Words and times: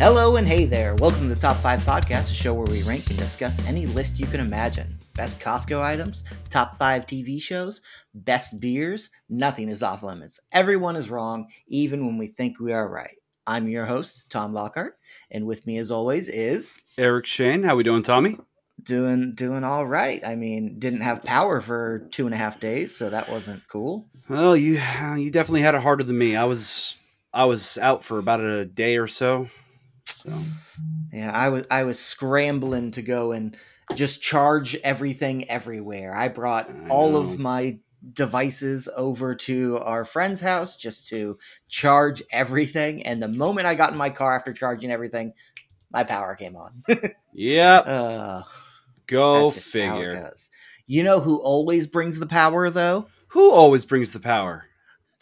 Hello 0.00 0.36
and 0.36 0.48
hey 0.48 0.64
there. 0.64 0.94
Welcome 0.94 1.28
to 1.28 1.34
the 1.34 1.38
Top 1.38 1.58
5 1.58 1.82
Podcast, 1.82 2.30
a 2.30 2.32
show 2.32 2.54
where 2.54 2.64
we 2.64 2.82
rank 2.84 3.10
and 3.10 3.18
discuss 3.18 3.62
any 3.66 3.84
list 3.84 4.18
you 4.18 4.24
can 4.24 4.40
imagine. 4.40 4.98
Best 5.12 5.38
Costco 5.38 5.82
items, 5.82 6.24
top 6.48 6.78
5 6.78 7.04
TV 7.06 7.38
shows, 7.38 7.82
best 8.14 8.60
beers, 8.60 9.10
nothing 9.28 9.68
is 9.68 9.82
off 9.82 10.02
limits. 10.02 10.40
Everyone 10.52 10.96
is 10.96 11.10
wrong, 11.10 11.50
even 11.66 12.06
when 12.06 12.16
we 12.16 12.28
think 12.28 12.58
we 12.58 12.72
are 12.72 12.88
right. 12.88 13.18
I'm 13.46 13.68
your 13.68 13.84
host, 13.84 14.30
Tom 14.30 14.54
Lockhart, 14.54 14.96
and 15.30 15.44
with 15.44 15.66
me 15.66 15.76
as 15.76 15.90
always 15.90 16.28
is 16.28 16.80
Eric 16.96 17.26
Shane. 17.26 17.64
How 17.64 17.76
we 17.76 17.82
doing, 17.82 18.02
Tommy? 18.02 18.38
doing 18.82 19.32
doing 19.32 19.64
all 19.64 19.86
right. 19.86 20.24
I 20.24 20.34
mean, 20.34 20.78
didn't 20.78 21.02
have 21.02 21.22
power 21.22 21.60
for 21.60 22.08
two 22.10 22.24
and 22.24 22.34
a 22.34 22.38
half 22.38 22.58
days, 22.58 22.96
so 22.96 23.10
that 23.10 23.28
wasn't 23.28 23.68
cool. 23.68 24.08
Well, 24.30 24.56
you 24.56 24.80
you 25.18 25.30
definitely 25.30 25.60
had 25.60 25.74
it 25.74 25.82
harder 25.82 26.04
than 26.04 26.16
me. 26.16 26.36
I 26.36 26.46
was 26.46 26.96
I 27.34 27.44
was 27.44 27.76
out 27.76 28.02
for 28.02 28.18
about 28.18 28.40
a 28.40 28.64
day 28.64 28.96
or 28.96 29.06
so. 29.06 29.50
So 30.22 30.32
Yeah, 31.12 31.30
I 31.32 31.48
was 31.48 31.66
I 31.70 31.84
was 31.84 31.98
scrambling 31.98 32.90
to 32.92 33.02
go 33.02 33.32
and 33.32 33.56
just 33.94 34.22
charge 34.22 34.76
everything 34.76 35.48
everywhere. 35.50 36.14
I 36.16 36.28
brought 36.28 36.70
I 36.70 36.88
all 36.88 37.12
know. 37.12 37.18
of 37.18 37.38
my 37.38 37.78
devices 38.12 38.88
over 38.96 39.34
to 39.34 39.78
our 39.78 40.04
friend's 40.04 40.40
house 40.40 40.76
just 40.76 41.08
to 41.08 41.38
charge 41.68 42.22
everything. 42.30 43.02
And 43.02 43.22
the 43.22 43.28
moment 43.28 43.66
I 43.66 43.74
got 43.74 43.92
in 43.92 43.98
my 43.98 44.10
car 44.10 44.34
after 44.34 44.52
charging 44.52 44.90
everything, 44.90 45.34
my 45.90 46.04
power 46.04 46.34
came 46.34 46.56
on. 46.56 46.82
Yep. 47.32 47.86
uh, 47.86 48.42
Go 49.06 49.44
that's 49.44 49.54
just 49.64 49.76
how 49.76 49.96
it 49.96 50.00
figure. 50.02 50.32
You 50.86 51.04
know 51.04 51.20
who 51.20 51.36
always 51.36 51.86
brings 51.86 52.18
the 52.18 52.26
power 52.26 52.70
though? 52.70 53.06
Who 53.28 53.52
always 53.52 53.84
brings 53.84 54.12
the 54.12 54.20
power? 54.20 54.66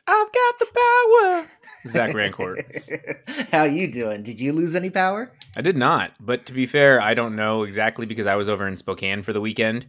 I've 0.06 0.32
got 0.32 0.58
the 0.58 0.66
power. 0.66 1.46
Zach 1.86 2.10
Rancourt. 2.10 3.48
How 3.52 3.64
you 3.64 3.90
doing? 3.90 4.22
Did 4.22 4.40
you 4.40 4.52
lose 4.52 4.74
any 4.74 4.90
power? 4.90 5.30
I 5.56 5.60
did 5.60 5.76
not, 5.76 6.12
but 6.20 6.46
to 6.46 6.52
be 6.52 6.66
fair, 6.66 7.00
I 7.00 7.14
don't 7.14 7.36
know 7.36 7.62
exactly 7.62 8.06
because 8.06 8.26
I 8.26 8.34
was 8.36 8.48
over 8.48 8.66
in 8.66 8.76
Spokane 8.76 9.22
for 9.22 9.32
the 9.32 9.40
weekend. 9.40 9.84
Uh, 9.84 9.88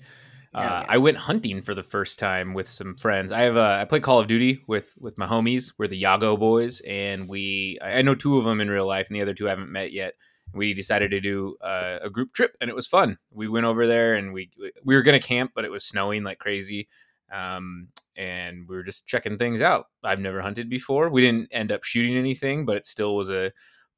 Oh, 0.51 0.63
yeah. 0.63 0.85
I 0.89 0.97
went 0.97 1.17
hunting 1.17 1.61
for 1.61 1.75
the 1.75 1.83
first 1.83 2.17
time 2.17 2.55
with 2.55 2.67
some 2.67 2.95
friends. 2.95 3.31
I 3.31 3.41
have 3.41 3.55
uh, 3.55 3.77
I 3.79 3.85
play 3.85 3.99
Call 3.99 4.19
of 4.19 4.27
Duty 4.27 4.61
with 4.65 4.95
with 4.99 5.15
my 5.17 5.27
homies. 5.27 5.73
We're 5.77 5.87
the 5.87 6.01
Yago 6.01 6.39
boys, 6.39 6.81
and 6.81 7.29
we 7.29 7.77
I 7.83 7.99
I 7.99 8.01
know 8.01 8.15
two 8.15 8.39
of 8.39 8.45
them 8.45 8.59
in 8.59 8.67
real 8.69 8.87
life, 8.87 9.07
and 9.09 9.15
the 9.15 9.21
other 9.21 9.35
two 9.35 9.45
I 9.47 9.51
haven't 9.51 9.71
met 9.71 9.91
yet. 9.91 10.15
We 10.51 10.73
decided 10.73 11.11
to 11.11 11.21
do 11.21 11.55
uh, 11.61 11.99
a 12.01 12.09
group 12.09 12.33
trip, 12.33 12.57
and 12.59 12.67
it 12.67 12.75
was 12.75 12.87
fun. 12.87 13.19
We 13.31 13.47
went 13.47 13.67
over 13.67 13.85
there, 13.85 14.15
and 14.15 14.33
we 14.33 14.49
we 14.83 14.95
were 14.95 15.03
gonna 15.03 15.19
camp, 15.19 15.51
but 15.53 15.65
it 15.65 15.71
was 15.71 15.83
snowing 15.85 16.23
like 16.23 16.39
crazy, 16.39 16.87
um, 17.31 17.89
and 18.19 18.67
we 18.67 18.75
were 18.75 18.83
just 18.83 19.07
checking 19.07 19.37
things 19.37 19.61
out. 19.61 19.85
I've 20.03 20.19
never 20.19 20.41
hunted 20.41 20.69
before. 20.69 21.09
We 21.09 21.21
didn't 21.21 21.47
end 21.51 21.71
up 21.71 21.83
shooting 21.83 22.17
anything, 22.17 22.65
but 22.65 22.75
it 22.75 22.85
still 22.85 23.15
was 23.15 23.29
a 23.29 23.51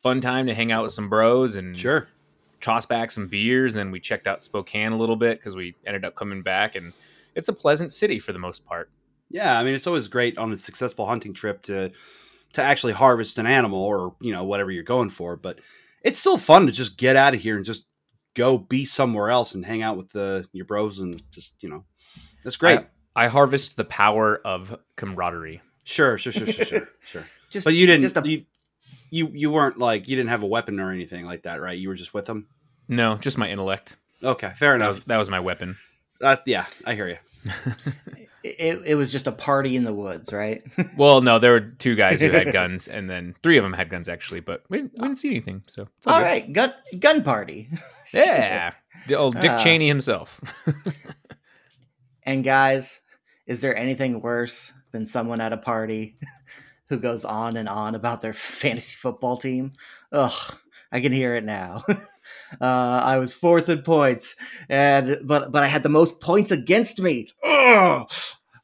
fun 0.03 0.22
time 0.22 0.45
to 0.47 0.53
hang 0.53 0.72
out 0.72 0.83
with 0.83 0.91
some 0.91 1.09
bros 1.09 1.55
and 1.55 1.77
Sure. 1.77 2.08
toss 2.59 2.86
back 2.86 3.09
some 3.09 3.27
beers. 3.27 3.73
And 3.73 3.80
then 3.80 3.92
we 3.92 3.99
checked 3.99 4.27
out 4.27 4.44
Spokane 4.44 4.92
a 4.92 4.97
little 4.97 5.16
bit 5.16 5.39
because 5.39 5.55
we 5.55 5.73
ended 5.88 6.05
up 6.05 6.16
coming 6.16 6.44
back, 6.44 6.75
and 6.75 6.94
it's 7.33 7.49
a 7.49 7.53
pleasant 7.53 7.92
city 7.92 8.19
for 8.19 8.31
the 8.31 8.39
most 8.39 8.64
part. 8.64 8.92
Yeah, 9.30 9.58
I 9.58 9.64
mean 9.64 9.73
it's 9.73 9.88
always 9.88 10.08
great 10.08 10.38
on 10.38 10.52
a 10.52 10.58
successful 10.58 11.05
hunting 11.08 11.33
trip 11.33 11.64
to 11.64 11.92
to 12.53 12.61
actually 12.61 12.94
harvest 12.94 13.38
an 13.39 13.47
animal 13.47 13.80
or 13.81 14.16
you 14.22 14.33
know 14.33 14.44
whatever 14.44 14.69
you're 14.72 14.83
going 14.83 15.09
for, 15.09 15.36
but 15.38 15.59
it's 16.03 16.19
still 16.19 16.38
fun 16.38 16.66
to 16.67 16.72
just 16.72 16.97
get 16.97 17.16
out 17.16 17.33
of 17.33 17.39
here 17.42 17.55
and 17.55 17.66
just 17.66 17.86
go 18.33 18.58
be 18.58 18.86
somewhere 18.86 19.30
else 19.30 19.55
and 19.55 19.66
hang 19.66 19.81
out 19.81 19.97
with 19.97 20.11
the 20.11 20.45
your 20.52 20.66
bros 20.66 20.99
and 20.99 21.22
just 21.31 21.55
you 21.64 21.69
know 21.69 21.86
that's 22.44 22.58
great. 22.58 22.80
I, 22.80 22.86
I 23.16 23.28
harvest 23.28 23.78
the 23.78 23.84
power 23.86 24.38
of 24.45 24.78
camaraderie. 24.95 25.62
sure, 25.84 26.17
sure, 26.17 26.31
sure, 26.34 26.48
sure, 26.48 26.66
sure, 26.66 26.90
sure. 27.06 27.28
Just 27.50 27.66
But 27.66 27.73
you 27.73 27.86
didn't. 27.86 28.02
just 28.02 28.17
a 28.17 28.28
you, 28.28 28.45
you 29.09 29.30
you 29.34 29.52
weren't 29.52 29.78
like 29.78 30.08
you 30.08 30.16
didn't 30.16 30.30
have 30.30 30.44
a 30.44 30.48
weapon 30.48 30.80
or 30.80 30.92
anything 30.92 31.26
like 31.26 31.44
that, 31.44 31.60
right? 31.61 31.77
You 31.77 31.89
were 31.89 31.95
just 31.95 32.14
with 32.14 32.26
them. 32.26 32.48
No, 32.88 33.16
just 33.17 33.38
my 33.38 33.49
intellect. 33.49 33.98
Okay, 34.23 34.52
fair 34.55 34.72
That 34.72 34.76
enough. 34.76 34.88
was 34.95 35.04
that 35.05 35.17
was 35.17 35.30
my 35.30 35.39
weapon. 35.42 35.76
Uh, 36.22 36.38
yeah, 36.45 36.66
I 36.86 36.94
hear 36.95 37.08
you. 37.10 37.17
it, 38.44 38.82
it 38.86 38.95
was 38.95 39.11
just 39.11 39.28
a 39.28 39.32
party 39.32 39.76
in 39.76 39.83
the 39.83 39.93
woods, 39.93 40.32
right? 40.32 40.64
Well, 40.98 41.22
no, 41.22 41.39
there 41.39 41.52
were 41.54 41.60
two 41.60 41.95
guys 41.95 42.22
who 42.22 42.30
had 42.30 42.54
guns, 42.54 42.88
and 42.88 43.10
then 43.10 43.33
three 43.43 43.58
of 43.58 43.64
them 43.64 43.73
had 43.73 43.89
guns 43.89 44.08
actually, 44.08 44.39
but 44.42 44.64
we 44.70 44.78
didn't, 44.78 44.93
we 44.99 45.08
didn't 45.08 45.20
see 45.20 45.30
anything. 45.30 45.64
So 45.67 45.88
it's 45.98 46.08
all 46.08 46.14
All 46.14 46.20
good. 46.20 46.26
right, 46.26 46.54
gun 46.54 46.73
gun 46.99 47.23
party. 47.23 47.70
yeah, 48.14 48.72
old 49.16 49.39
Dick 49.42 49.52
Uh, 49.52 49.60
Cheney 49.64 49.88
himself. 49.88 50.39
And 52.23 52.43
guys, 52.43 53.01
is 53.48 53.62
there 53.62 53.76
anything 53.76 54.22
worse 54.22 54.74
than 54.92 55.06
someone 55.06 55.42
at 55.42 55.54
a 55.54 55.58
party 55.58 56.18
who 56.90 56.98
goes 56.98 57.26
on 57.26 57.58
and 57.58 57.70
on 57.70 57.96
about 57.96 58.22
their 58.22 58.34
fantasy 58.34 58.96
football 58.96 59.38
team? 59.38 59.74
Ugh, 60.12 60.56
I 60.92 61.00
can 61.02 61.12
hear 61.12 61.36
it 61.36 61.44
now. 61.44 61.84
Uh, 62.60 63.02
I 63.04 63.18
was 63.18 63.34
fourth 63.34 63.70
in 63.70 63.82
points, 63.82 64.36
and 64.68 65.20
but 65.24 65.54
but 65.54 65.64
I 65.64 65.68
had 65.68 65.84
the 65.84 65.90
most 65.90 66.20
points 66.20 66.52
against 66.52 67.00
me. 67.02 67.30
Ugh. 67.44 68.12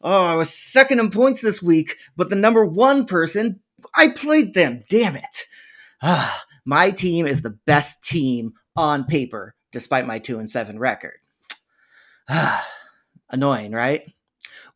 Oh, 0.02 0.24
I 0.26 0.36
was 0.36 0.54
second 0.54 1.00
in 1.00 1.09
points 1.09 1.40
this 1.40 1.64
week, 1.64 1.96
but 2.18 2.30
the 2.30 2.36
number 2.36 2.66
one 2.66 3.06
person, 3.06 3.62
I 3.96 4.09
played 4.09 4.54
them. 4.54 4.84
Damn 4.90 5.16
it! 5.16 5.46
Ah, 6.02 6.44
my 6.66 6.92
team 6.92 7.26
is 7.26 7.42
the 7.42 7.58
best 7.66 8.04
team 8.04 8.54
on 8.76 9.06
paper, 9.06 9.56
despite 9.72 10.06
my 10.06 10.20
two 10.20 10.38
and 10.38 10.50
seven 10.50 10.80
record. 10.80 11.20
Ah, 12.30 12.68
Annoying, 13.30 13.72
right? 13.72 14.14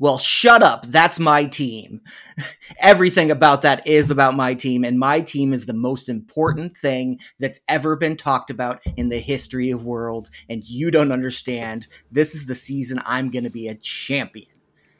Well, 0.01 0.17
shut 0.17 0.63
up. 0.63 0.87
That's 0.87 1.19
my 1.19 1.45
team. 1.45 2.01
Everything 2.79 3.29
about 3.29 3.61
that 3.61 3.85
is 3.85 4.09
about 4.09 4.33
my 4.33 4.55
team, 4.55 4.83
and 4.83 4.97
my 4.97 5.21
team 5.21 5.53
is 5.53 5.67
the 5.67 5.73
most 5.73 6.09
important 6.09 6.75
thing 6.75 7.19
that's 7.39 7.59
ever 7.67 7.95
been 7.95 8.17
talked 8.17 8.49
about 8.49 8.81
in 8.97 9.09
the 9.09 9.19
history 9.19 9.69
of 9.69 9.85
world. 9.85 10.31
And 10.49 10.63
you 10.63 10.89
don't 10.89 11.11
understand. 11.11 11.85
This 12.11 12.33
is 12.33 12.47
the 12.47 12.55
season 12.55 12.99
I'm 13.05 13.29
going 13.29 13.43
to 13.43 13.51
be 13.51 13.67
a 13.67 13.75
champion. 13.75 14.49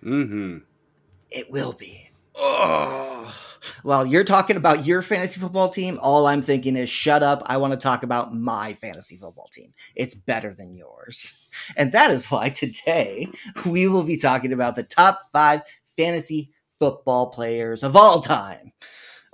Mm-hmm. 0.04 0.58
It 1.32 1.50
will 1.50 1.74
be. 1.74 2.12
Oh. 2.36 3.36
While 3.84 4.06
you're 4.06 4.24
talking 4.24 4.58
about 4.58 4.86
your 4.86 5.02
fantasy 5.02 5.40
football 5.40 5.70
team, 5.70 6.00
all 6.02 6.28
I'm 6.28 6.42
thinking 6.42 6.76
is 6.76 6.90
shut 6.90 7.24
up. 7.24 7.44
I 7.46 7.58
want 7.58 7.74
to 7.74 7.78
talk 7.78 8.04
about 8.04 8.34
my 8.34 8.74
fantasy 8.74 9.18
football 9.18 9.50
team. 9.52 9.74
It's 9.96 10.16
better 10.16 10.54
than 10.54 10.76
yours. 10.76 11.38
And 11.76 11.92
that 11.92 12.12
is 12.12 12.32
why 12.32 12.50
today 12.50 13.28
we 13.66 13.88
will 13.88 14.04
be 14.04 14.18
talking 14.18 14.54
about 14.54 14.76
the 14.76 14.84
top 14.84 15.22
five 15.32 15.62
fantasy 15.98 16.52
football 16.80 17.28
players 17.30 17.84
of 17.84 17.96
all 17.96 18.20
time. 18.22 18.72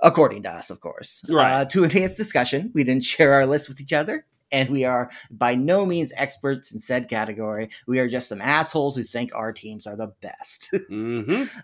According 0.00 0.44
to 0.44 0.50
us, 0.50 0.70
of 0.70 0.80
course. 0.80 1.22
Right. 1.28 1.52
Uh, 1.52 1.64
to 1.66 1.84
enhance 1.84 2.14
discussion, 2.16 2.70
we 2.74 2.84
didn't 2.84 3.04
share 3.04 3.32
our 3.34 3.46
list 3.46 3.68
with 3.68 3.80
each 3.80 3.92
other. 3.92 4.26
And 4.50 4.70
we 4.70 4.84
are 4.84 5.10
by 5.30 5.54
no 5.56 5.84
means 5.84 6.12
experts 6.16 6.72
in 6.72 6.78
said 6.78 7.08
category. 7.08 7.68
We 7.86 7.98
are 7.98 8.08
just 8.08 8.28
some 8.28 8.40
assholes 8.40 8.96
who 8.96 9.02
think 9.02 9.34
our 9.34 9.52
teams 9.52 9.86
are 9.86 9.96
the 9.96 10.12
best. 10.20 10.70
Mm-hmm. 10.90 11.58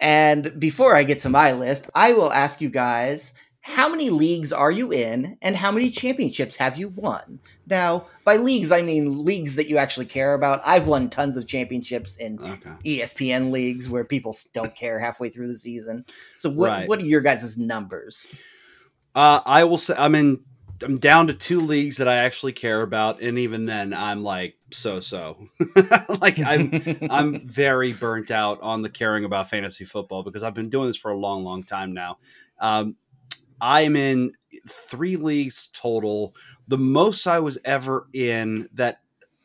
And 0.00 0.58
before 0.58 0.94
I 0.96 1.04
get 1.04 1.20
to 1.20 1.28
my 1.28 1.52
list, 1.52 1.90
I 1.94 2.12
will 2.12 2.32
ask 2.32 2.60
you 2.60 2.70
guys 2.70 3.32
how 3.62 3.90
many 3.90 4.08
leagues 4.08 4.54
are 4.54 4.70
you 4.70 4.90
in 4.90 5.36
and 5.42 5.54
how 5.54 5.70
many 5.70 5.90
championships 5.90 6.56
have 6.56 6.78
you 6.78 6.88
won? 6.88 7.40
Now, 7.66 8.06
by 8.24 8.36
leagues, 8.36 8.72
I 8.72 8.80
mean 8.80 9.22
leagues 9.22 9.56
that 9.56 9.68
you 9.68 9.76
actually 9.76 10.06
care 10.06 10.32
about. 10.32 10.62
I've 10.66 10.86
won 10.86 11.10
tons 11.10 11.36
of 11.36 11.46
championships 11.46 12.16
in 12.16 12.38
Okay. 12.40 12.70
ESPN 12.86 13.50
leagues 13.50 13.90
where 13.90 14.04
people 14.04 14.34
don't 14.54 14.74
care 14.74 14.98
halfway 14.98 15.28
through 15.28 15.48
the 15.48 15.56
season. 15.58 16.06
So, 16.36 16.48
what, 16.48 16.68
Right. 16.68 16.88
what 16.88 17.00
are 17.00 17.04
your 17.04 17.20
guys' 17.20 17.58
numbers? 17.58 18.26
Uh, 19.14 19.40
I 19.44 19.64
will 19.64 19.76
say 19.78 19.94
I'm 19.98 20.14
in. 20.14 20.40
I'm 20.82 20.98
down 20.98 21.26
to 21.26 21.34
two 21.34 21.60
leagues 21.60 21.98
that 21.98 22.08
I 22.08 22.16
actually 22.16 22.52
care 22.52 22.82
about, 22.82 23.20
and 23.20 23.38
even 23.38 23.66
then, 23.66 23.92
I'm 23.92 24.22
like 24.22 24.56
so 24.70 25.00
so. 25.00 25.48
like 26.20 26.38
I'm 26.38 26.82
I'm 27.10 27.48
very 27.48 27.92
burnt 27.92 28.30
out 28.30 28.60
on 28.62 28.82
the 28.82 28.90
caring 28.90 29.24
about 29.24 29.50
fantasy 29.50 29.84
football 29.84 30.22
because 30.22 30.42
I've 30.42 30.54
been 30.54 30.70
doing 30.70 30.86
this 30.86 30.96
for 30.96 31.10
a 31.10 31.16
long, 31.16 31.44
long 31.44 31.62
time 31.62 31.92
now. 31.92 32.18
Um, 32.58 32.96
I 33.60 33.82
am 33.82 33.96
in 33.96 34.32
three 34.68 35.16
leagues 35.16 35.68
total. 35.72 36.34
The 36.68 36.78
most 36.78 37.26
I 37.26 37.40
was 37.40 37.58
ever 37.64 38.08
in 38.12 38.68
that 38.74 39.00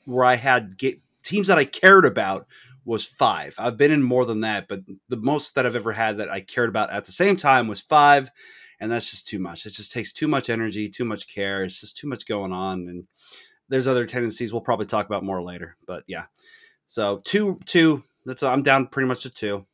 where 0.05 0.25
I 0.25 0.35
had 0.35 0.77
get, 0.77 0.99
teams 1.23 1.47
that 1.47 1.57
I 1.57 1.65
cared 1.65 2.05
about 2.05 2.47
was 2.85 3.03
five. 3.03 3.55
I've 3.57 3.77
been 3.77 3.91
in 3.91 4.03
more 4.03 4.25
than 4.25 4.41
that, 4.41 4.67
but 4.67 4.81
the 5.09 5.17
most 5.17 5.55
that 5.55 5.65
I've 5.65 5.75
ever 5.75 5.91
had 5.91 6.17
that 6.17 6.29
I 6.29 6.41
cared 6.41 6.69
about 6.69 6.91
at 6.91 7.05
the 7.05 7.11
same 7.11 7.35
time 7.35 7.67
was 7.67 7.81
five, 7.81 8.29
and 8.80 8.92
that's 8.92 9.10
just 9.10 9.27
too 9.27 9.39
much. 9.39 9.66
It 9.66 9.74
just 9.74 9.92
takes 9.92 10.12
too 10.13 10.27
much 10.27 10.50
energy, 10.50 10.89
too 10.89 11.06
much 11.06 11.27
care. 11.33 11.63
It's 11.63 11.81
just 11.81 11.98
too 11.98 12.07
much 12.07 12.25
going 12.27 12.51
on, 12.51 12.88
and 12.88 13.07
there's 13.69 13.88
other 13.88 14.06
tendencies 14.06 14.51
we'll 14.51 14.62
probably 14.62 14.86
talk 14.86 15.06
about 15.06 15.24
more 15.24 15.42
later. 15.42 15.75
But 15.88 16.04
yeah, 16.07 16.25
so 16.88 17.22
two, 17.25 17.60
two. 17.66 18.04
That's 18.25 18.44
I'm 18.44 18.63
down 18.63 18.88
pretty 18.88 19.07
much 19.07 19.24
to 19.24 19.30
two. 19.30 19.66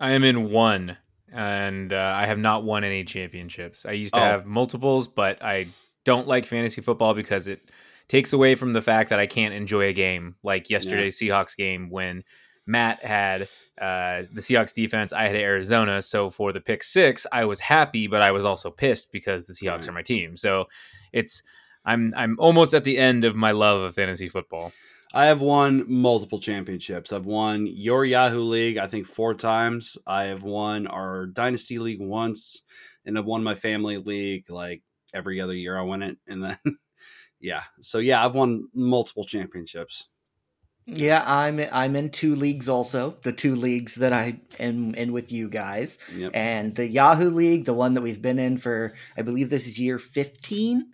I 0.00 0.12
am 0.12 0.24
in 0.24 0.50
one, 0.50 0.96
and 1.32 1.92
uh, 1.92 2.12
I 2.16 2.26
have 2.26 2.38
not 2.38 2.64
won 2.64 2.84
any 2.84 3.04
championships. 3.04 3.86
I 3.86 3.92
used 3.92 4.14
to 4.14 4.20
Oh. 4.20 4.24
have 4.24 4.46
multiples, 4.46 5.08
but 5.08 5.42
I 5.42 5.68
don't 6.04 6.26
like 6.26 6.46
fantasy 6.46 6.80
football 6.80 7.14
because 7.14 7.46
it 7.46 7.70
takes 8.08 8.32
away 8.32 8.54
from 8.56 8.72
the 8.72 8.82
fact 8.82 9.10
that 9.10 9.20
I 9.20 9.26
can't 9.26 9.54
enjoy 9.54 9.84
a 9.84 9.92
game 9.92 10.34
like 10.42 10.68
yesterday's 10.68 11.18
Seahawks 11.18 11.56
game 11.56 11.88
when 11.88 12.24
Matt 12.66 13.02
had 13.02 13.42
uh, 13.80 14.22
the 14.32 14.40
Seahawks 14.40 14.74
defense. 14.74 15.12
I 15.12 15.26
had 15.26 15.36
Arizona. 15.36 16.02
So 16.02 16.30
for 16.30 16.52
the 16.52 16.60
pick 16.60 16.82
six, 16.82 17.26
I 17.32 17.44
was 17.44 17.60
happy, 17.60 18.06
but 18.06 18.22
I 18.22 18.30
was 18.30 18.44
also 18.44 18.70
pissed 18.70 19.12
because 19.12 19.46
the 19.46 19.54
Seahawks 19.54 19.88
are 19.88 19.92
my 19.92 20.02
team. 20.02 20.36
So 20.36 20.66
it's 21.12 21.42
I'm 21.84 22.12
I'm 22.16 22.36
almost 22.38 22.74
at 22.74 22.84
the 22.84 22.98
end 22.98 23.24
of 23.24 23.34
my 23.34 23.50
love 23.50 23.80
of 23.80 23.94
fantasy 23.94 24.28
football. 24.28 24.72
I 25.14 25.26
have 25.26 25.42
won 25.42 25.84
multiple 25.88 26.38
championships. 26.38 27.12
I've 27.12 27.26
won 27.26 27.66
your 27.66 28.04
Yahoo 28.04 28.42
League, 28.42 28.78
I 28.78 28.86
think, 28.86 29.06
four 29.06 29.34
times. 29.34 29.98
I 30.06 30.24
have 30.24 30.42
won 30.42 30.86
our 30.86 31.26
Dynasty 31.26 31.78
League 31.78 32.00
once, 32.00 32.62
and 33.04 33.18
I've 33.18 33.26
won 33.26 33.42
my 33.42 33.54
family 33.54 33.98
league 33.98 34.48
like 34.48 34.82
every 35.12 35.38
other 35.38 35.52
year 35.52 35.78
I 35.78 35.82
win 35.82 36.02
it. 36.02 36.16
And 36.26 36.44
then, 36.44 36.56
yeah. 37.40 37.64
So, 37.80 37.98
yeah, 37.98 38.24
I've 38.24 38.34
won 38.34 38.68
multiple 38.72 39.24
championships. 39.24 40.08
Yeah, 40.86 41.22
I'm 41.26 41.60
I'm 41.72 41.94
in 41.96 42.10
two 42.10 42.34
leagues 42.34 42.68
also. 42.68 43.16
The 43.22 43.32
two 43.32 43.54
leagues 43.54 43.94
that 43.96 44.12
I 44.12 44.40
am 44.58 44.94
in 44.94 45.12
with 45.12 45.30
you 45.30 45.48
guys. 45.48 45.98
Yep. 46.14 46.32
And 46.34 46.74
the 46.74 46.88
Yahoo 46.88 47.30
League, 47.30 47.66
the 47.66 47.74
one 47.74 47.94
that 47.94 48.02
we've 48.02 48.20
been 48.20 48.38
in 48.38 48.58
for 48.58 48.92
I 49.16 49.22
believe 49.22 49.48
this 49.50 49.66
is 49.66 49.78
year 49.78 49.98
15. 49.98 50.86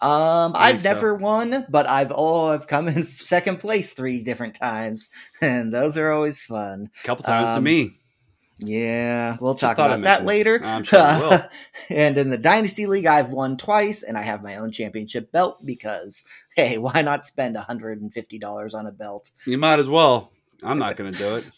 Um 0.00 0.52
I've 0.54 0.76
think 0.76 0.82
so. 0.82 0.88
never 0.90 1.14
won, 1.14 1.66
but 1.68 1.88
I've 1.88 2.12
oh 2.14 2.48
I've 2.50 2.66
come 2.66 2.88
in 2.88 3.04
second 3.32 3.58
place 3.58 3.92
3 3.92 4.22
different 4.24 4.54
times 4.54 5.10
and 5.40 5.72
those 5.72 5.96
are 5.98 6.10
always 6.10 6.42
fun. 6.42 6.90
A 7.02 7.06
couple 7.06 7.24
times 7.24 7.48
to 7.48 7.56
Um, 7.58 7.64
me. 7.64 7.98
Yeah, 8.60 9.36
we'll 9.40 9.54
Just 9.54 9.76
talk 9.76 9.86
about 9.86 10.02
that 10.02 10.24
later. 10.24 10.60
I'm 10.62 10.82
sure 10.82 11.00
we 11.00 11.20
will. 11.28 11.40
and 11.90 12.18
in 12.18 12.30
the 12.30 12.38
Dynasty 12.38 12.86
League, 12.86 13.06
I've 13.06 13.30
won 13.30 13.56
twice, 13.56 14.02
and 14.02 14.18
I 14.18 14.22
have 14.22 14.42
my 14.42 14.56
own 14.56 14.72
championship 14.72 15.30
belt 15.30 15.64
because, 15.64 16.24
hey, 16.56 16.76
why 16.78 17.02
not 17.02 17.24
spend 17.24 17.56
$150 17.56 18.74
on 18.74 18.86
a 18.86 18.92
belt? 18.92 19.30
You 19.46 19.58
might 19.58 19.78
as 19.78 19.88
well. 19.88 20.32
I'm 20.62 20.78
not 20.78 20.96
going 20.96 21.12
to 21.12 21.18
do 21.18 21.36
it. 21.36 21.44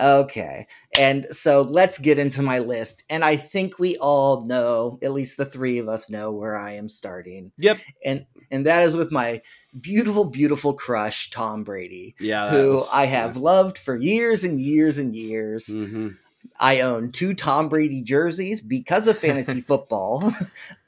Okay. 0.00 0.66
And 0.98 1.26
so 1.30 1.62
let's 1.62 1.98
get 1.98 2.18
into 2.18 2.42
my 2.42 2.58
list. 2.58 3.04
And 3.08 3.24
I 3.24 3.36
think 3.36 3.78
we 3.78 3.96
all 3.98 4.44
know, 4.44 4.98
at 5.00 5.12
least 5.12 5.36
the 5.36 5.44
three 5.44 5.78
of 5.78 5.88
us 5.88 6.10
know 6.10 6.32
where 6.32 6.56
I 6.56 6.72
am 6.72 6.88
starting. 6.88 7.52
Yep. 7.58 7.78
And 8.04 8.26
and 8.50 8.66
that 8.66 8.82
is 8.82 8.96
with 8.96 9.12
my 9.12 9.42
beautiful, 9.80 10.24
beautiful 10.24 10.72
crush, 10.72 11.30
Tom 11.30 11.62
Brady, 11.62 12.16
Yeah. 12.18 12.50
who 12.50 12.82
I 12.92 13.06
have 13.06 13.36
loved 13.36 13.78
for 13.78 13.94
years 13.94 14.42
and 14.42 14.60
years 14.60 14.98
and 14.98 15.14
years. 15.14 15.68
hmm 15.68 16.08
I 16.60 16.80
own 16.80 17.12
two 17.12 17.34
Tom 17.34 17.68
Brady 17.68 18.02
jerseys 18.02 18.60
because 18.60 19.06
of 19.06 19.18
fantasy 19.18 19.60
football. 19.66 20.34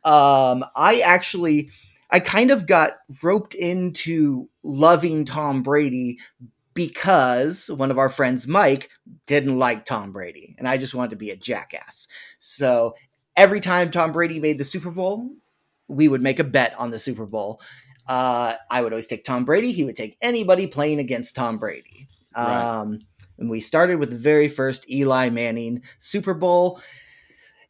Um, 0.05 0.65
I 0.75 1.03
actually, 1.05 1.71
I 2.11 2.21
kind 2.21 2.51
of 2.51 2.67
got 2.67 2.93
roped 3.23 3.55
into 3.55 4.49
loving 4.63 5.25
Tom 5.25 5.63
Brady 5.63 6.19
because 6.75 7.69
one 7.69 7.91
of 7.91 7.99
our 7.99 8.09
friends, 8.09 8.47
Mike, 8.47 8.91
didn't 9.27 9.59
like 9.59 9.85
Tom 9.85 10.13
Brady, 10.13 10.55
and 10.59 10.69
I 10.69 10.79
just 10.79 10.95
wanted 10.95 11.11
to 11.11 11.17
be 11.17 11.31
a 11.31 11.37
jackass. 11.37 12.09
So 12.39 12.95
every 13.37 13.61
time 13.61 13.91
Tom 13.91 14.13
Brady 14.13 14.39
made 14.39 14.59
the 14.59 14.65
Super 14.65 14.91
Bowl, 14.91 15.29
we 15.89 16.09
would 16.09 16.23
make 16.23 16.39
a 16.39 16.45
bet 16.45 16.79
on 16.79 16.91
the 16.91 16.99
Super 16.99 17.27
Bowl. 17.27 17.61
Uh, 18.07 18.55
I 18.71 18.81
would 18.83 18.93
always 18.93 19.07
take 19.07 19.25
Tom 19.25 19.45
Brady. 19.45 19.73
He 19.73 19.85
would 19.85 19.97
take 19.97 20.17
anybody 20.23 20.67
playing 20.67 20.99
against 20.99 21.35
Tom 21.35 21.59
Brady. 21.59 22.09
Right. 22.37 22.81
Um, 22.81 23.01
and 23.39 23.49
we 23.49 23.61
started 23.61 23.97
with 23.97 24.11
the 24.11 24.17
very 24.19 24.49
first 24.49 24.89
Eli 24.91 25.29
Manning 25.31 25.83
Super 25.99 26.35
Bowl, 26.35 26.81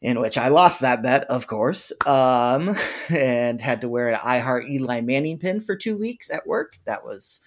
in 0.01 0.19
which 0.19 0.37
I 0.37 0.47
lost 0.47 0.81
that 0.81 1.03
bet, 1.03 1.23
of 1.25 1.47
course, 1.47 1.91
um, 2.05 2.75
and 3.09 3.61
had 3.61 3.81
to 3.81 3.89
wear 3.89 4.09
an 4.09 4.19
I 4.23 4.39
Heart 4.39 4.65
Eli 4.69 5.01
Manning 5.01 5.37
pin 5.39 5.61
for 5.61 5.75
two 5.75 5.97
weeks 5.97 6.31
at 6.31 6.47
work. 6.47 6.77
That 6.85 7.03
was 7.03 7.41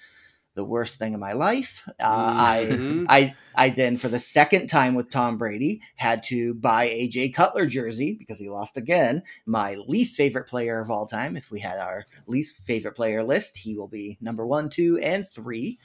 the 0.54 0.62
worst 0.64 0.98
thing 0.98 1.14
in 1.14 1.20
my 1.20 1.32
life. 1.32 1.88
Uh, 1.98 2.58
Mhm. 2.58 3.06
I, 3.08 3.16
I, 3.16 3.34
I 3.54 3.68
then, 3.70 3.96
for 3.96 4.08
the 4.08 4.18
second 4.18 4.66
time 4.66 4.94
with 4.94 5.08
Tom 5.08 5.38
Brady, 5.38 5.80
had 5.96 6.22
to 6.24 6.52
buy 6.52 6.84
a 6.84 7.08
Jay 7.08 7.30
Cutler 7.30 7.64
jersey 7.64 8.12
because 8.18 8.38
he 8.38 8.50
lost 8.50 8.76
again. 8.76 9.22
My 9.46 9.76
least 9.88 10.14
favorite 10.14 10.46
player 10.46 10.78
of 10.78 10.90
all 10.90 11.06
time. 11.06 11.38
If 11.38 11.50
we 11.50 11.60
had 11.60 11.78
our 11.78 12.04
least 12.26 12.62
favorite 12.64 12.96
player 12.96 13.24
list, 13.24 13.56
he 13.56 13.74
will 13.78 13.88
be 13.88 14.18
number 14.20 14.46
one, 14.46 14.68
two, 14.68 14.98
and 14.98 15.26
three. 15.26 15.78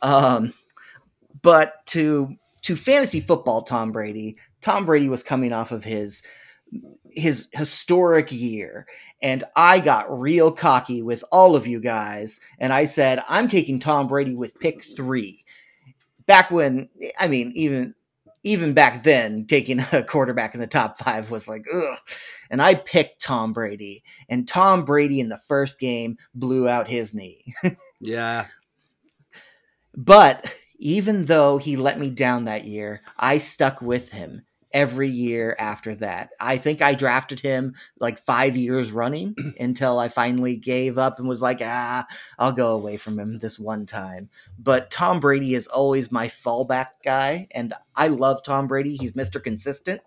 Um, 0.00 0.54
but 1.42 1.86
to 1.86 2.36
to 2.62 2.76
fantasy 2.76 3.20
football, 3.20 3.62
Tom 3.62 3.92
Brady. 3.92 4.36
Tom 4.60 4.86
Brady 4.86 5.08
was 5.08 5.22
coming 5.22 5.52
off 5.52 5.72
of 5.72 5.84
his 5.84 6.22
his 7.10 7.48
historic 7.52 8.32
year, 8.32 8.86
and 9.22 9.44
I 9.54 9.80
got 9.80 10.20
real 10.20 10.50
cocky 10.50 11.02
with 11.02 11.24
all 11.30 11.56
of 11.56 11.66
you 11.66 11.80
guys, 11.80 12.40
and 12.58 12.72
I 12.72 12.86
said 12.86 13.22
I'm 13.28 13.48
taking 13.48 13.80
Tom 13.80 14.08
Brady 14.08 14.34
with 14.34 14.58
pick 14.58 14.84
three. 14.84 15.44
Back 16.26 16.50
when, 16.50 16.88
I 17.20 17.26
mean, 17.26 17.52
even 17.54 17.94
even 18.44 18.74
back 18.74 19.02
then, 19.02 19.46
taking 19.46 19.80
a 19.92 20.02
quarterback 20.02 20.54
in 20.54 20.60
the 20.60 20.66
top 20.66 20.98
five 20.98 21.30
was 21.30 21.48
like, 21.48 21.64
ugh. 21.74 21.98
And 22.50 22.62
I 22.62 22.74
picked 22.74 23.22
Tom 23.22 23.52
Brady, 23.52 24.04
and 24.28 24.46
Tom 24.46 24.84
Brady 24.84 25.18
in 25.18 25.28
the 25.28 25.38
first 25.48 25.80
game 25.80 26.18
blew 26.34 26.68
out 26.68 26.88
his 26.88 27.12
knee. 27.14 27.42
Yeah. 28.00 28.46
But 29.96 30.54
even 30.76 31.26
though 31.26 31.58
he 31.58 31.76
let 31.76 31.98
me 31.98 32.10
down 32.10 32.44
that 32.44 32.64
year, 32.64 33.02
I 33.18 33.38
stuck 33.38 33.80
with 33.80 34.10
him 34.12 34.44
every 34.72 35.08
year 35.08 35.54
after 35.58 35.94
that. 35.94 36.30
I 36.40 36.56
think 36.56 36.82
I 36.82 36.94
drafted 36.94 37.38
him 37.38 37.74
like 38.00 38.18
five 38.18 38.56
years 38.56 38.90
running 38.90 39.36
until 39.60 40.00
I 40.00 40.08
finally 40.08 40.56
gave 40.56 40.98
up 40.98 41.18
and 41.20 41.28
was 41.28 41.40
like, 41.40 41.60
ah, 41.62 42.04
I'll 42.40 42.52
go 42.52 42.72
away 42.74 42.96
from 42.96 43.18
him 43.20 43.38
this 43.38 43.56
one 43.58 43.86
time. 43.86 44.30
But 44.58 44.90
Tom 44.90 45.20
Brady 45.20 45.54
is 45.54 45.68
always 45.68 46.10
my 46.10 46.26
fallback 46.26 46.88
guy. 47.04 47.46
And 47.52 47.72
I 47.94 48.08
love 48.08 48.42
Tom 48.42 48.66
Brady. 48.66 48.96
He's 48.96 49.12
Mr. 49.12 49.40
Consistent. 49.40 50.00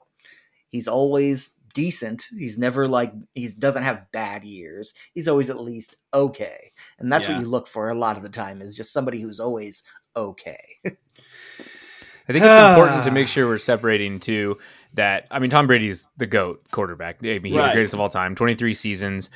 He's 0.68 0.88
always 0.88 1.52
decent. 1.74 2.28
He's 2.38 2.58
never 2.58 2.88
like 2.88 3.14
he 3.36 3.48
doesn't 3.48 3.84
have 3.84 4.12
bad 4.12 4.44
years. 4.44 4.94
He's 5.14 5.28
always 5.28 5.50
at 5.50 5.62
least 5.62 5.96
okay. 6.14 6.72
And 7.00 7.12
that's 7.12 7.28
Yeah. 7.28 7.34
what 7.36 7.42
you 7.42 7.48
look 7.48 7.68
for 7.68 7.90
a 7.90 7.94
lot 7.96 8.18
of 8.18 8.24
the 8.24 8.30
time 8.30 8.62
is 8.62 8.75
just 8.75 8.92
somebody 8.92 9.22
who's 9.22 9.40
always 9.40 9.84
okay. 10.18 10.66
I 10.86 12.34
think 12.34 12.44
it's 12.44 12.75
important 12.78 13.04
to 13.06 13.12
make 13.12 13.28
sure 13.30 13.48
we're 13.48 13.58
separating 13.58 14.19
too 14.19 14.58
that 14.94 15.28
I 15.31 15.40
mean 15.40 15.50
Tom 15.50 15.68
Brady's 15.68 16.08
the 16.18 16.28
goat 16.28 16.62
quarterback. 16.72 17.18
I 17.24 17.40
mean 17.40 17.54
he's 17.54 17.62
the 17.62 17.72
greatest 17.72 17.94
of 17.94 18.00
all 18.00 18.10
time. 18.10 18.36
23 18.36 18.74
seasons. 18.74 19.30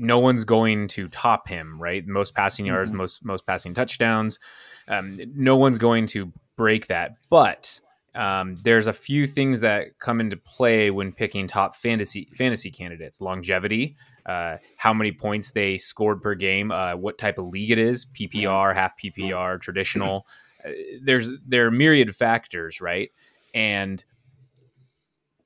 No 0.00 0.18
one's 0.18 0.44
going 0.44 0.88
to 0.88 1.08
top 1.08 1.48
him, 1.48 1.80
right? 1.80 2.06
Most 2.06 2.34
passing 2.34 2.66
yards, 2.66 2.90
Mhm. 2.90 2.96
most 2.96 3.24
most 3.24 3.46
passing 3.46 3.72
touchdowns. 3.74 4.38
Um, 4.88 5.18
no 5.34 5.56
one's 5.56 5.78
going 5.78 6.06
to 6.08 6.32
break 6.56 6.88
that. 6.88 7.12
But 7.30 7.80
um, 8.14 8.56
there's 8.62 8.86
a 8.86 8.92
few 8.92 9.26
things 9.26 9.60
that 9.60 9.98
come 9.98 10.20
into 10.20 10.36
play 10.36 10.90
when 10.90 11.12
picking 11.12 11.46
top 11.46 11.74
fantasy 11.74 12.28
fantasy 12.32 12.70
candidates: 12.70 13.20
longevity, 13.20 13.96
uh, 14.26 14.58
how 14.76 14.94
many 14.94 15.12
points 15.12 15.50
they 15.50 15.78
scored 15.78 16.22
per 16.22 16.34
game, 16.34 16.70
uh, 16.70 16.94
what 16.94 17.18
type 17.18 17.38
of 17.38 17.46
league 17.46 17.70
it 17.70 17.78
is, 17.78 18.06
PPR, 18.06 18.74
half 18.74 18.94
PPR, 18.98 19.60
traditional. 19.60 20.26
Uh, 20.64 20.70
there's 21.02 21.30
there 21.46 21.66
are 21.66 21.70
myriad 21.70 22.14
factors, 22.14 22.80
right? 22.80 23.10
And 23.52 24.04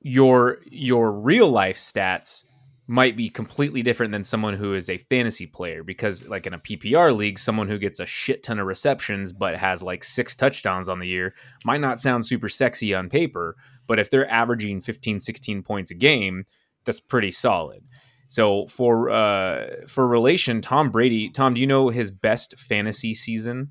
your 0.01 0.59
your 0.69 1.11
real 1.11 1.49
life 1.49 1.77
stats 1.77 2.45
might 2.89 3.15
be 3.15 3.29
completely 3.29 3.83
different 3.83 4.11
than 4.11 4.23
someone 4.23 4.55
who 4.55 4.73
is 4.73 4.89
a 4.89 4.97
fantasy 4.97 5.45
player 5.45 5.83
because 5.83 6.27
like 6.27 6.47
in 6.47 6.55
a 6.55 6.59
PPR 6.59 7.15
league 7.15 7.37
someone 7.37 7.67
who 7.67 7.77
gets 7.77 7.99
a 7.99 8.05
shit 8.05 8.41
ton 8.41 8.57
of 8.57 8.65
receptions 8.65 9.31
but 9.31 9.55
has 9.55 9.83
like 9.83 10.03
six 10.03 10.35
touchdowns 10.35 10.89
on 10.89 10.97
the 10.97 11.07
year 11.07 11.35
might 11.63 11.81
not 11.81 11.99
sound 11.99 12.25
super 12.25 12.49
sexy 12.49 12.95
on 12.95 13.07
paper 13.07 13.55
but 13.85 13.99
if 13.99 14.09
they're 14.09 14.29
averaging 14.29 14.81
15 14.81 15.19
16 15.19 15.61
points 15.61 15.91
a 15.91 15.93
game 15.93 16.45
that's 16.83 16.99
pretty 16.99 17.29
solid. 17.29 17.83
So 18.25 18.65
for 18.65 19.11
uh 19.11 19.67
for 19.87 20.07
relation 20.07 20.59
Tom 20.59 20.89
Brady 20.89 21.29
Tom 21.29 21.53
do 21.53 21.61
you 21.61 21.67
know 21.67 21.89
his 21.89 22.09
best 22.09 22.57
fantasy 22.57 23.13
season 23.13 23.69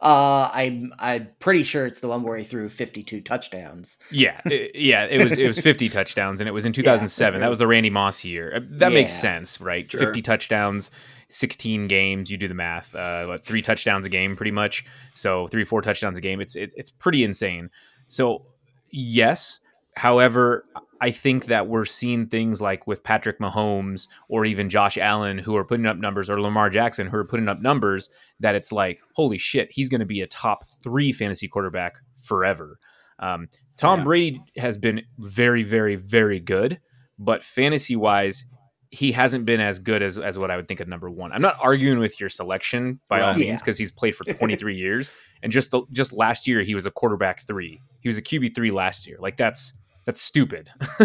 Uh, 0.00 0.50
I'm 0.52 0.92
I'm 0.98 1.28
pretty 1.40 1.62
sure 1.64 1.86
it's 1.86 2.00
the 2.00 2.08
one 2.08 2.22
where 2.22 2.36
he 2.36 2.44
threw 2.44 2.68
52 2.68 3.20
touchdowns. 3.22 3.98
Yeah, 4.10 4.40
it- 4.46 4.76
yeah, 4.76 5.04
it 5.06 5.22
was 5.22 5.36
it 5.38 5.46
was 5.46 5.58
50 5.60 5.88
touchdowns 5.98 6.40
and 6.40 6.48
it 6.48 6.52
was 6.52 6.64
in 6.64 6.72
2007. 6.72 7.40
That 7.40 7.48
was 7.48 7.58
the 7.58 7.66
Randy 7.66 7.90
Moss 7.90 8.24
year. 8.24 8.52
Uh, 8.56 8.60
That 8.78 8.92
makes 8.92 9.12
sense, 9.12 9.60
right? 9.60 9.90
Sure. 9.90 10.00
50 10.00 10.22
touchdowns, 10.22 10.90
16 11.28 11.86
games, 11.88 12.30
you 12.30 12.36
do 12.36 12.48
the 12.48 12.54
math. 12.54 12.94
Uh 12.94 13.26
what, 13.26 13.44
3 13.44 13.60
touchdowns 13.62 14.06
a 14.06 14.08
game 14.08 14.36
pretty 14.36 14.52
much. 14.52 14.84
So 15.12 15.48
3 15.48 15.64
4 15.64 15.82
touchdowns 15.82 16.16
a 16.18 16.20
game. 16.20 16.40
It's 16.40 16.54
it's 16.56 16.74
it's 16.74 16.90
pretty 16.90 17.24
insane. 17.24 17.70
So 18.06 18.46
yes, 18.90 19.60
however, 19.96 20.64
I 21.00 21.10
think 21.10 21.46
that 21.46 21.68
we're 21.68 21.84
seeing 21.84 22.26
things 22.26 22.60
like 22.60 22.86
with 22.86 23.02
Patrick 23.04 23.38
Mahomes 23.38 24.08
or 24.28 24.44
even 24.44 24.68
Josh 24.68 24.98
Allen 24.98 25.38
who 25.38 25.56
are 25.56 25.64
putting 25.64 25.86
up 25.86 25.96
numbers 25.96 26.28
or 26.28 26.40
Lamar 26.40 26.70
Jackson 26.70 27.06
who 27.06 27.16
are 27.16 27.24
putting 27.24 27.48
up 27.48 27.60
numbers 27.60 28.10
that 28.40 28.54
it's 28.54 28.72
like, 28.72 29.00
holy 29.14 29.38
shit, 29.38 29.68
he's 29.70 29.88
going 29.88 30.00
to 30.00 30.06
be 30.06 30.20
a 30.22 30.26
top 30.26 30.64
3 30.82 31.12
fantasy 31.12 31.46
quarterback 31.48 31.98
forever. 32.16 32.78
Um, 33.20 33.48
Tom 33.76 34.00
Yeah. 34.00 34.04
Brady 34.04 34.40
has 34.56 34.76
been 34.78 35.02
very, 35.18 35.62
very, 35.62 35.94
very 35.96 36.40
good, 36.40 36.80
but 37.18 37.42
fantasy 37.42 37.94
wise, 37.96 38.44
he 38.90 39.12
hasn't 39.12 39.44
been 39.44 39.60
as 39.60 39.78
good 39.78 40.00
as 40.02 40.18
as 40.18 40.38
what 40.38 40.50
I 40.50 40.56
would 40.56 40.66
think 40.66 40.80
of 40.80 40.88
number 40.88 41.10
one. 41.10 41.30
I'm 41.30 41.42
not 41.42 41.56
arguing 41.60 41.98
with 41.98 42.18
your 42.20 42.28
selection 42.30 43.00
by 43.08 43.20
all 43.20 43.28
Right. 43.28 43.36
means 43.36 43.46
Yeah. 43.46 43.56
because 43.56 43.76
he's 43.78 43.92
played 43.92 44.16
for 44.16 44.24
23 44.32 44.76
years, 44.76 45.10
and 45.42 45.52
just 45.52 45.70
the, 45.72 45.82
just 45.92 46.12
last 46.12 46.46
year 46.48 46.62
he 46.62 46.74
was 46.74 46.86
a 46.86 46.90
quarterback 46.90 47.46
three. 47.46 47.80
He 48.00 48.08
was 48.08 48.16
a 48.18 48.22
QB 48.22 48.54
three 48.54 48.70
last 48.70 49.06
year. 49.06 49.18
Like 49.20 49.36
that's 49.36 49.74
that's 50.08 50.22
stupid. 50.22 50.70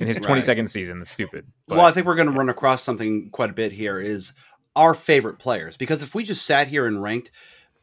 In 0.00 0.08
his 0.08 0.18
Right. 0.18 0.42
22nd 0.42 0.68
season, 0.68 0.98
that's 0.98 1.12
stupid. 1.12 1.46
But, 1.68 1.78
well, 1.78 1.86
I 1.86 1.92
think 1.92 2.08
we're 2.08 2.16
going 2.16 2.26
to 2.26 2.36
run 2.36 2.48
across 2.48 2.82
something 2.82 3.30
quite 3.30 3.50
a 3.50 3.52
bit 3.52 3.70
here 3.70 4.00
is 4.00 4.32
our 4.74 4.94
favorite 4.94 5.38
players 5.38 5.76
because 5.76 6.02
if 6.02 6.12
we 6.12 6.24
just 6.24 6.44
sat 6.44 6.66
here 6.66 6.86
and 6.86 7.00
ranked 7.00 7.30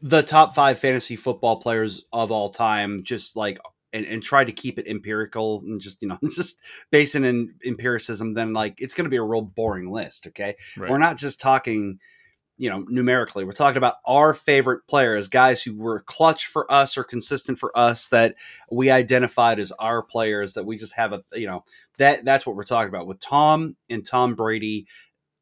the 0.01 0.22
top 0.22 0.56
five 0.56 0.78
fantasy 0.78 1.16
football 1.16 1.62
players 1.62 2.04
of 2.12 2.30
all 2.30 2.50
time, 2.50 3.04
just 3.04 3.38
like 3.38 3.58
and, 3.94 4.06
and 4.06 4.22
try 4.22 4.44
to 4.44 4.51
keep 4.51 4.78
it 4.78 4.86
empirical 4.86 5.62
and 5.62 5.80
just 5.80 6.01
you 6.01 6.10
know 6.10 6.20
just 6.36 6.60
based 6.92 7.16
in 7.16 7.54
empiricism, 7.66 8.34
then 8.34 8.51
like 8.51 8.82
it's 8.82 8.94
going 8.94 9.06
to 9.06 9.10
be 9.10 9.16
a 9.16 9.24
real 9.24 9.42
boring 9.42 9.89
list. 9.89 10.28
Okay, 10.28 10.58
right. 10.78 10.92
we're 10.92 10.98
not 10.98 11.16
just 11.16 11.39
talking 11.39 12.00
you 12.60 12.70
know 12.70 12.86
numerically 12.88 13.44
we're 13.44 13.51
talking 13.51 13.78
about 13.78 13.96
our 14.06 14.34
favorite 14.34 14.86
players 14.88 15.28
guys 15.28 15.63
who 15.63 15.75
were 15.75 16.01
clutch 16.01 16.46
for 16.46 16.72
us 16.72 16.98
or 16.98 17.04
consistent 17.04 17.58
for 17.58 17.75
us 17.75 18.10
that 18.10 18.36
we 18.70 18.92
identified 18.92 19.58
as 19.58 19.72
our 19.74 20.04
players 20.04 20.54
that 20.54 20.66
we 20.66 20.78
just 20.78 20.94
have 20.94 21.13
a 21.13 21.24
you 21.34 21.48
know 21.48 21.63
that 21.98 22.24
that's 22.24 22.46
what 22.46 22.56
we're 22.56 22.63
talking 22.63 22.89
about 22.89 23.08
with 23.08 23.20
tom 23.20 23.75
and 23.89 24.06
tom 24.06 24.36
brady 24.36 24.86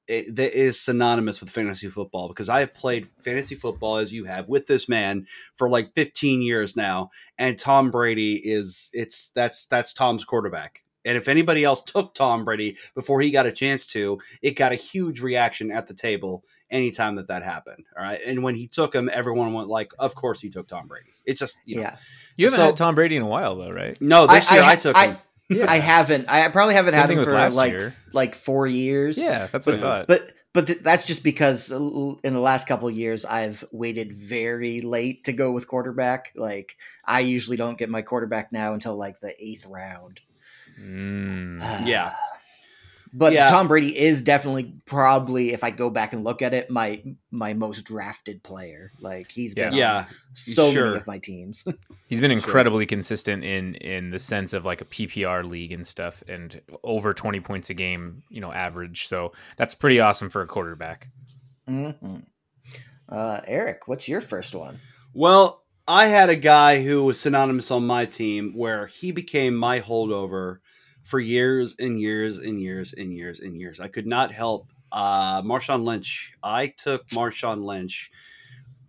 that 0.07 0.57
is 0.57 0.79
synonymous 0.79 1.41
with 1.41 1.49
fantasy 1.49 1.89
football 1.89 2.29
because 2.29 2.47
I 2.47 2.61
have 2.61 2.73
played 2.73 3.09
fantasy 3.21 3.55
football 3.55 3.97
as 3.97 4.13
you 4.13 4.23
have 4.23 4.47
with 4.47 4.65
this 4.65 4.87
man 4.87 5.27
for 5.55 5.69
like 5.69 5.93
15 5.95 6.41
years 6.41 6.77
now, 6.77 7.09
and 7.37 7.59
Tom 7.59 7.91
Brady 7.91 8.35
is 8.35 8.89
it's 8.93 9.31
that's 9.31 9.65
that's 9.65 9.93
Tom's 9.93 10.23
quarterback. 10.23 10.83
And 11.07 11.17
if 11.17 11.27
anybody 11.27 11.63
else 11.63 11.81
took 11.81 12.13
Tom 12.13 12.45
Brady 12.45 12.77
before 12.93 13.21
he 13.21 13.31
got 13.31 13.45
a 13.45 13.51
chance 13.51 13.87
to, 13.87 14.19
it 14.41 14.51
got 14.51 14.71
a 14.71 14.75
huge 14.75 15.21
reaction 15.21 15.71
at 15.71 15.87
the 15.87 15.93
table 15.93 16.43
anytime 16.69 17.15
that 17.15 17.29
that 17.29 17.43
happened. 17.43 17.85
All 17.97 18.03
right, 18.03 18.19
and 18.27 18.43
when 18.43 18.55
he 18.55 18.67
took 18.67 18.93
him, 18.93 19.09
everyone 19.11 19.53
went 19.53 19.69
like, 19.69 19.93
"Of 19.97 20.13
course 20.15 20.41
he 20.41 20.49
took 20.49 20.67
Tom 20.67 20.87
Brady." 20.87 21.09
It's 21.25 21.39
just 21.39 21.59
you 21.65 21.77
know, 21.77 21.81
Yeah. 21.83 21.95
you 22.35 22.45
haven't 22.47 22.57
so- 22.57 22.65
had 22.65 22.77
Tom 22.77 22.93
Brady 22.95 23.15
in 23.15 23.23
a 23.23 23.27
while 23.27 23.55
though, 23.55 23.71
right? 23.71 23.99
no, 24.01 24.27
this 24.27 24.51
year 24.51 24.61
I, 24.63 24.75
took 24.75 24.95
I, 24.95 25.07
him. 25.07 25.17
Yeah. 25.49 25.71
I 25.71 25.77
haven't. 25.79 26.29
I 26.29 26.45
probably 26.49 26.75
haven't 26.75 26.91
Same 26.91 27.01
had 27.01 27.11
him 27.11 27.23
for 27.23 27.31
last 27.31 27.55
like 27.55 27.71
year. 27.71 27.93
like 28.11 28.35
four 28.35 28.67
years. 28.67 29.17
Yeah, 29.17 29.47
that's 29.47 29.65
what 29.65 29.75
I 29.75 29.79
thought. 29.79 30.07
But 30.07 30.33
but 30.53 30.67
th- 30.67 30.79
that's 30.79 31.05
just 31.05 31.23
because 31.23 31.71
in 31.71 32.33
the 32.33 32.39
last 32.41 32.67
couple 32.67 32.89
of 32.89 32.97
years 32.97 33.23
I've 33.23 33.63
waited 33.71 34.11
very 34.11 34.81
late 34.81 35.23
to 35.25 35.31
go 35.31 35.51
with 35.53 35.65
quarterback. 35.67 36.33
Like 36.35 36.75
I 37.05 37.21
usually 37.21 37.55
don't 37.55 37.77
get 37.77 37.89
my 37.89 38.01
quarterback 38.01 38.51
now 38.51 38.73
until 38.73 38.97
like 38.97 39.21
the 39.21 39.33
eighth 39.41 39.65
round. 39.67 40.19
Mm. 40.79 41.57
Yeah. 41.87 42.13
But 43.13 43.31
Yeah. 43.33 43.47
Tom 43.47 43.67
Brady 43.69 43.97
is 43.97 44.21
definitely 44.21 44.73
probably, 44.85 45.53
if 45.53 45.63
I 45.63 45.71
go 45.71 45.89
back 45.89 46.11
and 46.13 46.23
look 46.25 46.41
at 46.41 46.53
it, 46.53 46.69
my 46.69 47.01
my 47.31 47.53
most 47.53 47.83
drafted 47.83 48.43
player. 48.43 48.91
Like 48.99 49.31
he's 49.31 49.55
been 49.55 49.73
Yeah. 49.73 49.99
on 49.99 50.03
Yeah, 50.03 50.05
so 50.33 50.71
sure. 50.71 50.85
many 50.87 50.97
of 50.97 51.07
my 51.07 51.17
teams. 51.17 51.63
He's 52.09 52.21
been 52.21 52.31
incredibly 52.31 52.85
consistent 52.85 53.43
in 53.43 53.75
in 53.75 54.11
the 54.11 54.19
sense 54.19 54.53
of 54.53 54.65
like 54.65 54.81
a 54.81 54.85
PPR 54.85 55.49
league 55.49 55.71
and 55.71 55.87
stuff, 55.87 56.21
and 56.27 56.61
over 56.83 57.13
twenty 57.13 57.39
points 57.39 57.69
a 57.69 57.73
game, 57.73 58.23
you 58.29 58.41
know, 58.41 58.51
average. 58.51 59.07
So 59.07 59.31
that's 59.55 59.73
pretty 59.73 59.99
awesome 60.01 60.29
for 60.29 60.41
a 60.41 60.47
quarterback. 60.47 61.07
Mhm. 61.67 62.23
uh, 63.09 63.41
Eric, 63.47 63.87
what's 63.87 64.07
your 64.09 64.21
first 64.21 64.53
one? 64.53 64.79
Well, 65.13 65.63
I 65.87 66.07
had 66.07 66.29
a 66.29 66.35
guy 66.35 66.83
who 66.83 67.03
was 67.05 67.19
synonymous 67.19 67.71
on 67.71 67.87
my 67.87 68.05
team 68.05 68.53
where 68.55 68.87
he 68.87 69.11
became 69.11 69.55
my 69.55 69.79
holdover 69.79 70.57
for 71.07 71.21
years 71.21 71.73
and 71.79 71.97
years 72.01 72.37
and 72.37 72.61
years 72.61 72.93
and 72.93 73.13
years 73.13 73.39
and 73.39 73.55
years. 73.55 73.79
I 73.79 73.87
could 73.87 74.05
not 74.05 74.29
help 74.29 74.67
uh, 74.91 75.41
Marshawn 75.41 75.85
Lynch. 75.85 76.33
I 76.43 76.67
took 76.67 77.07
Marshawn 77.07 77.63
Lynch, 77.63 78.11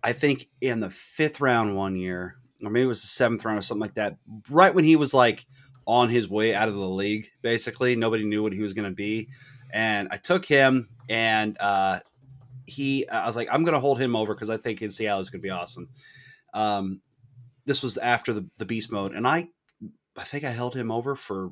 I 0.03 0.11
think 0.11 0.49
in 0.59 0.81
the 0.81 0.89
fifth 0.89 1.39
round 1.39 1.77
one 1.77 1.95
year, 1.95 2.35
or 2.61 2.71
maybe 2.71 2.83
it 2.83 2.87
was 2.87 3.01
the 3.01 3.07
seventh 3.07 3.45
round 3.45 3.57
or 3.57 3.61
something 3.61 3.79
like 3.79 3.93
that, 3.93 4.17
right 4.49 4.75
when 4.75 4.83
he 4.83 4.97
was 4.97 5.13
like 5.13 5.45
on 5.87 6.09
his 6.09 6.27
way 6.27 6.53
out 6.53 6.67
of 6.67 6.75
the 6.75 6.89
league, 6.89 7.31
basically. 7.41 7.95
Nobody 7.95 8.25
knew 8.25 8.43
what 8.43 8.51
he 8.51 8.61
was 8.61 8.73
going 8.73 8.89
to 8.89 8.95
be. 8.95 9.29
And 9.71 10.09
I 10.11 10.17
took 10.17 10.43
him 10.43 10.89
and 11.07 11.55
uh, 11.57 12.01
he, 12.65 13.07
I 13.07 13.27
was 13.27 13.37
like, 13.37 13.47
I'm 13.49 13.63
going 13.63 13.75
to 13.75 13.79
hold 13.79 13.97
him 13.97 14.17
over 14.17 14.35
because 14.35 14.49
I 14.49 14.57
think 14.57 14.81
in 14.81 14.91
Seattle 14.91 15.21
is 15.21 15.29
going 15.29 15.39
to 15.41 15.47
be 15.47 15.51
awesome. 15.51 15.87
Um, 16.53 17.01
this 17.63 17.81
was 17.81 17.97
after 17.97 18.33
the, 18.33 18.45
the 18.57 18.65
beast 18.65 18.91
mode, 18.91 19.13
and 19.13 19.25
I, 19.25 19.47
I 20.17 20.23
think 20.23 20.43
I 20.43 20.49
held 20.49 20.75
him 20.75 20.91
over 20.91 21.15
for 21.15 21.51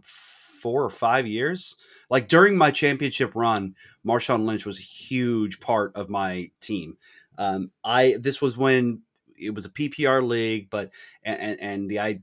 four 0.57 0.83
or 0.83 0.89
five 0.89 1.27
years. 1.27 1.75
Like 2.09 2.27
during 2.27 2.57
my 2.57 2.71
championship 2.71 3.35
run, 3.35 3.75
Marshawn 4.05 4.45
Lynch 4.45 4.65
was 4.65 4.79
a 4.79 4.83
huge 4.83 5.59
part 5.59 5.95
of 5.95 6.09
my 6.09 6.51
team. 6.59 6.97
Um, 7.37 7.71
I 7.83 8.17
this 8.19 8.41
was 8.41 8.57
when 8.57 9.01
it 9.37 9.53
was 9.53 9.65
a 9.65 9.69
PPR 9.69 10.25
league, 10.27 10.69
but 10.69 10.91
and 11.23 11.59
and, 11.59 11.89
the 11.89 11.99
I. 11.99 12.21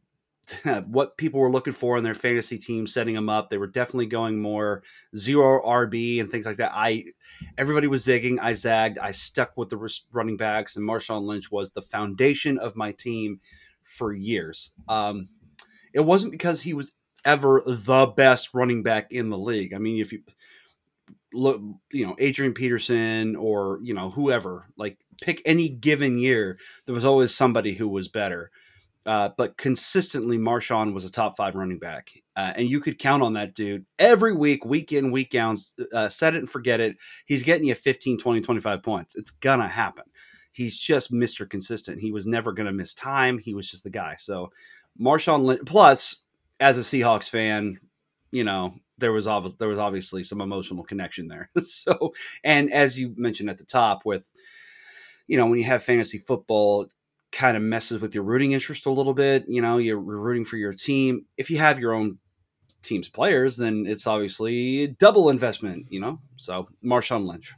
What 0.87 1.17
people 1.17 1.41
were 1.41 1.51
looking 1.51 1.73
for 1.73 1.97
in 1.97 2.05
their 2.05 2.13
fantasy 2.13 2.59
team, 2.59 2.87
setting 2.87 3.15
them 3.15 3.31
up, 3.31 3.49
they 3.49 3.57
were 3.57 3.67
definitely 3.67 4.05
going 4.05 4.43
more 4.43 4.83
zero 5.17 5.63
RB 5.63 6.21
and 6.21 6.31
things 6.31 6.45
like 6.45 6.59
that. 6.59 6.73
I, 6.75 7.05
everybody 7.57 7.87
was 7.87 8.05
zigging. 8.05 8.39
I 8.43 8.53
zagged. 8.53 8.99
I 8.99 9.13
stuck 9.13 9.57
with 9.57 9.71
the 9.71 9.99
running 10.13 10.37
backs, 10.37 10.77
and 10.77 10.87
Marshawn 10.87 11.23
Lynch 11.23 11.51
was 11.51 11.71
the 11.71 11.81
foundation 11.81 12.59
of 12.59 12.77
my 12.77 12.93
team 12.93 13.41
for 13.85 14.13
years. 14.13 14.75
Um, 14.87 15.31
it 15.95 16.01
wasn't 16.01 16.33
because 16.33 16.61
he 16.61 16.75
was 16.75 16.93
ever 17.25 17.63
the 17.67 18.07
best 18.07 18.55
running 18.55 18.83
back 18.83 19.13
in 19.13 19.31
the 19.31 19.39
league. 19.39 19.75
I 19.75 19.79
mean, 19.79 20.01
if 20.01 20.13
you 20.13 20.23
look, 21.33 21.61
you 21.93 22.07
know, 22.07 22.17
Adrian 22.19 22.55
Peterson 22.55 23.37
or 23.37 23.79
you 23.83 23.95
know 23.95 24.11
whoever, 24.11 24.67
like 24.77 24.99
pick 25.21 25.43
any 25.45 25.69
given 25.69 26.19
year, 26.19 26.59
there 26.87 26.95
was 26.95 27.05
always 27.05 27.35
somebody 27.35 27.75
who 27.75 27.89
was 27.89 28.09
better. 28.09 28.51
Uh, 29.07 29.29
but 29.37 29.59
consistently, 29.59 30.39
Marshawn 30.39 30.95
was 30.95 31.05
a 31.05 31.11
top 31.11 31.37
five 31.37 31.55
running 31.55 31.79
back, 31.79 32.11
uh, 32.37 32.55
and 32.57 32.71
you 32.71 32.81
could 32.81 32.99
count 32.99 33.23
on 33.23 33.35
that 33.35 33.55
dude 33.55 33.85
every 33.99 34.33
week, 34.33 34.65
week 34.65 34.93
in, 34.93 35.13
week 35.13 35.35
out. 35.35 35.59
Uh, 35.93 36.09
set 36.09 36.35
it 36.35 36.39
and 36.39 36.49
forget 36.49 36.81
it. 36.81 36.97
He's 37.27 37.43
getting 37.43 37.67
you 37.67 37.75
15, 37.75 38.19
20, 38.19 38.41
25 38.41 38.83
points. 38.83 39.15
It's 39.15 39.31
gonna 39.31 39.69
happen. 39.69 40.05
He's 40.53 40.79
just 40.79 41.13
Mr. 41.13 41.49
Consistent. 41.49 42.01
He 42.01 42.13
was 42.13 42.27
never 42.27 42.53
gonna 42.53 42.73
miss 42.73 42.95
time. 42.95 43.39
He 43.39 43.53
was 43.53 43.71
just 43.71 43.85
the 43.85 43.91
guy. 43.91 44.17
So, 44.19 44.51
Marshawn 44.99 45.45
Lynch. 45.45 45.63
Plus, 45.67 46.24
as 46.61 46.79
a 46.79 46.83
Seahawks 46.83 47.29
fan, 47.29 47.79
you 48.31 48.45
know 48.45 48.75
there 48.99 49.13
was 49.13 49.27
there 49.59 49.69
was 49.69 49.79
obviously 49.79 50.23
some 50.23 50.41
emotional 50.41 50.85
connection 50.85 51.29
there. 51.29 51.51
so, 51.63 52.13
and 52.43 52.73
as 52.73 52.99
you 52.99 53.15
mentioned 53.17 53.51
at 53.51 53.59
the 53.59 53.65
top, 53.65 54.05
with 54.05 54.33
you 55.27 55.37
know 55.37 55.47
when 55.47 55.59
you 55.59 55.65
have 55.65 55.83
fantasy 55.83 56.19
football, 56.19 56.89
kind 57.33 57.57
of 57.57 57.63
messes 57.63 58.01
with 58.01 58.15
your 58.15 58.25
rooting 58.25 58.53
interest 58.53 58.87
a 58.87 58.91
little 58.91 59.15
bit. 59.15 59.45
You 59.49 59.63
know, 59.63 59.79
you're 59.79 59.99
rooting 59.99 60.45
for 60.45 60.57
your 60.57 60.73
team. 60.73 61.27
If 61.37 61.51
you 61.51 61.59
have 61.59 61.79
your 61.79 61.93
own 61.93 62.19
team's 62.83 63.09
players, 63.09 63.57
then 63.57 63.87
it's 63.87 64.07
obviously 64.07 64.89
double 64.89 65.31
investment. 65.31 65.87
You 65.91 66.01
know, 66.01 66.21
so 66.37 66.69
Marshawn 66.85 67.27
Lynch. 67.27 67.55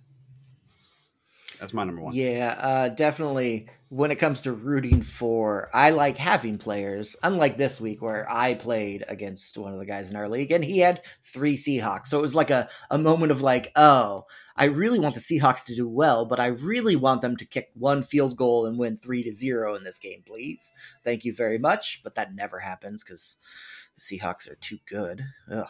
That's 1.59 1.73
my 1.73 1.85
number 1.85 2.03
one. 2.03 2.15
Yeah, 2.15 2.57
uh, 2.59 2.89
definitely. 2.91 3.69
When 3.89 4.11
it 4.11 4.17
comes 4.17 4.43
to 4.43 4.53
rooting 4.53 5.03
for, 5.03 5.71
I 5.73 5.91
like 5.91 6.19
having 6.19 6.59
players. 6.59 7.15
Unlike 7.23 7.57
this 7.57 7.81
week 7.81 8.03
where 8.03 8.27
I 8.29 8.55
played 8.55 9.05
against 9.07 9.57
one 9.57 9.73
of 9.73 9.79
the 9.79 9.87
guys 9.87 10.11
in 10.11 10.17
our 10.17 10.29
league, 10.29 10.51
and 10.51 10.65
he 10.65 10.79
had 10.81 11.05
three 11.23 11.57
Seahawks, 11.57 12.09
so 12.09 12.19
it 12.19 12.23
was 12.23 12.35
like 12.35 12.51
a 12.51 12.69
a 12.91 12.99
moment 12.99 13.33
of 13.33 13.43
like, 13.43 13.71
oh, 13.77 14.25
I 14.57 14.65
really 14.65 14.99
want 14.99 15.15
the 15.15 15.21
Seahawks 15.21 15.65
to 15.67 15.77
do 15.77 15.89
well, 15.89 16.25
but 16.25 16.41
I 16.41 16.47
really 16.47 16.97
want 16.97 17.23
them 17.23 17.37
to 17.37 17.45
kick 17.45 17.71
one 17.75 18.03
field 18.03 18.37
goal 18.37 18.67
and 18.67 18.79
win 18.79 18.97
three 18.97 19.23
to 19.23 19.33
zero 19.33 19.75
in 19.75 19.85
this 19.85 19.99
game, 19.99 20.23
please. 20.27 20.73
Thank 21.05 21.25
you 21.25 21.33
very 21.33 21.59
much, 21.59 22.01
but 22.03 22.17
that 22.17 22.35
never 22.35 22.61
happens 22.61 23.05
because 23.05 23.37
the 23.95 24.01
Seahawks 24.01 24.51
are 24.51 24.57
too 24.57 24.79
good. 24.89 25.25
Ugh. 25.51 25.69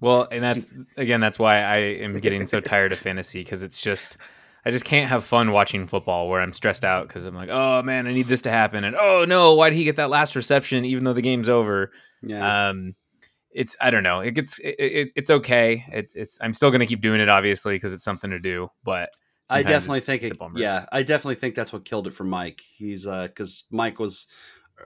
Well, 0.00 0.26
and 0.32 0.42
that's 0.42 0.66
again, 0.96 1.20
that's 1.20 1.38
why 1.38 1.58
I 1.58 1.76
am 1.76 2.18
getting 2.18 2.44
so 2.46 2.60
tired 2.60 2.90
of 2.92 2.98
fantasy 2.98 3.44
because 3.44 3.62
it's 3.62 3.80
just. 3.80 4.16
I 4.64 4.70
just 4.70 4.84
can't 4.84 5.08
have 5.08 5.24
fun 5.24 5.50
watching 5.50 5.86
football 5.86 6.28
where 6.28 6.40
I'm 6.40 6.52
stressed 6.52 6.84
out 6.84 7.08
because 7.08 7.26
I'm 7.26 7.34
like, 7.34 7.48
oh 7.50 7.82
man, 7.82 8.06
I 8.06 8.12
need 8.12 8.28
this 8.28 8.42
to 8.42 8.50
happen, 8.50 8.84
and 8.84 8.96
oh 8.96 9.24
no, 9.26 9.54
why 9.54 9.70
did 9.70 9.76
he 9.76 9.84
get 9.84 9.96
that 9.96 10.10
last 10.10 10.36
reception 10.36 10.84
even 10.84 11.04
though 11.04 11.12
the 11.12 11.22
game's 11.22 11.48
over? 11.48 11.90
Yeah. 12.22 12.68
Um, 12.68 12.94
it's 13.50 13.76
I 13.80 13.90
don't 13.90 14.02
know. 14.02 14.20
It 14.20 14.32
gets 14.32 14.58
it, 14.60 14.76
it, 14.78 15.12
it's 15.16 15.30
okay. 15.30 15.84
It, 15.92 16.12
it's 16.14 16.38
I'm 16.40 16.54
still 16.54 16.70
gonna 16.70 16.86
keep 16.86 17.00
doing 17.00 17.20
it 17.20 17.28
obviously 17.28 17.74
because 17.74 17.92
it's 17.92 18.04
something 18.04 18.30
to 18.30 18.38
do. 18.38 18.68
But 18.84 19.10
I 19.50 19.62
definitely 19.62 20.00
think 20.00 20.22
it's 20.22 20.30
it, 20.30 20.36
a 20.36 20.38
bummer. 20.38 20.58
yeah, 20.58 20.86
I 20.90 21.02
definitely 21.02 21.34
think 21.34 21.54
that's 21.54 21.72
what 21.72 21.84
killed 21.84 22.06
it 22.06 22.14
for 22.14 22.24
Mike. 22.24 22.62
He's 22.76 23.06
uh 23.06 23.26
because 23.26 23.64
Mike 23.70 23.98
was 23.98 24.28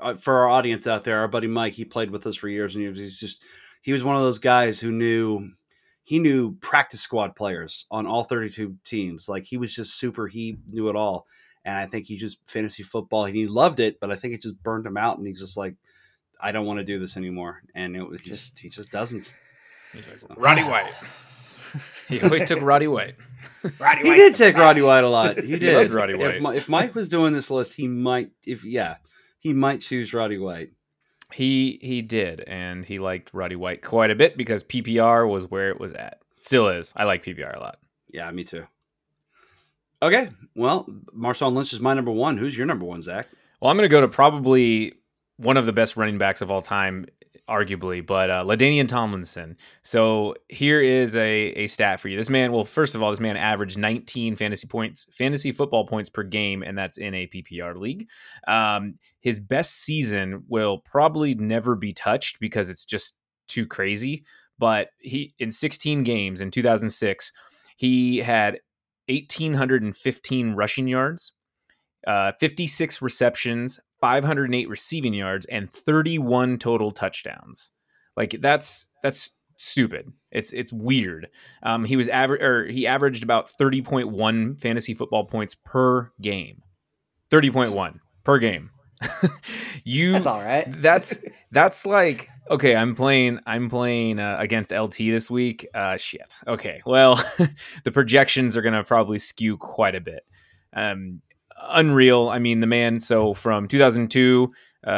uh, 0.01 0.15
for 0.15 0.35
our 0.35 0.49
audience 0.49 0.87
out 0.87 1.05
there, 1.05 1.21
our 1.21 1.29
buddy 1.29 1.47
Mike, 1.47 1.75
he 1.75 1.85
played 1.85 2.11
with 2.11 2.27
us 2.27 2.37
for 2.37 2.49
years, 2.49 2.75
and 2.75 2.83
he 2.83 2.89
was 2.89 2.99
he's 2.99 3.19
just 3.19 3.45
he 3.83 3.93
was 3.93 4.03
one 4.03 4.17
of 4.17 4.23
those 4.23 4.39
guys 4.39 4.81
who 4.81 4.91
knew 4.91 5.49
he 6.07 6.21
knew 6.21 6.55
practice 6.61 7.01
squad 7.01 7.35
players 7.35 7.85
on 7.91 8.07
all 8.07 8.23
32 8.23 8.77
teams. 8.85 9.29
Like 9.29 9.43
he 9.45 9.57
was 9.57 9.75
just 9.75 9.99
super. 9.99 10.29
He 10.29 10.57
knew 10.71 10.89
it 10.89 10.95
all, 10.95 11.27
and 11.65 11.77
I 11.77 11.87
think 11.87 12.07
he 12.07 12.17
just 12.17 12.39
fantasy 12.47 12.85
football. 12.85 13.25
He 13.25 13.49
loved 13.49 13.81
it, 13.81 13.99
but 14.01 14.13
I 14.13 14.15
think 14.17 14.33
it 14.33 14.41
just 14.43 14.63
burned 14.63 14.87
him 14.87 14.97
out, 14.97 15.19
and 15.19 15.27
he's 15.27 15.41
just 15.41 15.57
like, 15.57 15.75
I 16.41 16.53
don't 16.53 16.65
want 16.65 16.79
to 16.79 16.85
do 16.85 17.01
this 17.01 17.17
anymore. 17.17 17.61
And 17.75 17.97
it 17.97 18.09
was 18.09 18.21
just 18.23 18.61
he 18.61 18.69
just 18.69 18.93
doesn't. 18.93 19.37
He's 19.93 20.09
like 20.09 20.39
Roddy 20.39 20.63
White. 20.63 20.93
He 22.09 22.23
always 22.23 22.47
took 22.47 22.63
Roddy 22.63 22.87
White. 22.87 23.17
Roddy 23.81 24.03
He 24.03 24.09
White's 24.09 24.21
did 24.23 24.35
the 24.35 24.39
take 24.39 24.57
Roddy. 24.57 24.83
White 24.83 25.03
a 25.03 25.09
lot. 25.09 25.41
He 25.43 25.59
did. 25.59 25.75
loved 25.77 25.91
Roddy 25.91 26.15
White. 26.15 26.41
Mi- 26.41 26.57
if 26.57 26.69
Mike 26.69 26.95
was 26.95 27.09
doing 27.09 27.33
this 27.33 27.51
list, 27.51 27.75
he 27.75 27.89
might. 27.89 28.31
If 28.47 28.65
yeah, 28.65 28.97
he 29.41 29.53
might 29.53 29.81
choose 29.81 30.15
Roddy 30.15 30.39
White. 30.39 30.71
He 31.33 31.79
he 31.83 32.03
did, 32.03 32.41
and 32.41 32.85
he 32.85 32.99
liked 32.99 33.35
Roddy 33.35 33.57
White 33.57 33.83
quite 33.83 34.11
a 34.11 34.15
bit 34.15 34.37
because 34.37 34.63
PPR 34.65 35.29
was 35.29 35.51
where 35.51 35.71
it 35.71 35.81
was 35.81 35.93
at. 35.93 36.21
Still 36.41 36.69
is. 36.69 36.93
I 36.95 37.05
like 37.05 37.25
PPR 37.25 37.57
a 37.57 37.61
lot. 37.61 37.79
Yeah, 38.13 38.31
me 38.31 38.45
too. 38.45 38.67
Okay, 40.03 40.29
well, 40.55 40.87
Marshawn 41.17 41.55
Lynch 41.55 41.73
is 41.73 41.81
my 41.81 41.95
number 41.95 42.13
one. 42.13 42.37
Who's 42.37 42.57
your 42.57 42.67
number 42.67 42.85
one, 42.85 43.03
Zach? 43.03 43.29
Well, 43.61 43.71
I'm 43.71 43.77
going 43.77 43.89
to 43.89 43.93
go 43.93 44.03
to 44.03 44.09
probably 44.09 44.93
one 45.39 45.57
of 45.57 45.67
the 45.67 45.73
best 45.73 45.97
running 45.97 46.19
backs 46.19 46.43
of 46.43 46.51
all 46.51 46.61
time, 46.63 47.07
arguably, 47.49 48.05
but 48.05 48.31
uh, 48.31 48.45
Ladainian 48.45 48.89
Tomlinson. 48.89 49.57
So 49.83 50.35
here 50.49 50.81
is 50.81 51.17
a, 51.17 51.49
a 51.51 51.67
stat 51.67 52.01
for 52.01 52.09
you. 52.09 52.17
This 52.17 52.29
man, 52.29 52.53
well, 52.53 52.65
first 52.65 52.95
of 52.95 53.03
all, 53.03 53.11
this 53.11 53.21
man 53.21 53.37
averaged 53.37 53.79
19 53.79 54.37
fantasy 54.37 54.67
points, 54.67 55.07
fantasy 55.13 55.53
football 55.53 55.87
points 55.87 56.11
per 56.11 56.23
game, 56.23 56.63
and 56.63 56.77
that's 56.77 56.99
in 56.99 57.15
a 57.15 57.27
PPR 57.29 57.77
league. 57.77 58.09
Um, 58.49 58.99
his 59.21 59.39
best 59.39 59.75
season 59.83 60.45
will 60.49 60.79
probably 60.79 61.35
never 61.35 61.77
be 61.77 61.93
touched 61.93 62.41
because 62.41 62.69
it's 62.69 62.85
just 62.85 63.17
too 63.49 63.67
crazy. 63.67 64.25
But 64.59 64.89
he 64.99 65.35
in 65.39 65.53
16 65.53 66.03
games 66.03 66.41
in 66.41 66.51
2006, 66.51 67.33
he 67.77 68.19
had 68.19 68.61
1,815 69.09 70.53
rushing 70.53 70.89
yards, 70.89 71.33
uh, 72.07 72.33
56 72.39 73.03
receptions, 73.03 73.81
508 74.01 74.69
receiving 74.69 75.15
yards, 75.15 75.47
and 75.47 75.71
31 75.71 76.59
total 76.59 76.91
touchdowns. 76.91 77.73
Like 78.17 78.37
that's 78.41 78.89
that's 79.03 79.33
stupid. 79.57 80.13
It's 80.31 80.53
it's 80.53 80.73
weird. 80.73 81.29
Um, 81.63 81.85
he 81.85 81.97
was 81.97 82.09
average 82.09 82.43
or 82.43 82.67
he 82.67 82.87
averaged 82.87 83.23
about 83.23 83.51
30.1 83.61 84.61
fantasy 84.61 84.95
football 84.95 85.25
points 85.25 85.55
per 85.55 86.11
game. 86.21 86.63
30.1 87.31 88.01
per 88.25 88.39
game. 88.39 88.71
you 89.85 90.13
That's 90.13 90.27
all 90.27 90.41
right. 90.41 90.65
that's 90.83 91.19
that's 91.53 91.85
like 91.85 92.29
okay 92.51 92.75
i'm 92.77 92.95
playing 92.95 93.41
i'm 93.47 93.69
playing 93.69 94.19
uh, 94.19 94.37
against 94.39 94.73
lt 94.73 94.97
this 94.97 95.31
week 95.31 95.67
uh 95.75 95.97
shit 95.97 96.35
okay 96.47 96.81
well 96.87 97.23
the 97.85 97.91
projections 97.91 98.57
are 98.57 98.63
gonna 98.63 98.85
probably 98.85 99.19
skew 99.19 99.57
quite 99.57 99.95
a 99.95 100.01
bit 100.01 100.25
um 100.73 101.21
unreal. 101.61 102.29
I 102.29 102.39
mean 102.39 102.61
the 102.61 102.67
man 102.67 103.01
so 103.01 103.35
from 103.35 103.69
2002 103.69 104.49
uh 104.87 104.91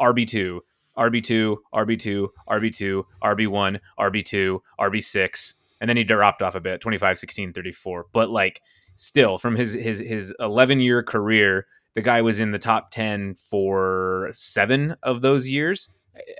rb2 0.00 0.60
rb2 0.98 1.56
rb2 1.74 2.28
rb2 2.50 3.04
rb1 3.22 3.80
rb2 4.00 4.60
rb6 4.80 5.54
and 5.80 5.88
then 5.88 5.96
he 5.96 6.02
dropped 6.02 6.42
off 6.42 6.54
a 6.56 6.60
bit 6.60 6.80
25 6.80 7.18
16 7.18 7.52
34 7.52 8.06
but 8.12 8.30
like 8.30 8.60
still 8.96 9.38
from 9.38 9.54
his 9.54 9.74
his 9.74 10.00
his 10.00 10.34
11 10.40 10.80
year 10.80 11.02
career 11.02 11.66
the 11.96 12.02
guy 12.02 12.20
was 12.20 12.40
in 12.40 12.50
the 12.50 12.58
top 12.58 12.90
10 12.90 13.34
for 13.34 14.28
seven 14.32 14.96
of 15.02 15.22
those 15.22 15.48
years. 15.48 15.88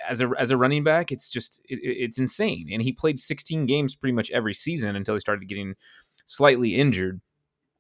As 0.07 0.21
a 0.21 0.31
as 0.39 0.51
a 0.51 0.57
running 0.57 0.85
back 0.85 1.11
it's 1.11 1.31
just 1.31 1.61
it, 1.65 1.79
it's 1.83 2.19
insane. 2.19 2.69
And 2.71 2.83
he 2.83 2.93
played 2.93 3.19
16 3.19 3.67
games 3.67 3.97
pretty 3.97 4.13
much 4.13 4.31
every 4.31 4.55
season 4.55 4.95
until 4.97 5.15
he 5.15 5.21
started 5.21 5.49
getting 5.49 5.75
slightly 6.27 6.77
injured 6.77 7.21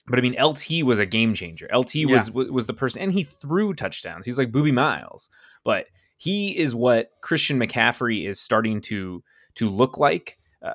but 0.08 0.18
I 0.18 0.22
mean, 0.22 0.36
LT 0.40 0.84
was 0.84 0.98
a 0.98 1.06
game 1.06 1.34
changer. 1.34 1.68
LT 1.74 2.06
was 2.06 2.30
was 2.30 2.50
was 2.50 2.66
the 2.66 2.74
person, 2.74 3.02
and 3.02 3.12
he 3.12 3.24
threw 3.24 3.74
touchdowns. 3.74 4.26
He's 4.26 4.38
like 4.38 4.52
Booby 4.52 4.72
Miles, 4.72 5.30
but 5.64 5.86
he 6.16 6.56
is 6.56 6.74
what 6.74 7.10
Christian 7.20 7.58
McCaffrey 7.58 8.26
is 8.26 8.40
starting 8.40 8.80
to 8.82 9.22
to 9.56 9.68
look 9.68 9.98
like, 9.98 10.38
uh, 10.62 10.72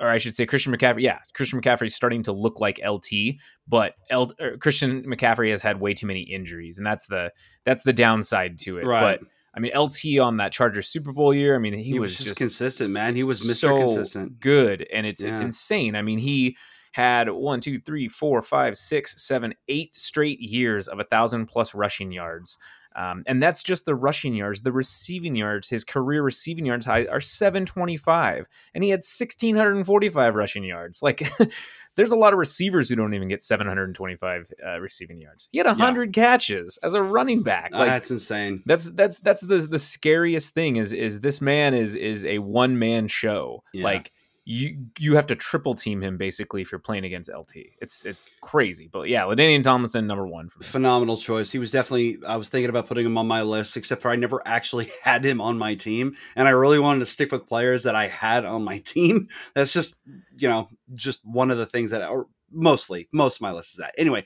or 0.00 0.08
I 0.08 0.18
should 0.18 0.34
say, 0.34 0.46
Christian 0.46 0.74
McCaffrey. 0.74 1.02
Yeah, 1.02 1.18
Christian 1.34 1.60
McCaffrey 1.60 1.86
is 1.86 1.94
starting 1.94 2.22
to 2.24 2.32
look 2.32 2.60
like 2.60 2.80
LT, 2.84 3.36
but 3.68 3.94
L, 4.10 4.30
Christian 4.60 5.04
McCaffrey 5.04 5.50
has 5.50 5.62
had 5.62 5.80
way 5.80 5.94
too 5.94 6.06
many 6.06 6.20
injuries, 6.20 6.78
and 6.78 6.86
that's 6.86 7.06
the 7.06 7.32
that's 7.64 7.84
the 7.84 7.92
downside 7.92 8.58
to 8.60 8.78
it. 8.78 8.84
Right. 8.84 9.20
But 9.20 9.28
I 9.54 9.60
mean, 9.60 9.72
LT 9.74 10.18
on 10.20 10.36
that 10.36 10.52
Chargers 10.52 10.88
Super 10.88 11.12
Bowl 11.12 11.32
year, 11.32 11.54
I 11.54 11.58
mean, 11.58 11.72
he, 11.72 11.82
He, 11.82 11.98
was, 11.98 12.18
was, 12.18 12.26
just, 12.26 12.36
consistent, 12.36 12.90
man. 12.90 13.16
He 13.16 13.22
was 13.22 13.40
Mr. 13.40 13.54
so 13.54 13.78
consistent. 13.78 14.38
good, 14.38 14.86
and 14.92 15.06
it's 15.06 15.22
it's 15.22 15.40
insane. 15.40 15.96
I 15.96 16.02
mean, 16.02 16.18
he 16.18 16.56
had 16.96 17.28
one, 17.28 17.60
two, 17.60 17.78
three, 17.78 18.08
four, 18.08 18.40
five, 18.40 18.74
six, 18.74 19.22
seven, 19.22 19.54
eight 19.68 19.94
straight 19.94 20.40
years 20.40 20.88
of 20.88 20.98
a 20.98 21.04
thousand 21.04 21.44
plus 21.44 21.74
rushing 21.74 22.10
yards. 22.10 22.56
Um, 22.94 23.22
and 23.26 23.42
that's 23.42 23.62
just 23.62 23.84
the 23.84 23.94
rushing 23.94 24.32
yards. 24.34 24.62
The 24.62 24.72
receiving 24.72 25.36
yards, 25.36 25.68
his 25.68 25.84
career 25.84 26.22
receiving 26.22 26.64
yards 26.64 26.86
high 26.86 27.04
are 27.04 27.20
725, 27.20 28.46
and 28.74 28.82
he 28.82 28.88
had 28.88 29.00
1,645 29.00 30.34
rushing 30.34 30.64
yards. 30.64 31.02
Like, 31.02 31.22
there's 31.96 32.12
a 32.12 32.16
lot 32.16 32.32
of 32.32 32.38
receivers 32.38 32.88
who 32.88 32.96
don't 32.96 33.12
even 33.12 33.28
get 33.28 33.42
725 33.42 34.52
uh, 34.66 34.80
receiving 34.80 35.20
yards. 35.20 35.50
He 35.52 35.58
had 35.58 35.66
100 35.66 36.14
catches 36.14 36.78
as 36.82 36.94
a 36.94 37.02
running 37.02 37.42
back. 37.42 37.72
Ah, 37.74 37.80
Like, 37.80 37.88
that's 37.88 38.10
insane. 38.10 38.62
that's 38.64 38.84
that's 38.86 39.18
that's 39.18 39.42
the 39.42 39.58
the 39.58 39.78
scariest 39.78 40.54
thing 40.54 40.76
is 40.76 40.94
is 40.94 41.20
this 41.20 41.42
man 41.42 41.74
is 41.74 41.94
is 41.94 42.24
a 42.24 42.38
one 42.38 42.78
man 42.78 43.08
show. 43.08 43.62
Yeah. 43.74 43.84
Like 43.84 44.12
you 44.48 44.86
you 44.96 45.16
have 45.16 45.26
to 45.26 45.34
triple 45.34 45.74
team 45.74 46.00
him 46.00 46.16
basically 46.16 46.62
if 46.62 46.70
you're 46.70 46.78
playing 46.78 47.04
against 47.04 47.28
LT. 47.28 47.56
It's 47.82 48.04
it's 48.04 48.30
crazy. 48.40 48.88
But 48.90 49.08
yeah, 49.08 49.22
Ladainian 49.22 49.64
Tomlinson 49.64 50.06
number 50.06 50.24
one. 50.24 50.48
Phenomenal 50.62 51.16
choice. 51.16 51.50
He 51.50 51.58
was 51.58 51.72
definitely. 51.72 52.18
I 52.24 52.36
was 52.36 52.48
thinking 52.48 52.70
about 52.70 52.86
putting 52.86 53.04
him 53.04 53.18
on 53.18 53.26
my 53.26 53.42
list, 53.42 53.76
except 53.76 54.02
for 54.02 54.10
I 54.10 54.14
never 54.14 54.40
actually 54.46 54.86
had 55.02 55.24
him 55.26 55.40
on 55.40 55.58
my 55.58 55.74
team, 55.74 56.14
and 56.36 56.46
I 56.46 56.52
really 56.52 56.78
wanted 56.78 57.00
to 57.00 57.06
stick 57.06 57.32
with 57.32 57.48
players 57.48 57.82
that 57.82 57.96
I 57.96 58.06
had 58.06 58.44
on 58.44 58.62
my 58.62 58.78
team. 58.78 59.28
That's 59.54 59.72
just 59.72 59.96
you 60.38 60.48
know 60.48 60.68
just 60.94 61.24
one 61.24 61.50
of 61.50 61.58
the 61.58 61.66
things 61.66 61.90
that, 61.90 62.08
or 62.08 62.28
mostly 62.52 63.08
most 63.12 63.38
of 63.38 63.40
my 63.40 63.50
list 63.50 63.72
is 63.72 63.78
that. 63.78 63.96
Anyway, 63.98 64.22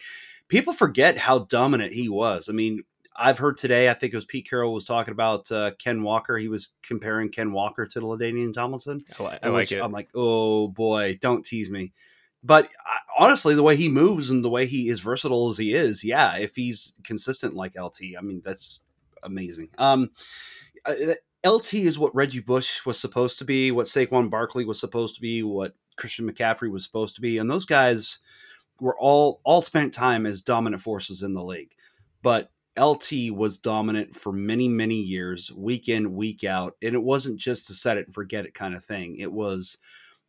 people 0.49 0.75
forget 0.75 1.17
how 1.17 1.39
dominant 1.39 1.95
he 1.95 2.11
was. 2.11 2.51
I 2.51 2.53
mean, 2.53 2.85
I've 3.17 3.39
heard 3.39 3.59
today. 3.59 3.89
I 3.89 3.95
think 3.95 4.13
it 4.13 4.17
was 4.17 4.25
Pete 4.25 4.49
Carroll 4.49 4.73
was 4.73 4.85
talking 4.85 5.13
about 5.13 5.51
uh, 5.51 5.73
Ken 5.79 6.03
Walker. 6.03 6.39
He 6.39 6.49
was 6.49 6.71
comparing 6.83 7.29
Ken 7.31 7.53
Walker 7.53 7.87
to 7.87 8.01
the 8.01 8.07
Ladainian 8.07 8.53
Tomlinson. 8.53 9.01
I, 9.19 9.39
I 9.43 9.49
like 9.49 9.73
it. 9.73 9.83
I'm 9.83 9.93
like, 9.93 10.09
oh 10.15 10.69
boy, 10.69 11.19
don't 11.21 11.45
tease 11.45 11.71
me. 11.71 11.93
But 12.43 12.69
I, 12.87 12.99
honestly, 13.19 13.55
the 13.55 13.63
way 13.63 13.77
he 13.77 13.89
moves 13.89 14.31
and 14.31 14.45
the 14.45 14.51
way 14.51 14.67
he 14.67 14.89
is 14.89 15.01
versatile 15.01 15.51
as 15.51 15.59
he 15.59 15.75
is, 15.75 16.05
yeah, 16.05 16.39
if 16.39 16.55
he's 16.57 16.95
consistent 17.05 17.55
like 17.55 17.79
LT, 17.79 18.01
I 18.19 18.23
mean, 18.23 18.41
that's 18.45 18.85
amazing. 19.23 19.69
Um, 19.77 20.11
uh, 20.87 21.15
LT 21.45 21.75
is 21.75 21.99
what 21.99 22.15
Reggie 22.15 22.41
Bush 22.41 22.85
was 22.87 22.99
supposed 22.99 23.39
to 23.39 23.45
be, 23.45 23.73
what 23.73 23.87
Saquon 23.87 24.31
Barkley 24.31 24.65
was 24.65 24.81
supposed 24.81 25.15
to 25.17 25.21
be, 25.21 25.43
what 25.43 25.75
Christian 25.97 26.31
McCaffrey 26.31 26.71
was 26.71 26.85
supposed 26.85 27.15
to 27.17 27.21
be, 27.21 27.39
and 27.39 27.51
those 27.51 27.67
guys 27.67 28.19
were 28.81 28.99
all 28.99 29.41
all 29.45 29.61
spent 29.61 29.93
time 29.93 30.25
as 30.27 30.41
dominant 30.41 30.83
forces 30.83 31.23
in 31.23 31.35
the 31.35 31.43
league. 31.43 31.73
But 32.23 32.51
LT 32.79 33.33
was 33.33 33.59
dominant 33.59 34.15
for 34.15 34.33
many, 34.33 34.69
many 34.69 34.97
years, 34.97 35.53
week 35.53 35.89
in, 35.89 36.15
week 36.15 36.45
out. 36.45 36.77
And 36.83 36.95
it 36.95 37.03
wasn't 37.03 37.39
just 37.39 37.67
to 37.67 37.75
set 37.75 37.99
it 37.99 38.07
and 38.07 38.15
forget 38.15 38.47
it 38.47 38.55
kind 38.55 38.75
of 38.75 38.85
thing. 38.85 39.17
It 39.17 39.33
was, 39.33 39.79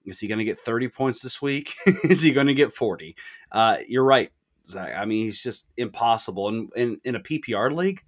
is 0.05 0.19
he 0.19 0.27
going 0.27 0.39
to 0.39 0.45
get 0.45 0.59
30 0.59 0.89
points 0.89 1.21
this 1.21 1.41
week? 1.41 1.73
is 2.03 2.21
he 2.21 2.31
going 2.31 2.47
to 2.47 2.53
get 2.53 2.71
40? 2.71 3.15
Uh, 3.51 3.77
you're 3.87 4.03
right, 4.03 4.31
Zach. 4.67 4.93
I 4.95 5.05
mean, 5.05 5.25
he's 5.25 5.41
just 5.41 5.69
impossible. 5.77 6.47
And 6.47 6.69
in, 6.75 6.99
in 7.03 7.15
a 7.15 7.19
PPR 7.19 7.75
league, 7.75 8.03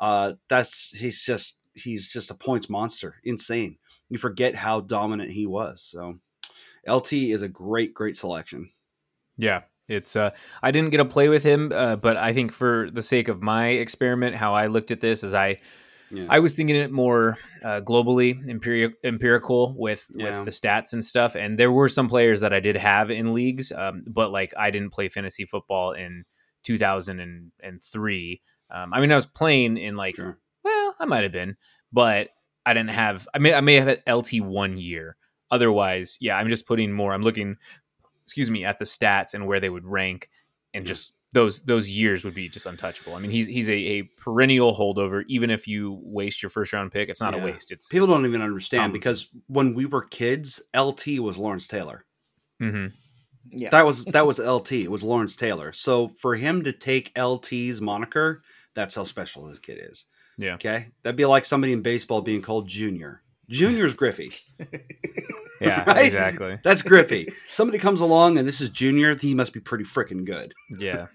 uh, 0.00 0.34
that's, 0.48 0.96
he's 0.96 1.22
just, 1.22 1.60
he's 1.74 2.10
just 2.10 2.30
a 2.30 2.34
points 2.34 2.70
monster. 2.70 3.16
Insane. 3.24 3.76
You 4.08 4.18
forget 4.18 4.54
how 4.54 4.80
dominant 4.80 5.30
he 5.30 5.46
was. 5.46 5.82
So 5.82 6.18
LT 6.86 7.12
is 7.12 7.42
a 7.42 7.48
great, 7.48 7.94
great 7.94 8.16
selection. 8.16 8.70
Yeah, 9.36 9.62
it's. 9.88 10.16
Uh, 10.16 10.30
I 10.62 10.70
didn't 10.70 10.90
get 10.90 10.98
to 10.98 11.04
play 11.04 11.28
with 11.28 11.42
him, 11.42 11.70
uh, 11.74 11.96
but 11.96 12.16
I 12.16 12.32
think 12.32 12.52
for 12.52 12.90
the 12.90 13.02
sake 13.02 13.28
of 13.28 13.42
my 13.42 13.68
experiment, 13.68 14.36
how 14.36 14.54
I 14.54 14.66
looked 14.66 14.90
at 14.90 15.00
this 15.00 15.22
is 15.24 15.34
I 15.34 15.58
Yeah. 16.10 16.26
I 16.28 16.38
was 16.40 16.54
thinking 16.54 16.76
it 16.76 16.92
more 16.92 17.36
uh, 17.64 17.80
globally, 17.80 18.34
empiri- 18.46 18.92
empirical 19.02 19.74
with 19.76 20.06
Yeah. 20.14 20.24
with 20.38 20.44
the 20.44 20.50
stats 20.52 20.92
and 20.92 21.02
stuff. 21.04 21.34
And 21.34 21.58
there 21.58 21.72
were 21.72 21.88
some 21.88 22.08
players 22.08 22.40
that 22.40 22.52
I 22.52 22.60
did 22.60 22.76
have 22.76 23.10
in 23.10 23.32
leagues, 23.32 23.72
um, 23.72 24.04
but 24.06 24.30
like 24.30 24.52
I 24.56 24.70
didn't 24.70 24.90
play 24.90 25.08
fantasy 25.08 25.44
football 25.46 25.92
in 25.92 26.24
2003. 26.62 28.40
Um, 28.70 28.92
I 28.94 29.00
mean, 29.00 29.12
I 29.12 29.16
was 29.16 29.26
playing 29.26 29.76
in 29.76 29.96
like, 29.96 30.16
Sure. 30.16 30.38
well, 30.62 30.94
I 30.98 31.04
might 31.04 31.22
have 31.22 31.32
been, 31.32 31.56
but 31.92 32.30
I 32.66 32.74
didn't 32.74 32.90
have. 32.90 33.26
I 33.34 33.38
mean, 33.38 33.54
I 33.54 33.60
may 33.60 33.74
have 33.74 33.86
had 33.88 34.02
LT 34.06 34.40
one 34.40 34.78
year. 34.78 35.16
Otherwise, 35.50 36.16
yeah, 36.20 36.36
I'm 36.36 36.48
just 36.48 36.66
putting 36.66 36.92
more. 36.92 37.12
I'm 37.12 37.22
looking, 37.22 37.56
excuse 38.26 38.50
me, 38.50 38.64
at 38.64 38.78
the 38.78 38.84
stats 38.84 39.34
and 39.34 39.46
where 39.46 39.60
they 39.60 39.68
would 39.70 39.86
rank, 39.86 40.28
and 40.72 40.84
just 40.86 41.14
those 41.32 41.62
those 41.62 41.90
years 41.90 42.24
would 42.24 42.34
be 42.34 42.48
just 42.48 42.66
untouchable. 42.66 43.14
I 43.14 43.18
mean, 43.18 43.30
he's 43.30 43.46
he's 43.46 43.68
a, 43.68 43.72
a 43.74 44.02
perennial 44.18 44.74
holdover. 44.74 45.24
Even 45.28 45.50
if 45.50 45.66
you 45.66 45.98
waste 46.02 46.42
your 46.42 46.50
first 46.50 46.72
round 46.72 46.92
pick, 46.92 47.08
it's 47.08 47.20
not 47.20 47.34
Yeah. 47.34 47.42
a 47.42 47.44
waste. 47.46 47.72
It's 47.72 47.88
People 47.88 48.06
it's, 48.06 48.14
don't 48.14 48.26
even 48.26 48.40
understand 48.42 48.92
because 48.92 49.28
when 49.48 49.74
we 49.74 49.86
were 49.86 50.02
kids, 50.02 50.62
LT 50.76 51.18
was 51.20 51.36
Lawrence 51.36 51.66
Taylor. 51.66 52.04
hmm 52.60 52.86
Yeah. 53.50 53.70
That 53.70 53.84
was 53.84 54.04
that 54.06 54.26
was 54.26 54.38
LT. 54.38 54.72
It 54.72 54.90
was 54.90 55.02
Lawrence 55.02 55.34
Taylor. 55.36 55.72
So 55.72 56.08
for 56.08 56.36
him 56.36 56.62
to 56.64 56.72
take 56.72 57.10
LT's 57.16 57.80
moniker, 57.80 58.42
that's 58.74 58.94
how 58.94 59.02
special 59.04 59.46
this 59.46 59.58
kid 59.58 59.78
is. 59.90 60.06
Yeah. 60.38 60.54
Okay, 60.54 60.88
that'd 61.02 61.16
be 61.16 61.26
like 61.26 61.44
somebody 61.44 61.72
in 61.72 61.82
baseball 61.82 62.20
being 62.20 62.42
called 62.42 62.68
Junior. 62.68 63.22
Junior's 63.50 63.94
Griffey. 63.94 64.32
Yeah, 65.60 65.84
Right? 65.86 66.06
exactly. 66.06 66.58
That's 66.64 66.82
Griffey. 66.82 67.32
Somebody 67.50 67.78
comes 67.78 68.00
along 68.00 68.38
and 68.38 68.46
this 68.46 68.60
is 68.60 68.70
Junior. 68.70 69.14
He 69.14 69.34
must 69.34 69.52
be 69.52 69.60
pretty 69.60 69.84
freaking 69.84 70.24
good. 70.24 70.52
Yeah, 70.78 71.06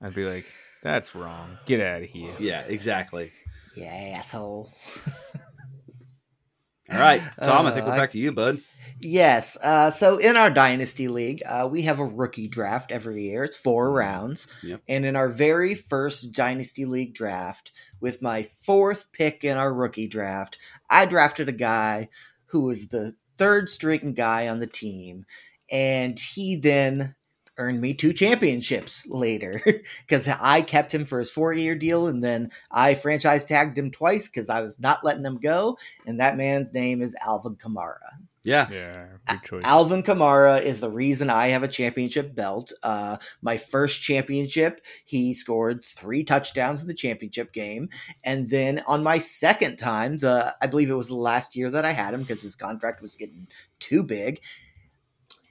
I'd 0.00 0.14
be 0.14 0.24
like, 0.24 0.46
that's 0.82 1.14
wrong. 1.14 1.58
Get 1.66 1.80
out 1.80 2.02
of 2.02 2.08
here. 2.08 2.34
Yeah, 2.38 2.60
exactly. 2.62 3.32
Yeah, 3.76 4.14
asshole. 4.16 4.72
All 6.90 6.98
right, 6.98 7.20
Tom. 7.42 7.66
I 7.66 7.70
think 7.72 7.84
Uh, 7.84 7.88
we're 7.90 7.94
I- 7.94 7.98
back 7.98 8.10
to 8.12 8.18
you, 8.18 8.32
bud. 8.32 8.60
Yes. 9.00 9.56
Uh, 9.62 9.92
so 9.92 10.16
in 10.18 10.36
our 10.36 10.50
dynasty 10.50 11.06
league, 11.06 11.40
uh, 11.46 11.68
we 11.70 11.82
have 11.82 12.00
a 12.00 12.04
rookie 12.04 12.48
draft 12.48 12.90
every 12.90 13.26
year. 13.28 13.44
It's 13.44 13.56
four 13.56 13.92
rounds. 13.92 14.48
Yep. 14.64 14.82
And 14.88 15.04
in 15.04 15.14
our 15.14 15.28
very 15.28 15.76
first 15.76 16.32
dynasty 16.32 16.84
league 16.84 17.14
draft, 17.14 17.70
with 18.00 18.20
my 18.22 18.42
fourth 18.42 19.12
pick 19.12 19.44
in 19.44 19.56
our 19.56 19.72
rookie 19.72 20.08
draft, 20.08 20.58
I 20.90 21.06
drafted 21.06 21.48
a 21.48 21.52
guy 21.52 22.08
who 22.46 22.62
was 22.62 22.88
the 22.88 23.14
third 23.38 23.70
string 23.70 24.12
guy 24.12 24.48
on 24.48 24.58
the 24.58 24.66
team, 24.66 25.24
and 25.70 26.18
he 26.18 26.56
then 26.56 27.14
earned 27.58 27.80
me 27.80 27.92
two 27.92 28.12
championships 28.12 29.06
later 29.08 29.60
because 30.06 30.28
I 30.28 30.62
kept 30.62 30.94
him 30.94 31.04
for 31.04 31.18
his 31.18 31.30
four 31.30 31.52
year 31.52 31.74
deal, 31.74 32.06
and 32.06 32.22
then 32.22 32.50
I 32.70 32.94
franchise 32.94 33.44
tagged 33.44 33.78
him 33.78 33.90
twice 33.90 34.28
because 34.28 34.48
I 34.48 34.60
was 34.60 34.80
not 34.80 35.04
letting 35.04 35.24
him 35.24 35.38
go. 35.38 35.78
And 36.06 36.20
that 36.20 36.36
man's 36.36 36.72
name 36.72 37.02
is 37.02 37.16
Alvin 37.24 37.56
Kamara. 37.56 38.27
Yeah. 38.48 38.66
Yeah, 38.70 39.04
good 39.26 39.42
choice. 39.44 39.62
Alvin 39.64 40.02
Kamara 40.02 40.62
is 40.62 40.80
the 40.80 40.90
reason 40.90 41.28
I 41.30 41.48
have 41.48 41.62
a 41.62 41.68
championship 41.68 42.34
belt. 42.34 42.72
Uh, 42.82 43.18
my 43.42 43.56
first 43.58 44.00
championship, 44.00 44.84
he 45.04 45.34
scored 45.34 45.84
three 45.84 46.24
touchdowns 46.24 46.80
in 46.80 46.88
the 46.88 46.94
championship 46.94 47.52
game, 47.52 47.90
and 48.24 48.48
then 48.48 48.82
on 48.86 49.02
my 49.02 49.18
second 49.18 49.76
time, 49.76 50.16
the 50.18 50.56
I 50.62 50.66
believe 50.66 50.90
it 50.90 50.94
was 50.94 51.08
the 51.08 51.16
last 51.16 51.54
year 51.56 51.70
that 51.70 51.84
I 51.84 51.92
had 51.92 52.14
him 52.14 52.22
because 52.22 52.42
his 52.42 52.54
contract 52.56 53.02
was 53.02 53.16
getting 53.16 53.48
too 53.80 54.02
big. 54.02 54.40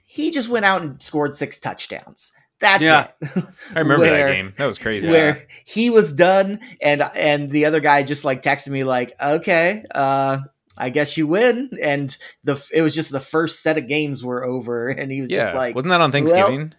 He 0.06 0.30
just 0.30 0.48
went 0.48 0.64
out 0.64 0.82
and 0.82 1.00
scored 1.02 1.36
six 1.36 1.58
touchdowns. 1.58 2.32
That's 2.60 2.82
Yeah. 2.82 3.08
it. 3.20 3.28
I 3.76 3.78
remember 3.78 4.04
Where- 4.06 4.26
that 4.28 4.32
game. 4.34 4.54
That 4.58 4.66
was 4.66 4.78
crazy. 4.78 5.08
Where 5.08 5.46
he 5.64 5.90
was 5.90 6.12
done, 6.12 6.58
and 6.82 7.02
and 7.14 7.50
the 7.50 7.66
other 7.66 7.78
guy 7.80 8.02
just 8.02 8.24
like 8.24 8.42
texted 8.42 8.70
me 8.70 8.82
like, 8.82 9.12
"Okay, 9.22 9.84
uh, 9.94 10.38
I 10.78 10.90
guess 10.90 11.16
you 11.16 11.26
win." 11.26 11.70
And 11.82 12.16
the 12.44 12.64
it 12.72 12.82
was 12.82 12.94
just 12.94 13.10
the 13.10 13.20
first 13.20 13.62
set 13.62 13.78
of 13.78 13.88
games 13.88 14.24
were 14.24 14.44
over, 14.44 14.88
and 14.98 15.10
he 15.10 15.20
was 15.20 15.30
yeah, 15.30 15.38
just 15.38 15.54
like, 15.54 15.74
wasn't 15.74 15.90
that 15.90 16.00
on 16.00 16.12
Thanksgiving? 16.12 16.74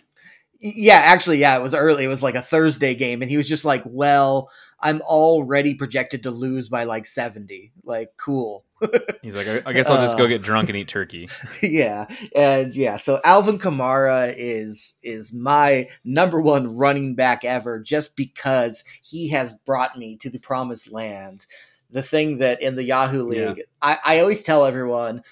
"Yeah, 0.60 0.96
actually, 0.96 1.38
yeah, 1.38 1.58
it 1.58 1.62
was 1.62 1.76
early. 1.76 2.04
It 2.04 2.10
was 2.10 2.24
like 2.24 2.36
a 2.36 2.42
Thursday 2.42 2.96
game, 2.96 3.22
and 3.22 3.30
he 3.30 3.38
was 3.38 3.48
just 3.48 3.66
like, 3.66 3.84
"Well, 3.86 4.50
I'm 4.80 5.02
already 5.02 5.76
projected 5.76 6.24
to 6.24 6.32
lose 6.32 6.70
by 6.70 6.86
like 6.86 7.06
seventy. 7.06 7.72
Like, 7.84 8.10
cool." 8.18 8.66
He's 9.22 9.36
like, 9.36 9.48
I, 9.48 9.62
I 9.66 9.74
guess 9.74 9.90
I'll 9.90 10.02
just 10.02 10.18
go 10.18 10.24
Uh, 10.24 10.28
get 10.28 10.42
drunk 10.42 10.70
and 10.70 10.78
eat 10.78 10.88
turkey. 10.88 11.30
yeah, 11.62 12.08
and 12.36 12.74
yeah. 12.74 12.98
So 12.98 13.20
Alvin 13.24 13.60
Kamara 13.60 14.34
is 14.36 14.96
is 15.04 15.34
my 15.34 15.88
number 16.04 16.40
one 16.42 16.76
running 16.76 17.16
back 17.16 17.44
ever, 17.44 17.80
just 17.80 18.16
because 18.16 18.84
he 19.02 19.30
has 19.30 19.54
brought 19.66 19.98
me 19.98 20.18
to 20.18 20.30
the 20.30 20.40
promised 20.40 20.92
land. 20.92 21.46
The 21.92 22.04
thing 22.04 22.38
that 22.40 22.62
in 22.62 22.76
the 22.76 22.84
Yahoo 22.84 23.32
Yeah. 23.34 23.50
League, 23.50 23.64
I, 23.82 23.98
I 24.06 24.20
always 24.20 24.44
tell 24.44 24.66
everyone. 24.66 25.24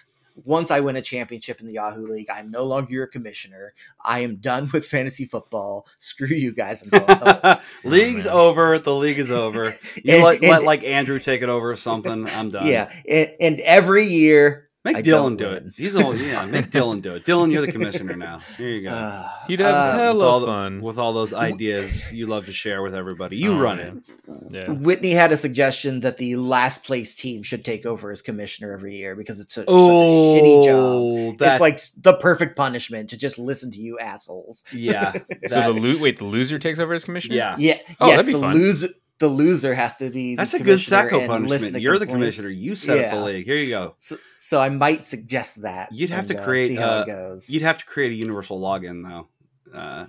Once 0.45 0.69
I 0.69 0.81
win 0.81 0.95
a 0.95 1.01
championship 1.01 1.61
in 1.61 1.65
the 1.65 1.73
Yahoo 1.73 2.05
League, 2.05 2.29
I'm 2.29 2.51
no 2.51 2.63
longer 2.63 2.93
your 2.93 3.07
commissioner. 3.07 3.73
I 4.05 4.19
am 4.19 4.35
done 4.35 4.69
with 4.71 4.85
fantasy 4.85 5.25
football. 5.25 5.87
Screw 5.97 6.27
you 6.27 6.51
guys. 6.53 6.83
I'm 6.83 6.89
going 6.89 7.07
home. 7.19 7.39
Oh, 7.43 7.59
League's 7.89 8.25
man. 8.27 8.35
over. 8.35 8.77
The 8.77 8.93
league 8.93 9.17
is 9.17 9.31
over. 9.31 9.75
You 10.03 10.13
And- 10.13 10.23
let, 10.23 10.41
and- 10.43 10.51
let 10.51 10.63
like 10.63 10.83
Andrew 10.83 11.17
take 11.17 11.41
it 11.41 11.49
over 11.49 11.71
or 11.71 11.75
something. 11.75 12.29
I'm 12.29 12.51
done. 12.51 12.67
yeah, 12.67 12.91
and, 13.09 13.31
and 13.41 13.59
every 13.61 14.05
year, 14.05 14.66
Make 14.87 14.97
I 14.97 15.01
Dylan 15.01 15.11
don't 15.11 15.35
do 15.37 15.45
win. 15.45 15.55
it. 15.67 15.73
He's 15.75 15.95
all 15.95 16.15
yeah. 16.31 16.45
Make 16.45 16.71
Dylan 16.71 17.01
do 17.01 17.13
it. 17.15 17.25
Dylan, 17.25 17.51
you're 17.51 17.65
the 17.65 17.71
commissioner 17.71 18.15
now. 18.15 18.39
Here 18.57 18.69
you 18.69 18.81
go. 18.83 18.89
uh, 18.89 19.29
He'd 19.47 19.59
have 19.59 19.75
uh, 19.75 19.91
with 19.97 20.05
hella 20.05 20.25
all 20.25 20.39
the- 20.39 20.45
fun. 20.45 20.81
with 20.81 20.97
all 20.97 21.13
those 21.13 21.33
ideas 21.33 22.13
you 22.13 22.25
love 22.25 22.45
to 22.45 22.53
share 22.53 22.81
with 22.81 22.95
everybody. 22.95 23.37
You 23.37 23.53
Oh, 23.53 23.59
run 23.59 23.77
yeah. 23.77 23.85
it. 23.85 24.51
yeah. 24.51 24.71
Whitney 24.71 25.11
had 25.11 25.31
a 25.31 25.37
suggestion 25.37 25.99
that 26.01 26.17
the 26.17 26.35
last 26.37 26.83
place 26.83 27.13
team 27.15 27.43
should 27.43 27.65
take 27.65 27.85
over 27.85 28.11
as 28.11 28.21
commissioner 28.21 28.71
every 28.73 28.95
year 28.97 29.15
because 29.15 29.39
it's 29.39 29.57
a, 29.57 29.65
Oh, 29.67 30.35
such 30.35 30.41
a 30.41 30.45
shitty 30.45 30.65
job. 31.31 31.37
That's 31.39 31.55
It's 31.55 31.61
like 31.61 32.03
the 32.03 32.13
perfect 32.17 32.55
punishment 32.55 33.09
to 33.11 33.17
just 33.17 33.37
listen 33.37 33.71
to 33.71 33.79
you 33.81 33.99
assholes. 33.99 34.63
yeah. 34.71 35.13
So 35.47 35.73
the 35.73 35.79
lo- 35.79 35.97
wait, 36.01 36.17
the 36.17 36.25
loser 36.25 36.59
takes 36.59 36.79
over 36.79 36.93
as 36.93 37.03
commissioner. 37.03 37.35
yeah. 37.35 37.55
Yeah, 37.57 37.77
Oh, 37.99 38.07
yes, 38.07 38.17
that'd 38.17 38.25
be 38.27 38.33
the 38.33 38.39
fun. 38.39 38.55
loser 38.55 38.89
the 39.19 39.27
loser 39.27 39.73
has 39.73 39.97
to 39.97 40.09
be. 40.09 40.31
the 40.31 40.37
That's 40.37 40.53
a 40.53 40.57
good 40.59 40.63
commissioner 40.65 41.01
sacco 41.03 41.15
listen 41.17 41.27
punishment. 41.27 41.73
to 41.75 41.81
You're 41.81 41.99
the 41.99 42.05
commissioner. 42.07 42.49
You 42.49 42.75
set 42.75 43.03
up 43.05 43.11
the 43.11 43.23
league. 43.25 43.45
Here 43.45 43.55
you 43.55 43.69
go. 43.69 43.95
So, 43.99 44.17
so 44.37 44.59
I 44.59 44.69
might 44.69 45.03
suggest 45.03 45.61
that. 45.63 45.91
You'd 45.91 46.09
have 46.11 46.29
and, 46.29 46.37
to 46.37 46.41
uh, 46.41 46.43
create, 46.45 46.67
see 46.69 46.75
how 46.75 46.89
uh, 46.99 47.01
it 47.01 47.05
goes. 47.07 47.49
You'd 47.49 47.63
have 47.63 47.77
to 47.79 47.85
create 47.85 48.11
a 48.11 48.15
universal 48.15 48.59
login 48.59 49.03
though 49.07 49.27
uh, 49.77 50.05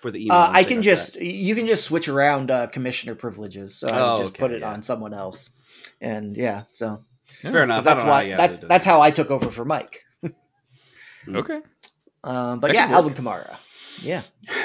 for 0.00 0.10
the 0.10 0.24
email. 0.24 0.36
Uh, 0.38 0.50
I 0.52 0.64
can 0.64 0.82
just 0.82 1.14
that. 1.14 1.22
you 1.24 1.54
can 1.54 1.66
just 1.66 1.84
switch 1.84 2.08
around 2.08 2.50
uh, 2.50 2.66
commissioner 2.66 3.14
privileges. 3.14 3.74
So 3.74 3.88
I 3.88 3.98
Oh, 3.98 4.12
would 4.14 4.22
just 4.22 4.32
okay, 4.34 4.40
put 4.40 4.50
it 4.52 4.60
yeah. 4.60 4.72
on 4.72 4.82
someone 4.82 5.14
else, 5.14 5.50
and 6.00 6.36
yeah, 6.36 6.64
so 6.74 7.02
fair 7.26 7.62
enough. 7.64 7.84
That's 7.84 8.02
how 8.02 8.08
why 8.08 8.28
that's 8.36 8.58
that's 8.60 8.84
how 8.86 9.00
I 9.00 9.10
took 9.10 9.30
over 9.30 9.50
for 9.50 9.64
Mike. 9.64 10.04
Okay. 11.28 11.60
Um, 12.24 12.60
but 12.60 12.68
That 12.72 12.74
yeah. 12.88 12.94
Alvin 12.96 13.14
Kamara. 13.14 13.56
Yeah, 14.02 14.22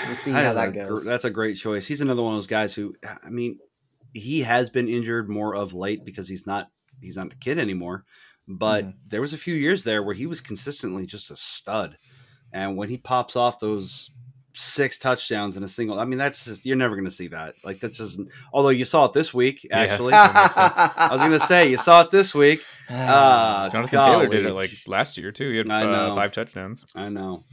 we'll 0.07 0.15
see 0.15 0.31
That 0.31 0.43
how 0.43 0.49
is 0.49 0.55
that 0.55 0.69
a 0.69 0.71
gr- 0.71 0.77
goes. 0.89 1.05
that's 1.05 1.25
a 1.25 1.29
great 1.29 1.57
choice. 1.57 1.85
He's 1.85 1.99
another 2.01 2.21
one 2.23 2.33
of 2.33 2.37
those 2.37 2.47
guys 2.47 2.73
who, 2.73 2.95
I 3.23 3.29
mean, 3.29 3.59
he 4.15 4.41
has 4.41 4.69
been 4.71 4.87
injured 4.87 5.29
more 5.29 5.53
of 5.55 5.73
late 5.73 6.03
because 6.05 6.27
he's 6.27 6.47
not 6.47 6.69
he's 7.01 7.17
not 7.17 7.33
a 7.33 7.37
kid 7.37 7.59
anymore. 7.59 8.05
But 8.47 8.85
Mhm. 8.85 8.93
there 9.09 9.21
was 9.21 9.33
a 9.33 9.37
few 9.37 9.55
years 9.55 9.83
there 9.83 10.01
where 10.01 10.15
he 10.15 10.25
was 10.25 10.39
consistently 10.41 11.05
just 11.05 11.29
a 11.31 11.35
stud, 11.35 11.97
and 12.53 12.77
when 12.77 12.89
he 12.89 12.97
pops 12.97 13.35
off 13.35 13.59
those 13.59 14.11
six 14.57 14.97
touchdowns 14.97 15.57
in 15.57 15.63
a 15.63 15.67
single, 15.67 15.99
I 15.99 16.05
mean, 16.05 16.17
that's 16.17 16.45
just 16.45 16.65
you're 16.65 16.77
never 16.77 16.95
going 16.95 17.03
to 17.05 17.11
see 17.11 17.27
that. 17.27 17.55
Like 17.63 17.79
that's 17.81 17.97
just. 17.97 18.19
Although 18.53 18.69
you 18.69 18.85
saw 18.85 19.05
it 19.05 19.13
this 19.13 19.33
week, 19.33 19.63
Yeah. 19.65 19.79
actually. 19.79 20.13
I 20.15 21.09
was 21.11 21.19
going 21.19 21.31
to 21.31 21.39
say 21.41 21.69
you 21.69 21.77
saw 21.77 22.01
it 22.03 22.11
this 22.11 22.33
week. 22.33 22.63
Uh, 22.89 23.69
Jonathan 23.73 24.01
Taylor 24.01 24.27
did 24.27 24.45
it 24.45 24.53
like 24.53 24.71
last 24.87 25.17
year 25.17 25.31
too. 25.33 25.49
He 25.51 25.57
had 25.57 25.69
uh, 25.69 26.15
five 26.15 26.31
touchdowns. 26.31 26.85
I 26.95 27.09
know. 27.09 27.43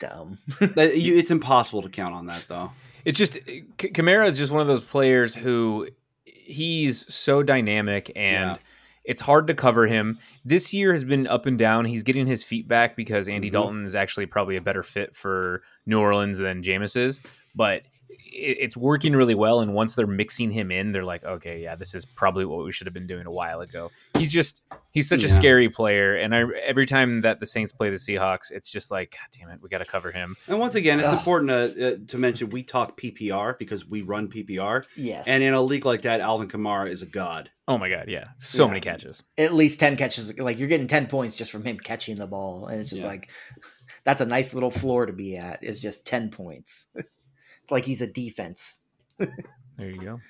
dumb. 0.00 0.38
It's 0.60 1.30
impossible 1.30 1.82
to 1.82 1.88
count 1.90 2.14
on 2.14 2.26
that 2.26 2.44
though. 2.48 2.72
It's 3.04 3.18
just 3.18 3.34
Kamara 3.78 4.26
is 4.26 4.38
just 4.38 4.52
one 4.52 4.60
of 4.60 4.66
those 4.66 4.84
players 4.84 5.34
who 5.34 5.88
he's 6.24 7.12
so 7.12 7.42
dynamic 7.42 8.10
and 8.16 8.50
Yeah. 8.50 8.62
it's 9.04 9.22
hard 9.22 9.46
to 9.46 9.54
cover 9.54 9.86
him. 9.86 10.18
This 10.44 10.74
year 10.74 10.92
has 10.92 11.04
been 11.04 11.26
up 11.26 11.46
and 11.46 11.58
down. 11.58 11.84
He's 11.84 12.02
getting 12.02 12.26
his 12.26 12.42
feet 12.44 12.66
back 12.68 12.96
because 12.96 13.28
Andy 13.28 13.48
Mhm. 13.48 13.52
Dalton 13.52 13.84
is 13.84 13.94
actually 13.94 14.26
probably 14.26 14.56
a 14.56 14.60
better 14.60 14.82
fit 14.82 15.14
for 15.14 15.62
New 15.86 15.98
Orleans 16.00 16.38
than 16.38 16.62
Jameis 16.62 16.96
is, 16.96 17.20
but 17.54 17.82
it's 18.32 18.76
working 18.76 19.14
really 19.14 19.34
well. 19.34 19.60
And 19.60 19.74
once 19.74 19.94
they're 19.94 20.06
mixing 20.06 20.50
him 20.50 20.70
in, 20.70 20.92
they're 20.92 21.04
like, 21.04 21.24
okay, 21.24 21.62
yeah, 21.62 21.74
this 21.76 21.94
is 21.94 22.04
probably 22.04 22.44
what 22.44 22.64
we 22.64 22.72
should 22.72 22.86
have 22.86 22.94
been 22.94 23.06
doing 23.06 23.26
a 23.26 23.30
while 23.32 23.60
ago. 23.60 23.90
He's 24.16 24.30
just 24.32 24.64
he's 24.90 25.08
such 25.08 25.22
a 25.24 25.28
scary 25.28 25.68
player, 25.68 26.14
and 26.16 26.34
I 26.34 26.44
every 26.62 26.86
time 26.86 27.20
that 27.22 27.38
the 27.38 27.46
Saints 27.46 27.72
play 27.72 27.90
the 27.90 27.96
Seahawks, 27.96 28.50
it's 28.50 28.70
just 28.70 28.90
like, 28.90 29.12
God 29.12 29.28
damn 29.38 29.50
it, 29.50 29.60
we 29.62 29.68
got 29.68 29.78
to 29.78 29.84
cover 29.84 30.10
him. 30.12 30.36
And 30.48 30.58
once 30.58 30.74
again, 30.74 30.98
it's 31.00 31.08
Ugh. 31.08 31.18
important 31.18 31.50
to 31.50 31.94
uh, 31.94 31.96
to 32.08 32.18
mention 32.18 32.50
we 32.50 32.62
talk 32.62 33.00
PPR 33.00 33.58
because 33.58 33.86
we 33.86 34.02
run 34.02 34.28
PPR, 34.28 34.84
Yes, 34.96 35.26
and 35.26 35.42
in 35.42 35.54
a 35.54 35.62
league 35.62 35.84
like 35.86 36.02
that, 36.02 36.20
Alvin 36.20 36.48
Kamara 36.48 36.88
is 36.88 37.02
a 37.02 37.06
god. 37.06 37.50
Oh 37.68 37.78
my 37.78 37.88
god, 37.88 38.06
yeah, 38.08 38.28
so 38.36 38.64
Yeah. 38.64 38.68
many 38.70 38.80
catches. 38.80 39.22
at 39.38 39.54
least 39.54 39.78
ten 39.80 39.96
catches. 39.96 40.36
Like 40.38 40.58
you're 40.58 40.68
getting 40.68 40.86
ten 40.88 41.06
points 41.06 41.36
just 41.36 41.50
from 41.52 41.64
him 41.64 41.78
catching 41.78 42.16
the 42.16 42.26
ball, 42.26 42.66
and 42.66 42.80
it's 42.80 42.90
just 42.90 43.02
Yeah. 43.02 43.08
like 43.08 43.30
that's 44.04 44.20
a 44.20 44.26
nice 44.26 44.54
little 44.54 44.70
floor 44.70 45.06
to 45.06 45.12
be 45.12 45.36
at. 45.36 45.62
Is 45.62 45.78
just 45.80 46.06
ten 46.06 46.30
points. 46.30 46.86
it's 47.70 47.72
like 47.72 47.84
he's 47.84 48.02
a 48.02 48.06
defense. 48.08 48.80
There 49.18 49.88
you 49.88 50.00
go. 50.00 50.20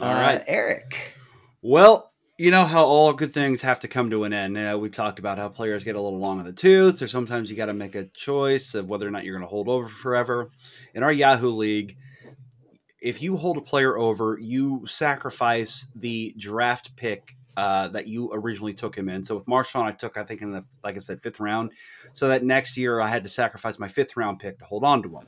All 0.00 0.10
Uh, 0.10 0.14
right. 0.14 0.42
Eric. 0.46 1.14
Well, 1.60 2.10
you 2.38 2.50
know 2.50 2.64
how 2.64 2.86
all 2.86 3.12
good 3.12 3.34
things 3.34 3.60
have 3.60 3.80
to 3.80 3.88
come 3.88 4.08
to 4.08 4.24
an 4.24 4.32
end. 4.32 4.56
Uh, 4.56 4.78
we 4.80 4.88
talked 4.88 5.18
about 5.18 5.36
how 5.36 5.50
players 5.50 5.84
get 5.84 5.96
a 5.96 6.00
little 6.00 6.18
long 6.18 6.38
in 6.40 6.46
the 6.46 6.54
tooth, 6.54 7.02
or 7.02 7.08
sometimes 7.08 7.50
you 7.50 7.56
got 7.56 7.66
to 7.66 7.74
make 7.74 7.94
a 7.94 8.04
choice 8.04 8.74
of 8.74 8.88
whether 8.88 9.06
or 9.06 9.10
not 9.10 9.24
you're 9.24 9.34
going 9.34 9.46
to 9.46 9.50
hold 9.50 9.68
over 9.68 9.88
forever. 9.88 10.50
In 10.94 11.02
our 11.02 11.12
Yahoo 11.12 11.50
League, 11.50 11.98
if 13.02 13.20
you 13.20 13.36
hold 13.36 13.58
a 13.58 13.62
player 13.62 13.98
over, 13.98 14.38
you 14.40 14.86
sacrifice 14.86 15.86
the 15.94 16.34
draft 16.38 16.96
pick 16.96 17.36
uh, 17.58 17.88
that 17.88 18.06
you 18.06 18.30
originally 18.32 18.72
took 18.72 18.96
him 18.96 19.10
in. 19.10 19.22
So 19.22 19.34
with 19.34 19.44
Marshawn, 19.44 19.84
I 19.84 19.92
took, 19.92 20.16
I 20.16 20.24
think, 20.24 20.40
in 20.40 20.52
the, 20.52 20.64
like 20.82 20.96
I 20.96 21.00
said, 21.00 21.20
fifth 21.20 21.40
round. 21.40 21.72
So 22.14 22.28
that 22.28 22.42
next 22.42 22.78
year, 22.78 23.00
I 23.00 23.08
had 23.08 23.22
to 23.24 23.28
sacrifice 23.28 23.78
my 23.78 23.88
fifth 23.88 24.16
round 24.16 24.38
pick 24.38 24.58
to 24.60 24.64
hold 24.64 24.82
on 24.82 25.02
to 25.02 25.10
him. 25.10 25.26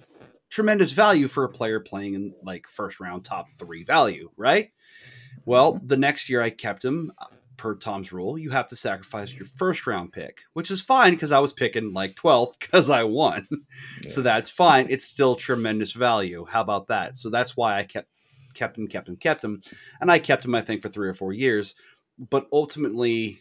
Tremendous 0.53 0.93
value 0.93 1.29
for 1.29 1.45
a 1.45 1.49
player 1.49 1.81
playing 1.81 2.12
in 2.12 2.35
like 2.43 2.69
first 2.69 3.01
round, 3.01 3.25
top 3.25 3.51
three 3.53 3.85
value, 3.85 4.31
right? 4.37 4.71
Well, 5.47 5.81
the 5.83 5.97
next 5.97 6.29
year 6.29 6.43
I 6.43 6.51
kept 6.51 6.85
him 6.85 7.11
uh, 7.19 7.29
per 7.57 7.75
Tom's 7.75 8.12
rule. 8.12 8.37
You 8.37 8.51
have 8.51 8.67
to 8.67 8.77
sacrifice 8.77 9.33
your 9.33 9.47
first 9.47 9.87
round 9.87 10.12
pick, 10.12 10.43
which 10.53 10.71
is 10.71 10.83
fine 10.83 11.12
because 11.12 11.33
I 11.33 11.38
was 11.38 11.55
picking 11.55 11.95
like 11.95 12.17
12th 12.17 12.59
because 12.61 12.91
I 12.91 13.05
won. 13.05 13.49
so 14.11 14.21
that's 14.21 14.51
fine. 14.51 14.88
It's 14.91 15.07
still 15.07 15.37
tremendous 15.37 15.93
value. 15.93 16.45
How 16.47 16.61
about 16.61 16.88
that? 16.88 17.17
So 17.17 17.31
that's 17.31 17.57
why 17.57 17.79
I 17.79 17.85
kept 17.85 18.11
kept 18.53 18.77
him, 18.77 18.88
kept 18.88 19.09
him, 19.09 19.17
kept 19.17 19.43
him. 19.43 19.62
And 20.03 20.11
I 20.11 20.19
kept 20.19 20.45
him, 20.45 20.55
I 20.55 20.61
think, 20.61 20.83
for 20.83 20.91
three 20.91 21.09
or 21.09 21.15
four 21.15 21.33
years. 21.33 21.75
But 22.19 22.47
ultimately, 22.53 23.41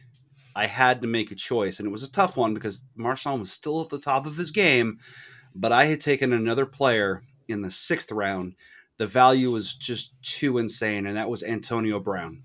I 0.56 0.68
had 0.68 1.02
to 1.02 1.08
make 1.08 1.32
a 1.32 1.36
choice, 1.36 1.80
and 1.80 1.88
it 1.88 1.92
was 1.92 2.04
a 2.04 2.12
tough 2.12 2.38
one 2.38 2.54
because 2.54 2.84
Marshawn 2.98 3.40
was 3.40 3.52
still 3.52 3.82
at 3.82 3.90
the 3.90 4.00
top 4.00 4.26
of 4.26 4.38
his 4.38 4.52
game, 4.52 5.00
but 5.56 5.72
I 5.72 5.86
had 5.86 6.00
taken 6.00 6.34
another 6.34 6.66
player 6.66 7.24
in 7.48 7.62
the 7.62 7.72
sixth 7.72 8.12
round. 8.12 8.56
The 8.98 9.08
value 9.08 9.52
was 9.52 9.74
just 9.74 10.14
too 10.22 10.58
insane, 10.58 11.06
and 11.08 11.18
that 11.18 11.30
was 11.30 11.44
Antonio 11.44 12.00
Brown. 12.00 12.44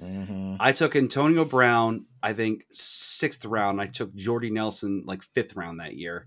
Mhm. 0.00 0.56
I 0.58 0.72
took 0.72 0.96
Antonio 0.96 1.44
Brown, 1.44 2.06
I 2.22 2.32
think 2.32 2.64
sixth 2.70 3.44
round. 3.44 3.80
I 3.80 3.86
took 3.86 4.14
Jordy 4.14 4.50
Nelson 4.50 5.04
like 5.06 5.22
fifth 5.22 5.54
round 5.54 5.78
that 5.80 5.94
year. 5.96 6.26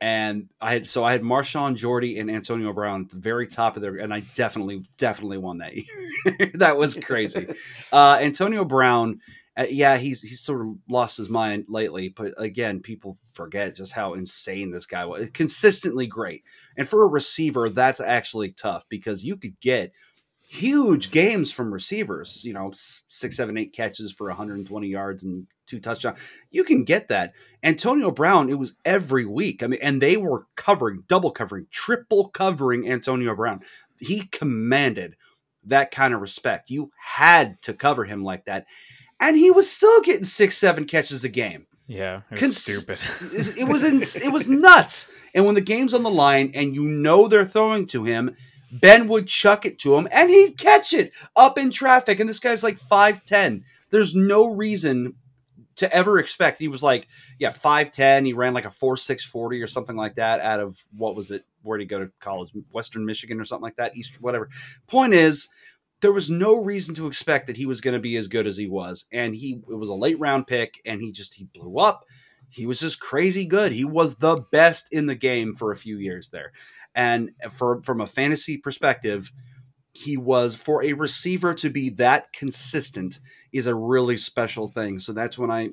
And 0.00 0.48
I 0.60 0.74
had 0.74 0.86
so 0.88 1.02
I 1.02 1.12
had 1.12 1.22
Marshawn 1.22 1.74
Jordy 1.74 2.18
and 2.20 2.30
Antonio 2.30 2.72
Brown 2.72 3.02
at 3.02 3.10
the 3.10 3.16
very 3.16 3.48
top 3.48 3.74
of 3.76 3.82
their 3.82 3.96
and 3.96 4.12
I 4.14 4.20
definitely, 4.34 4.84
definitely 4.96 5.38
won 5.38 5.58
that 5.58 5.74
year. 5.76 6.50
that 6.54 6.76
was 6.76 6.94
crazy. 6.94 7.48
Uh 7.92 8.18
Antonio 8.20 8.64
Brown, 8.64 9.20
uh, 9.58 9.66
yeah, 9.68 9.96
he's 9.96 10.22
he's 10.22 10.40
sort 10.40 10.60
of 10.60 10.76
lost 10.88 11.16
his 11.16 11.28
mind 11.28 11.64
lately, 11.68 12.08
but 12.08 12.32
again, 12.38 12.80
people 12.80 13.18
forget 13.32 13.74
just 13.74 13.92
how 13.92 14.14
insane 14.14 14.70
this 14.70 14.86
guy 14.86 15.04
was. 15.04 15.30
Consistently 15.30 16.06
great. 16.06 16.44
And 16.76 16.88
for 16.88 17.02
a 17.02 17.08
receiver, 17.08 17.68
that's 17.68 18.00
actually 18.00 18.52
tough 18.52 18.84
because 18.88 19.24
you 19.24 19.36
could 19.36 19.58
get 19.60 19.92
huge 20.48 21.10
games 21.10 21.50
from 21.50 21.72
receivers, 21.72 22.42
you 22.44 22.52
know, 22.52 22.70
six, 22.72 23.36
seven, 23.36 23.58
eight 23.58 23.72
catches 23.72 24.12
for 24.12 24.28
120 24.28 24.86
yards 24.86 25.24
and 25.24 25.46
two 25.66 25.80
touchdowns. 25.80 26.18
You 26.50 26.62
can 26.62 26.84
get 26.84 27.08
that. 27.08 27.32
Antonio 27.62 28.10
Brown, 28.12 28.48
it 28.48 28.58
was 28.58 28.76
every 28.84 29.26
week. 29.26 29.62
I 29.62 29.66
mean, 29.66 29.80
and 29.82 30.00
they 30.00 30.16
were 30.16 30.46
covering, 30.56 31.04
double 31.08 31.32
covering, 31.32 31.66
triple 31.70 32.28
covering 32.28 32.88
Antonio 32.88 33.34
Brown. 33.34 33.60
He 33.98 34.22
commanded 34.22 35.16
that 35.64 35.90
kind 35.90 36.14
of 36.14 36.20
respect. 36.20 36.70
You 36.70 36.92
had 36.98 37.60
to 37.62 37.74
cover 37.74 38.04
him 38.04 38.24
like 38.24 38.46
that. 38.46 38.66
And 39.20 39.36
he 39.36 39.50
was 39.50 39.70
still 39.70 40.00
getting 40.02 40.24
six, 40.24 40.56
seven 40.56 40.84
catches 40.84 41.24
a 41.24 41.28
game 41.28 41.66
Yeah, 41.86 42.22
it 42.30 42.40
was 42.40 42.40
Cons- 42.40 42.62
stupid. 42.62 43.00
it 43.58 43.68
was 43.68 43.84
in, 43.84 44.02
it 44.22 44.32
was 44.32 44.48
nuts. 44.48 45.10
And 45.34 45.44
when 45.44 45.54
the 45.54 45.60
game's 45.60 45.94
on 45.94 46.02
the 46.02 46.10
line 46.10 46.52
and 46.54 46.74
you 46.74 46.82
know 46.84 47.28
they're 47.28 47.44
throwing 47.44 47.86
to 47.88 48.04
him, 48.04 48.36
Ben 48.70 49.08
would 49.08 49.26
chuck 49.26 49.64
it 49.64 49.78
to 49.80 49.96
him 49.96 50.08
and 50.12 50.28
he'd 50.30 50.58
catch 50.58 50.92
it 50.92 51.12
up 51.36 51.58
in 51.58 51.70
traffic. 51.70 52.20
And 52.20 52.28
this 52.28 52.40
guy's 52.40 52.62
like 52.62 52.78
5'10. 52.78 53.62
There's 53.90 54.14
no 54.14 54.46
reason 54.46 55.14
to 55.76 55.92
ever 55.94 56.18
expect. 56.18 56.58
He 56.58 56.68
was 56.68 56.82
like, 56.82 57.08
yeah, 57.38 57.50
5'10. 57.50 58.26
He 58.26 58.32
ran 58.32 58.52
like 58.52 58.64
a 58.64 58.68
4'640 58.68 59.62
or 59.62 59.66
something 59.66 59.96
like 59.96 60.16
that 60.16 60.40
out 60.40 60.60
of 60.60 60.82
what 60.96 61.16
was 61.16 61.30
it? 61.30 61.44
Where'd 61.62 61.80
he 61.80 61.86
go 61.86 62.00
to 62.00 62.10
college? 62.20 62.50
Western 62.72 63.06
Michigan 63.06 63.40
or 63.40 63.44
something 63.44 63.62
like 63.62 63.76
that? 63.76 63.96
East, 63.96 64.20
whatever. 64.20 64.48
Point 64.86 65.14
is, 65.14 65.48
there 66.00 66.12
was 66.12 66.30
no 66.30 66.56
reason 66.62 66.94
to 66.94 67.06
expect 67.06 67.46
that 67.46 67.56
he 67.56 67.66
was 67.66 67.80
going 67.80 67.94
to 67.94 68.00
be 68.00 68.16
as 68.16 68.28
good 68.28 68.46
as 68.46 68.56
he 68.56 68.68
was. 68.68 69.06
And 69.12 69.34
he, 69.34 69.60
it 69.68 69.74
was 69.74 69.88
a 69.88 69.94
late 69.94 70.18
round 70.18 70.46
pick 70.46 70.80
and 70.86 71.00
he 71.00 71.12
just, 71.12 71.34
he 71.34 71.44
blew 71.44 71.78
up 71.78 72.04
he 72.50 72.66
was 72.66 72.80
just 72.80 73.00
crazy 73.00 73.44
good. 73.44 73.72
He 73.72 73.84
was 73.84 74.16
the 74.16 74.36
best 74.50 74.88
in 74.92 75.06
the 75.06 75.14
game 75.14 75.54
for 75.54 75.70
a 75.70 75.76
few 75.76 75.98
years 75.98 76.30
there. 76.30 76.52
And 76.94 77.30
for 77.50 77.82
from 77.82 78.00
a 78.00 78.06
fantasy 78.06 78.56
perspective, 78.56 79.30
he 79.92 80.16
was 80.16 80.54
for 80.54 80.82
a 80.82 80.94
receiver 80.94 81.54
to 81.54 81.70
be 81.70 81.90
that 81.90 82.32
consistent 82.32 83.20
is 83.52 83.66
a 83.66 83.74
really 83.74 84.16
special 84.16 84.68
thing. 84.68 84.98
So 84.98 85.12
that's 85.12 85.38
when 85.38 85.50
I 85.50 85.70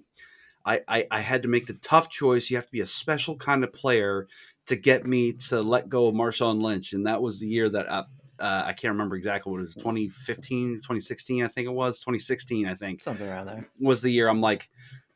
I, 0.65 0.81
I, 0.87 1.07
I 1.11 1.19
had 1.19 1.43
to 1.43 1.47
make 1.47 1.67
the 1.67 1.75
tough 1.75 2.09
choice. 2.09 2.49
You 2.49 2.57
have 2.57 2.65
to 2.65 2.71
be 2.71 2.81
a 2.81 2.87
special 2.87 3.37
kind 3.37 3.63
of 3.63 3.71
player 3.71 4.27
to 4.65 4.75
get 4.75 5.05
me 5.05 5.33
to 5.33 5.61
let 5.61 5.89
go 5.89 6.07
of 6.07 6.15
Marshawn 6.15 6.59
Lynch. 6.59 6.91
And 6.91 7.05
that 7.05 7.21
was 7.21 7.39
the 7.39 7.47
year 7.47 7.69
that 7.69 7.87
uh, 7.87 8.05
uh, 8.39 8.63
I 8.65 8.73
can't 8.73 8.93
remember 8.93 9.15
exactly 9.15 9.51
what 9.51 9.59
it 9.59 9.63
was 9.63 9.75
2015, 9.75 10.77
2016, 10.77 11.43
I 11.43 11.47
think 11.47 11.67
it 11.67 11.71
was 11.71 11.99
2016, 12.01 12.67
I 12.67 12.75
think 12.75 13.03
Something 13.03 13.27
around 13.27 13.47
there. 13.47 13.69
was 13.79 14.01
the 14.01 14.09
year 14.09 14.27
I'm 14.27 14.41
like, 14.41 14.69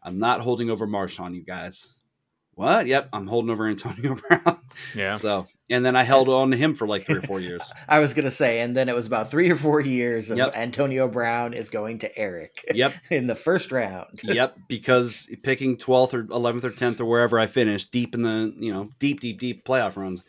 I'm 0.03 0.19
not 0.19 0.41
holding 0.41 0.69
over 0.69 0.87
Marshawn, 0.87 1.35
you 1.35 1.43
guys. 1.43 1.87
What? 2.55 2.87
Yep, 2.87 3.09
I'm 3.13 3.25
holding 3.27 3.51
over 3.51 3.67
Antonio 3.67 4.15
Brown. 4.27 4.59
Yeah. 4.93 5.15
So, 5.15 5.47
and 5.69 5.85
then 5.85 5.95
I 5.95 6.03
held 6.03 6.27
on 6.27 6.51
to 6.51 6.57
him 6.57 6.75
for 6.75 6.85
like 6.87 7.05
three 7.05 7.15
or 7.15 7.21
four 7.21 7.39
years. 7.39 7.61
I 7.87 7.99
was 7.99 8.13
gonna 8.13 8.31
say, 8.31 8.59
and 8.59 8.75
then 8.75 8.89
it 8.89 8.95
was 8.95 9.07
about 9.07 9.31
three 9.31 9.49
or 9.49 9.55
four 9.55 9.79
years 9.79 10.29
of 10.29 10.37
Yep. 10.37 10.57
Antonio 10.57 11.07
Brown 11.07 11.53
is 11.53 11.69
going 11.69 11.99
to 11.99 12.17
Eric 12.17 12.65
Yep, 12.73 12.93
in 13.11 13.27
the 13.27 13.35
first 13.35 13.71
round. 13.71 14.19
yep. 14.23 14.57
Because 14.67 15.33
picking 15.41 15.77
12th 15.77 16.13
or 16.13 16.23
11th 16.25 16.65
or 16.65 16.71
10th 16.71 16.99
or 16.99 17.05
wherever 17.05 17.39
I 17.39 17.47
finished, 17.47 17.91
deep 17.93 18.13
in 18.13 18.23
the 18.23 18.53
you 18.57 18.73
know 18.73 18.89
deep, 18.99 19.21
deep, 19.21 19.39
deep 19.39 19.63
playoff 19.65 19.95
runs, 19.95 20.25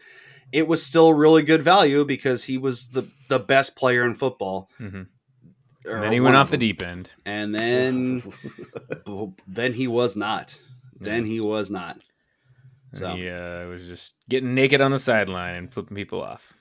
it 0.53 0.67
was 0.67 0.85
still 0.85 1.13
really 1.13 1.43
good 1.43 1.63
value 1.63 2.05
because 2.05 2.45
he 2.45 2.59
was 2.59 2.89
the 2.89 3.09
the 3.29 3.39
best 3.39 3.77
player 3.77 4.05
in 4.05 4.15
football. 4.15 4.69
Mhm. 4.81 5.07
And 5.87 6.03
then 6.03 6.13
he 6.13 6.21
one 6.21 6.33
went 6.33 6.37
of 6.37 6.43
off 6.43 6.51
the 6.51 6.59
deep 6.59 6.83
end. 6.83 7.09
and 7.25 7.55
then 7.55 8.23
then 9.49 9.73
he 9.73 9.87
was 9.87 10.15
not. 10.17 10.61
Then 11.01 11.25
he 11.25 11.41
was 11.41 11.71
not. 11.71 11.99
So. 12.93 13.13
And 13.13 13.23
he 13.23 13.31
uh, 13.31 13.67
was 13.67 13.87
just 13.87 14.15
getting 14.29 14.55
naked 14.55 14.81
on 14.83 14.91
the 14.91 14.99
sideline 14.99 15.55
and 15.55 15.73
flipping 15.73 15.97
people 15.97 16.21
off. 16.23 16.53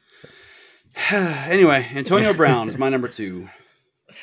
anyway, 1.12 1.88
Antonio 1.94 2.34
Brown 2.34 2.70
is 2.70 2.78
my 2.78 2.90
number 2.90 3.08
two. 3.08 3.50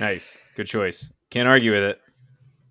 Nice. 0.00 0.37
Good 0.57 0.66
choice. 0.66 1.12
Can't 1.31 1.46
argue 1.46 1.70
with 1.72 1.85
it. 1.85 2.00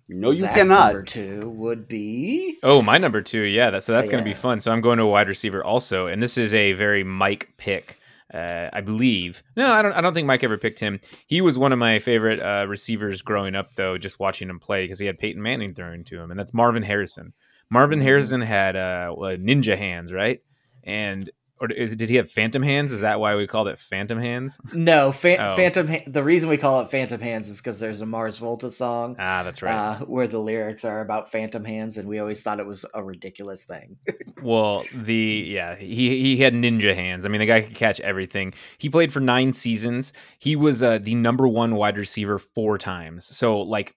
No, 0.08 0.30
you 0.30 0.40
Zach's 0.40 0.54
cannot. 0.54 0.92
Number 0.92 1.02
two 1.02 1.48
would 1.50 1.88
be 1.88 2.58
Oh, 2.62 2.80
my 2.82 2.96
number 2.98 3.22
two. 3.22 3.40
Yeah, 3.40 3.70
that, 3.70 3.82
so 3.82 3.92
that's 3.92 4.08
Oh, 4.08 4.12
going 4.12 4.22
to 4.24 4.28
be 4.30 4.34
fun. 4.34 4.60
So 4.60 4.70
I'm 4.72 4.80
going 4.80 4.98
to 4.98 5.04
a 5.04 5.08
wide 5.08 5.28
receiver 5.28 5.64
also, 5.64 6.06
and 6.06 6.22
this 6.22 6.38
is 6.38 6.54
a 6.54 6.72
very 6.74 7.02
Mike 7.04 7.52
pick. 7.56 7.98
Uh, 8.32 8.68
I 8.72 8.80
believe. 8.80 9.42
No, 9.56 9.70
I 9.72 9.82
don't. 9.82 9.92
I 9.92 10.00
don't 10.00 10.12
think 10.12 10.26
Mike 10.26 10.42
ever 10.42 10.58
picked 10.58 10.80
him. 10.80 11.00
He 11.28 11.40
was 11.40 11.58
one 11.58 11.72
of 11.72 11.78
my 11.78 12.00
favorite 12.00 12.40
uh, 12.40 12.66
receivers 12.68 13.22
growing 13.22 13.54
up, 13.54 13.74
though. 13.76 13.96
Just 13.98 14.18
watching 14.18 14.50
him 14.50 14.58
play 14.58 14.82
because 14.84 14.98
he 14.98 15.06
had 15.06 15.16
Peyton 15.16 15.40
Manning 15.40 15.74
throwing 15.74 16.02
to 16.04 16.20
him, 16.20 16.30
and 16.32 16.38
that's 16.38 16.52
Marvin 16.52 16.82
Harrison. 16.82 17.32
Marvin 17.70 18.00
Mhm. 18.00 18.02
Harrison 18.02 18.40
had 18.40 18.74
uh, 18.76 19.10
ninja 19.16 19.78
hands, 19.78 20.12
right? 20.12 20.40
And 20.82 21.30
or 21.60 21.70
is, 21.70 21.96
did 21.96 22.10
he 22.10 22.16
have 22.16 22.30
phantom 22.30 22.62
hands? 22.62 22.92
Is 22.92 23.00
that 23.00 23.18
why 23.20 23.34
we 23.34 23.46
called 23.46 23.68
it 23.68 23.78
phantom 23.78 24.18
hands? 24.18 24.58
no 24.74 25.12
Phan- 25.12 25.40
Oh. 25.40 25.56
Phantom. 25.56 25.88
Ha- 25.88 26.04
the 26.06 26.22
reason 26.22 26.48
we 26.48 26.56
call 26.58 26.80
it 26.82 26.90
Phantom 26.90 27.20
Hands 27.20 27.48
is 27.48 27.58
because 27.58 27.78
there's 27.78 28.00
a 28.00 28.06
Mars 28.06 28.38
Volta 28.38 28.70
song 28.70 29.16
Ah, 29.18 29.42
that's 29.42 29.62
right. 29.62 29.74
uh, 29.74 29.98
where 30.04 30.26
the 30.28 30.38
lyrics 30.38 30.84
are 30.84 31.00
about 31.00 31.32
Phantom 31.32 31.64
Hands, 31.64 31.96
and 31.96 32.08
we 32.08 32.18
always 32.18 32.42
thought 32.42 32.60
it 32.60 32.66
was 32.66 32.84
a 32.94 33.02
ridiculous 33.02 33.64
thing. 33.64 33.96
Well, 34.42 34.84
the 34.92 35.44
yeah, 35.48 35.76
he 35.76 36.20
he 36.22 36.36
had 36.36 36.52
ninja 36.52 36.94
hands. 36.94 37.24
I 37.24 37.30
mean, 37.30 37.38
the 37.40 37.46
guy 37.46 37.62
could 37.62 37.74
catch 37.74 38.00
everything. 38.00 38.52
He 38.76 38.90
played 38.90 39.10
for 39.12 39.18
nine 39.20 39.54
seasons. 39.54 40.12
He 40.38 40.56
was 40.56 40.82
uh, 40.82 40.98
the 40.98 41.14
number 41.14 41.48
one 41.48 41.74
wide 41.74 41.96
receiver 41.96 42.38
four 42.38 42.76
times. 42.76 43.24
So 43.34 43.62
like 43.62 43.94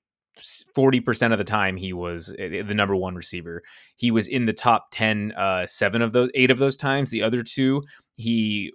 forty 0.75 0.99
percent 0.99 1.33
of 1.33 1.37
the 1.37 1.43
time, 1.43 1.77
he 1.77 1.93
was 1.93 2.29
uh, 2.33 2.63
the 2.65 2.73
number 2.73 2.95
one 2.95 3.15
receiver. 3.15 3.63
He 3.95 4.11
was 4.11 4.27
in 4.27 4.45
the 4.45 4.53
top 4.53 4.87
10, 4.91 5.33
uh, 5.33 5.65
seven 5.65 6.01
of 6.01 6.13
those, 6.13 6.29
eight 6.35 6.51
of 6.51 6.57
those 6.57 6.77
times. 6.77 7.09
The 7.09 7.23
other 7.23 7.41
two, 7.41 7.83
he 8.15 8.71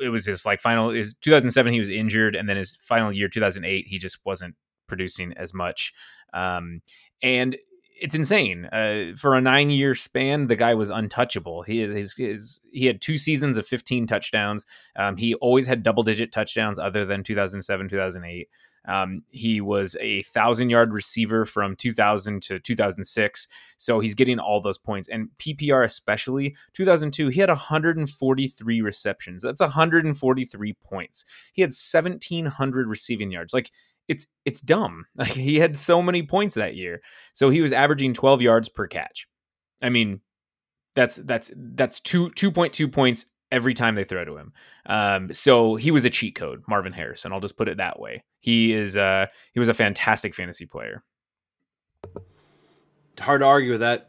it 0.00 0.08
was 0.08 0.26
his 0.26 0.44
like 0.44 0.60
final 0.60 0.90
is 0.90 1.14
2007. 1.20 1.72
He 1.72 1.78
was 1.78 1.90
injured, 1.90 2.36
and 2.36 2.48
then 2.48 2.56
his 2.56 2.76
final 2.76 3.12
year, 3.12 3.28
2008, 3.28 3.86
he 3.86 3.98
just 3.98 4.18
wasn't 4.24 4.54
producing 4.88 5.32
as 5.36 5.54
much. 5.54 5.92
Um, 6.34 6.82
and 7.22 7.56
it's 8.00 8.16
insane. 8.16 8.66
Uh, 8.66 9.12
for 9.16 9.36
a 9.36 9.40
nine 9.40 9.70
year 9.70 9.94
span, 9.94 10.48
the 10.48 10.56
guy 10.56 10.74
was 10.74 10.90
untouchable. 10.90 11.62
He 11.62 11.80
is 11.80 11.92
his, 11.92 12.14
his 12.16 12.60
he 12.72 12.86
had 12.86 13.00
two 13.00 13.16
seasons 13.16 13.56
of 13.56 13.66
15 13.66 14.06
touchdowns. 14.06 14.66
Um, 14.96 15.16
he 15.16 15.34
always 15.36 15.68
had 15.68 15.84
double 15.84 16.02
digit 16.02 16.32
touchdowns, 16.32 16.78
other 16.78 17.04
than 17.04 17.22
2007, 17.22 17.88
2008. 17.88 18.48
Um, 18.86 19.22
he 19.28 19.60
was 19.60 19.96
a 20.00 20.22
thousand 20.22 20.70
yard 20.70 20.92
receiver 20.92 21.44
from 21.44 21.76
2000 21.76 22.42
to 22.42 22.58
2006. 22.58 23.48
So 23.76 24.00
he's 24.00 24.14
getting 24.14 24.38
all 24.38 24.60
those 24.60 24.78
points. 24.78 25.08
And 25.08 25.28
PPR, 25.38 25.84
especially 25.84 26.56
2002, 26.72 27.28
he 27.28 27.40
had 27.40 27.48
143 27.48 28.80
receptions. 28.80 29.42
That's 29.42 29.60
143 29.60 30.72
points. 30.84 31.24
He 31.52 31.62
had 31.62 31.68
1,700 31.68 32.88
receiving 32.88 33.30
yards. 33.30 33.54
Like, 33.54 33.70
it's 34.08 34.26
it's 34.44 34.60
dumb. 34.60 35.06
Like 35.16 35.28
he 35.28 35.56
had 35.56 35.76
so 35.76 36.02
many 36.02 36.22
points 36.24 36.56
that 36.56 36.74
year. 36.74 37.00
So 37.32 37.50
he 37.50 37.60
was 37.60 37.72
averaging 37.72 38.14
12 38.14 38.42
yards 38.42 38.68
per 38.68 38.88
catch. 38.88 39.28
I 39.80 39.88
mean, 39.88 40.20
that's 40.94 41.16
that's 41.16 41.52
that's 41.56 42.00
two 42.00 42.28
2.2 42.30 42.92
points 42.92 43.26
every 43.52 43.74
time 43.74 43.94
they 43.94 44.02
throw 44.02 44.24
to 44.24 44.36
him. 44.36 44.52
Um, 44.86 45.32
so 45.32 45.76
he 45.76 45.92
was 45.92 46.04
a 46.04 46.10
cheat 46.10 46.34
code, 46.34 46.64
Marvin 46.66 46.92
Harrison. 46.92 47.32
I'll 47.32 47.40
just 47.40 47.56
put 47.56 47.68
it 47.68 47.76
that 47.76 48.00
way. 48.00 48.24
He 48.40 48.72
is 48.72 48.96
uh 48.96 49.26
he 49.52 49.60
was 49.60 49.68
a 49.68 49.74
fantastic 49.74 50.34
fantasy 50.34 50.66
player. 50.66 51.04
Hard 53.20 53.42
to 53.42 53.46
argue 53.46 53.70
with 53.70 53.80
that. 53.82 54.08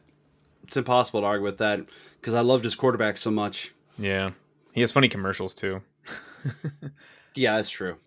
It's 0.64 0.78
impossible 0.78 1.22
to 1.22 1.28
argue 1.28 1.44
with 1.44 1.60
that 1.60 1.82
because 2.20 2.34
I 2.34 2.42
loved 2.42 2.64
his 2.64 2.74
quarterback 2.74 3.18
so 3.18 3.30
much. 3.30 3.74
Yeah. 4.00 4.32
He 4.72 4.82
has 4.82 4.92
funny 4.92 5.10
commercials 5.10 5.54
too. 5.54 5.82
Yeah, 7.36 7.56
that's 7.56 7.70
true. 7.70 7.98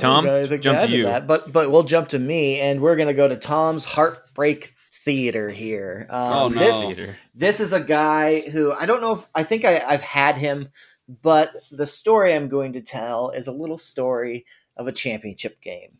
Tom, 0.00 0.28
I 0.28 0.46
think 0.46 0.62
jump 0.62 0.80
to 0.80 0.86
to 0.86 0.92
you. 0.92 1.04
that, 1.04 1.26
but 1.26 1.52
but 1.52 1.70
we'll 1.70 1.82
jump 1.82 2.08
to 2.08 2.18
me, 2.18 2.60
and 2.60 2.80
we're 2.80 2.96
gonna 2.96 3.14
go 3.14 3.28
to 3.28 3.36
Tom's 3.36 3.84
Heartbreak 3.84 4.74
Theater 5.04 5.48
here. 5.50 6.06
Um, 6.10 6.32
Oh, 6.32 6.48
no. 6.48 6.60
This, 6.60 6.94
Theater. 6.96 7.16
this 7.34 7.60
is 7.60 7.72
a 7.72 7.80
guy 7.80 8.40
who 8.50 8.72
I 8.72 8.86
don't 8.86 9.00
know 9.00 9.12
if 9.14 9.26
I 9.34 9.42
think 9.44 9.64
I, 9.64 9.78
I've 9.86 10.02
had 10.02 10.36
him, 10.36 10.68
but 11.22 11.54
the 11.70 11.86
story 11.86 12.34
I'm 12.34 12.48
going 12.48 12.72
to 12.74 12.80
tell 12.80 13.30
is 13.30 13.46
a 13.46 13.52
little 13.52 13.78
story 13.78 14.44
of 14.76 14.86
a 14.86 14.92
championship 14.92 15.60
game. 15.60 15.98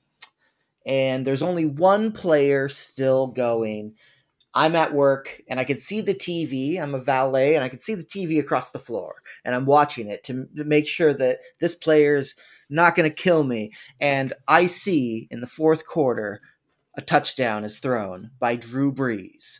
and 0.86 1.26
there's 1.26 1.42
only 1.42 1.64
one 1.66 2.12
player 2.12 2.68
still 2.68 3.26
going. 3.26 3.94
I'm 4.54 4.74
at 4.74 4.92
work 4.94 5.40
and 5.48 5.60
I 5.60 5.64
can 5.64 5.78
see 5.78 6.00
the 6.00 6.14
TV. 6.14 6.80
I'm 6.80 6.94
a 6.94 6.98
valet 7.00 7.54
and 7.54 7.62
I 7.62 7.68
can 7.68 7.78
see 7.78 7.94
the 7.94 8.02
TV 8.04 8.40
across 8.40 8.70
the 8.70 8.78
floor 8.80 9.22
and 9.44 9.54
I'm 9.54 9.66
watching 9.66 10.08
it 10.10 10.24
to, 10.24 10.46
to 10.56 10.64
make 10.64 10.88
sure 10.88 11.14
that 11.14 11.38
this 11.60 11.74
player's 11.76 12.34
not 12.68 12.96
going 12.96 13.08
to 13.08 13.14
kill 13.14 13.44
me. 13.44 13.72
And 14.00 14.32
I 14.48 14.66
see 14.66 15.28
in 15.30 15.40
the 15.40 15.46
fourth 15.46 15.86
quarter 15.86 16.40
a 16.96 17.02
touchdown 17.02 17.64
is 17.64 17.78
thrown 17.78 18.30
by 18.38 18.56
Drew 18.56 18.92
Brees. 18.92 19.58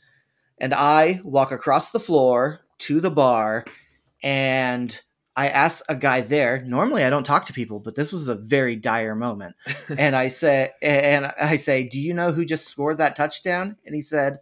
And 0.59 0.75
I 0.75 1.21
walk 1.25 1.53
across 1.53 1.91
the 1.91 2.01
floor 2.01 2.61
to 2.81 3.01
the 3.01 3.11
bar 3.11 3.65
and 4.23 5.01
I 5.37 5.49
ask 5.49 5.83
a 5.89 5.95
guy 5.95 6.21
there. 6.21 6.63
Normally, 6.67 7.05
I 7.05 7.09
don't 7.11 7.25
talk 7.25 7.47
to 7.47 7.53
people, 7.53 7.79
but 7.79 7.95
this 7.95 8.13
was 8.13 8.29
a 8.29 8.35
very 8.35 8.77
dire 8.77 9.15
moment. 9.15 9.55
and 9.97 10.15
I 10.17 10.29
say, 10.29 10.71
and 10.83 11.33
I 11.41 11.57
say, 11.57 11.85
"Do 11.89 11.99
you 12.01 12.13
know 12.13 12.33
who 12.33 12.45
just 12.45 12.67
scored 12.69 12.99
that 12.99 13.17
touchdown?" 13.17 13.77
And 13.87 13.95
he 13.95 14.03
said, 14.03 14.41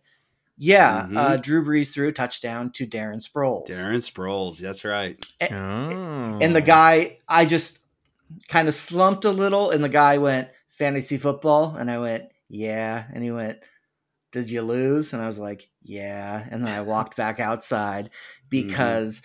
"Yeah, 0.57 1.07
Mhm. 1.09 1.17
uh, 1.17 1.37
Drew 1.37 1.65
Brees 1.65 1.93
threw 1.93 2.09
a 2.09 2.13
touchdown 2.13 2.73
to 2.73 2.87
Darren 2.87 3.23
Sproles." 3.25 3.69
Darren 3.69 3.99
Sproles. 4.03 4.59
That's 4.59 4.85
right. 4.85 5.23
Oh. 5.43 6.39
And 6.41 6.57
the 6.57 6.63
guy, 6.63 7.19
I 7.29 7.45
just 7.45 7.81
kind 8.49 8.67
of 8.67 8.75
slumped 8.75 9.25
a 9.25 9.31
little, 9.31 9.71
and 9.71 9.85
the 9.85 9.89
guy 9.91 10.19
went 10.19 10.49
fantasy 10.71 11.19
football, 11.19 11.77
and 11.77 11.91
I 11.91 11.99
went, 11.99 12.25
"Yeah," 12.49 13.05
and 13.13 13.23
he 13.23 13.31
went. 13.31 13.59
Did 14.31 14.51
you 14.51 14.61
lose? 14.61 15.15
And 15.15 15.23
I 15.23 15.27
was 15.27 15.39
like, 15.39 15.71
yeah. 15.83 16.47
And 16.51 16.63
then 16.63 16.71
I 16.71 16.83
walked 16.83 17.17
back 17.17 17.41
outside 17.41 18.11
because 18.51 19.23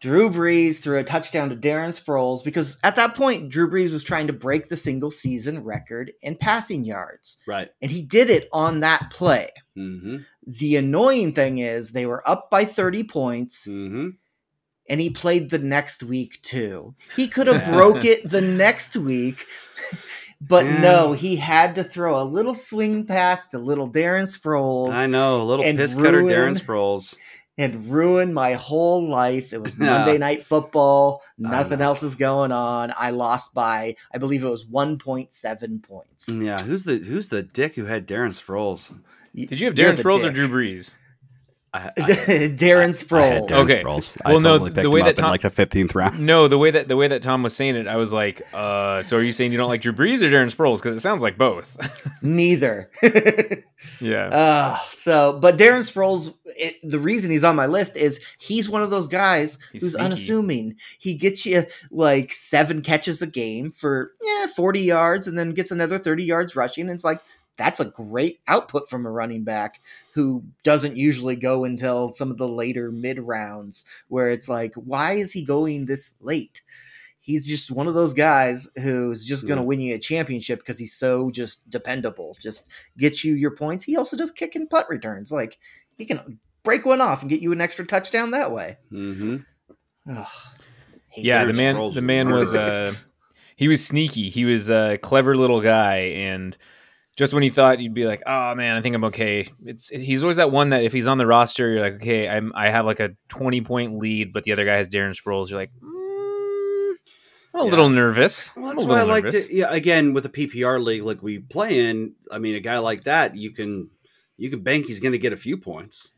Drew 0.00 0.30
Brees 0.30 0.78
threw 0.78 0.96
a 0.96 1.04
touchdown 1.04 1.50
to 1.50 1.56
Darren 1.56 1.90
Sproles 1.90 2.42
because 2.42 2.78
at 2.82 2.96
that 2.96 3.14
point, 3.14 3.50
Drew 3.50 3.70
Brees 3.70 3.92
was 3.92 4.02
trying 4.02 4.28
to 4.28 4.32
break 4.32 4.70
the 4.70 4.78
single 4.78 5.10
season 5.10 5.62
record 5.62 6.12
in 6.22 6.36
passing 6.36 6.86
yards. 6.86 7.36
Right. 7.46 7.68
And 7.82 7.90
he 7.90 8.00
did 8.00 8.30
it 8.30 8.48
on 8.50 8.80
that 8.80 9.10
play. 9.10 9.50
Mm-hmm. 9.76 10.16
The 10.46 10.76
annoying 10.76 11.34
thing 11.34 11.58
is 11.58 11.90
they 11.90 12.06
were 12.06 12.26
up 12.26 12.48
by 12.50 12.64
30 12.64 13.04
points 13.04 13.66
Mm-hmm. 13.68 14.08
and 14.88 15.00
he 15.02 15.10
played 15.10 15.50
the 15.50 15.58
next 15.58 16.02
week 16.02 16.40
too. 16.40 16.94
He 17.14 17.28
could 17.28 17.46
have 17.46 17.66
broke 17.74 18.06
it 18.06 18.26
the 18.26 18.40
next 18.40 18.96
week. 18.96 19.44
But 20.40 20.64
Yeah. 20.64 20.80
no, 20.80 21.12
he 21.12 21.36
had 21.36 21.74
to 21.74 21.84
throw 21.84 22.20
a 22.20 22.24
little 22.24 22.54
swing 22.54 23.04
pass 23.06 23.48
to 23.50 23.58
little 23.58 23.90
Darren 23.90 24.22
Sproles 24.26 24.90
I 24.92 25.06
know. 25.06 25.42
A 25.42 25.44
little 25.44 25.64
and 25.64 25.76
piss 25.78 25.94
cutter 25.94 26.22
Darren 26.22 26.26
ruin- 26.26 26.54
Sproles. 26.56 27.16
and 27.58 27.88
ruined 27.88 28.34
my 28.34 28.54
whole 28.54 29.06
life. 29.10 29.52
It 29.52 29.62
was 29.62 29.74
Yeah. 29.78 29.86
Monday 29.98 30.16
night 30.16 30.42
football. 30.44 31.22
Nothing 31.36 31.82
else 31.82 32.02
is 32.02 32.14
going 32.14 32.52
on. 32.52 32.90
I 32.98 33.10
lost 33.10 33.52
by, 33.52 33.96
I 34.14 34.18
believe 34.18 34.42
it 34.42 34.48
was 34.48 34.64
1.7 34.64 35.82
points. 35.82 36.26
Mm, 36.30 36.44
yeah. 36.46 36.58
Who's 36.62 36.84
the 36.84 36.96
Who's 36.96 37.28
the 37.28 37.42
dick 37.42 37.74
who 37.74 37.84
had 37.84 38.06
Darren 38.08 38.30
Sproles? 38.30 38.98
Did 39.34 39.60
you 39.60 39.66
have 39.66 39.74
Darren 39.74 39.96
the 39.96 40.02
Sproles 40.02 40.24
or. 40.24 40.32
Drew 40.32 40.48
Brees? 40.48 40.94
I, 41.72 41.90
Darren 41.96 42.80
I 42.80 42.82
had 42.82 42.90
Sproles. 42.94 43.48
Darren 43.48 43.64
Okay. 43.64 43.82
Sproles. 43.84 44.16
Well, 44.24 44.36
I 44.38 44.40
no, 44.42 44.52
totally 44.54 44.70
picked 44.72 44.82
the 44.82 44.90
way 44.90 45.00
him 45.00 45.06
that 45.06 45.10
up 45.10 45.16
Tom- 45.16 45.24
in 45.26 45.30
like 45.30 45.40
the 45.42 45.50
fifteenth 45.50 45.94
round. 45.94 46.18
No, 46.18 46.48
the 46.48 46.58
way 46.58 46.70
that 46.72 46.88
the 46.88 46.96
way 46.96 47.06
that 47.08 47.22
Tom 47.22 47.42
was 47.44 47.54
saying 47.54 47.76
it, 47.76 47.86
I 47.86 47.96
was 47.96 48.12
like, 48.12 48.42
uh, 48.52 49.02
so 49.02 49.16
are 49.16 49.22
you 49.22 49.30
saying 49.32 49.52
you 49.52 49.58
don't 49.58 49.68
like 49.68 49.80
Drew 49.80 49.92
Brees 49.92 50.20
or 50.22 50.30
Darren 50.30 50.52
Sproles? 50.54 50.76
Because 50.82 50.96
it 50.96 51.00
sounds 51.00 51.22
like 51.22 51.38
both. 51.38 51.76
Neither. 52.22 52.90
yeah. 54.00 54.26
Uh, 54.28 54.78
so, 54.90 55.38
but 55.40 55.56
Darren 55.56 55.80
Sproles, 55.88 56.34
it, 56.46 56.76
the 56.82 56.98
reason 56.98 57.30
he's 57.30 57.44
on 57.44 57.56
my 57.56 57.66
list 57.66 57.96
is 57.96 58.20
he's 58.38 58.68
one 58.68 58.82
of 58.82 58.90
those 58.90 59.06
guys 59.06 59.58
He's 59.72 59.82
who's 59.82 59.92
sneaky. 59.92 60.04
unassuming. 60.04 60.74
He 60.98 61.14
gets 61.14 61.46
you 61.46 61.64
like 61.90 62.32
seven 62.32 62.82
catches 62.82 63.22
a 63.22 63.26
game 63.26 63.70
for 63.70 64.12
yeah, 64.22 64.46
40 64.56 64.80
yards 64.80 65.26
and 65.26 65.38
then 65.38 65.50
gets 65.52 65.70
another 65.70 65.98
30 65.98 66.24
yards 66.24 66.56
rushing. 66.56 66.82
And 66.88 66.94
it's 66.94 67.04
like, 67.04 67.20
that's 67.56 67.80
a 67.80 67.84
great 67.84 68.40
output 68.48 68.88
from 68.88 69.04
a 69.04 69.10
running 69.10 69.44
back 69.44 69.80
who 70.14 70.44
doesn't 70.62 70.96
usually 70.96 71.36
go 71.36 71.64
until 71.64 72.12
some 72.12 72.30
of 72.30 72.38
the 72.38 72.48
later 72.48 72.90
mid 72.90 73.18
rounds 73.18 73.84
where 74.08 74.30
it's 74.30 74.48
like, 74.48 74.74
why 74.74 75.12
is 75.12 75.32
he 75.32 75.44
going 75.44 75.86
this 75.86 76.14
late? 76.20 76.62
He's 77.18 77.46
just 77.46 77.70
one 77.70 77.86
of 77.86 77.92
those 77.92 78.14
guys 78.14 78.68
who's 78.82 79.24
just 79.26 79.46
going 79.46 79.58
to 79.58 79.62
win 79.62 79.78
you 79.80 79.94
a 79.94 79.98
championship 79.98 80.60
because 80.60 80.78
he's 80.78 80.94
so 80.94 81.30
just 81.30 81.68
dependable. 81.68 82.34
Just 82.40 82.70
gets 82.96 83.24
you 83.24 83.34
your 83.34 83.50
points. 83.50 83.84
He 83.84 83.96
also 83.96 84.16
does 84.16 84.30
kick 84.30 84.54
and 84.54 84.68
punt 84.70 84.86
returns. 84.88 85.30
Like 85.30 85.58
he 85.98 86.06
can 86.06 86.38
break 86.62 86.86
one 86.86 87.02
off 87.02 87.20
and 87.20 87.28
get 87.28 87.42
you 87.42 87.52
an 87.52 87.60
extra 87.60 87.86
touchdown 87.86 88.30
that 88.30 88.52
way. 88.52 88.78
mm-hmm. 88.90 89.36
Ugh. 90.10 90.26
Yeah, 91.16 91.44
the 91.44 91.52
man 91.52 91.92
the 91.92 92.02
man 92.02 92.32
was 92.32 92.54
uh 92.54 92.94
he 93.56 93.68
was 93.68 93.84
sneaky. 93.84 94.30
He 94.30 94.44
was 94.44 94.70
a 94.70 94.96
clever 94.98 95.36
little 95.36 95.60
guy 95.60 95.96
and 95.96 96.56
just 97.20 97.34
when 97.34 97.42
you 97.42 97.50
thought 97.50 97.80
you'd 97.80 97.92
be 97.92 98.06
like, 98.06 98.22
"Oh 98.26 98.54
man, 98.54 98.76
I 98.78 98.80
think 98.80 98.94
I'm 98.96 99.04
okay." 99.04 99.46
It's 99.66 99.90
he's 99.90 100.22
always 100.22 100.38
that 100.38 100.50
one 100.50 100.70
that 100.70 100.84
if 100.84 100.92
he's 100.94 101.06
on 101.06 101.18
the 101.18 101.26
roster, 101.26 101.70
you're 101.70 101.82
like, 101.82 101.96
"Okay, 101.96 102.26
I'm 102.26 102.50
I 102.54 102.70
have 102.70 102.86
like 102.86 102.98
a 102.98 103.10
20 103.28 103.60
point 103.60 103.98
lead, 103.98 104.32
but 104.32 104.44
the 104.44 104.52
other 104.52 104.64
guy 104.64 104.76
has 104.76 104.88
Darren 104.88 105.10
Sproles." 105.14 105.50
You're 105.50 105.60
like, 105.60 105.70
mm, 105.82 106.94
I'm 107.52 107.60
a 107.60 107.64
Yeah. 107.64 107.70
little 107.70 107.90
nervous. 107.90 108.56
Well, 108.56 108.70
that's 108.72 108.84
a 108.84 108.88
why 108.88 108.94
I 109.00 109.04
little 109.04 109.08
like 109.22 109.28
to. 109.32 109.54
Yeah, 109.54 109.70
again, 109.70 110.14
with 110.14 110.24
a 110.24 110.30
PPR 110.30 110.82
league 110.82 111.02
like 111.02 111.22
we 111.22 111.40
play 111.40 111.90
in, 111.90 112.14
I 112.32 112.38
mean, 112.38 112.54
a 112.54 112.60
guy 112.60 112.78
like 112.78 113.04
that, 113.04 113.36
you 113.36 113.50
can 113.50 113.90
you 114.38 114.48
can 114.48 114.62
bank 114.62 114.86
he's 114.86 115.00
going 115.00 115.12
to 115.12 115.18
get 115.18 115.34
a 115.34 115.36
few 115.36 115.58
points. 115.58 116.12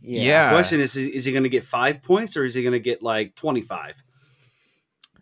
Yeah. 0.00 0.46
The 0.48 0.54
question 0.56 0.80
is, 0.80 0.96
is, 0.96 1.08
is 1.08 1.24
he 1.26 1.32
going 1.32 1.42
to 1.42 1.50
get 1.50 1.64
five 1.64 2.02
points 2.02 2.34
or 2.34 2.46
is 2.46 2.54
he 2.54 2.62
going 2.62 2.72
to 2.72 2.80
get 2.80 3.02
like 3.02 3.34
twenty 3.34 3.60
five? 3.60 4.02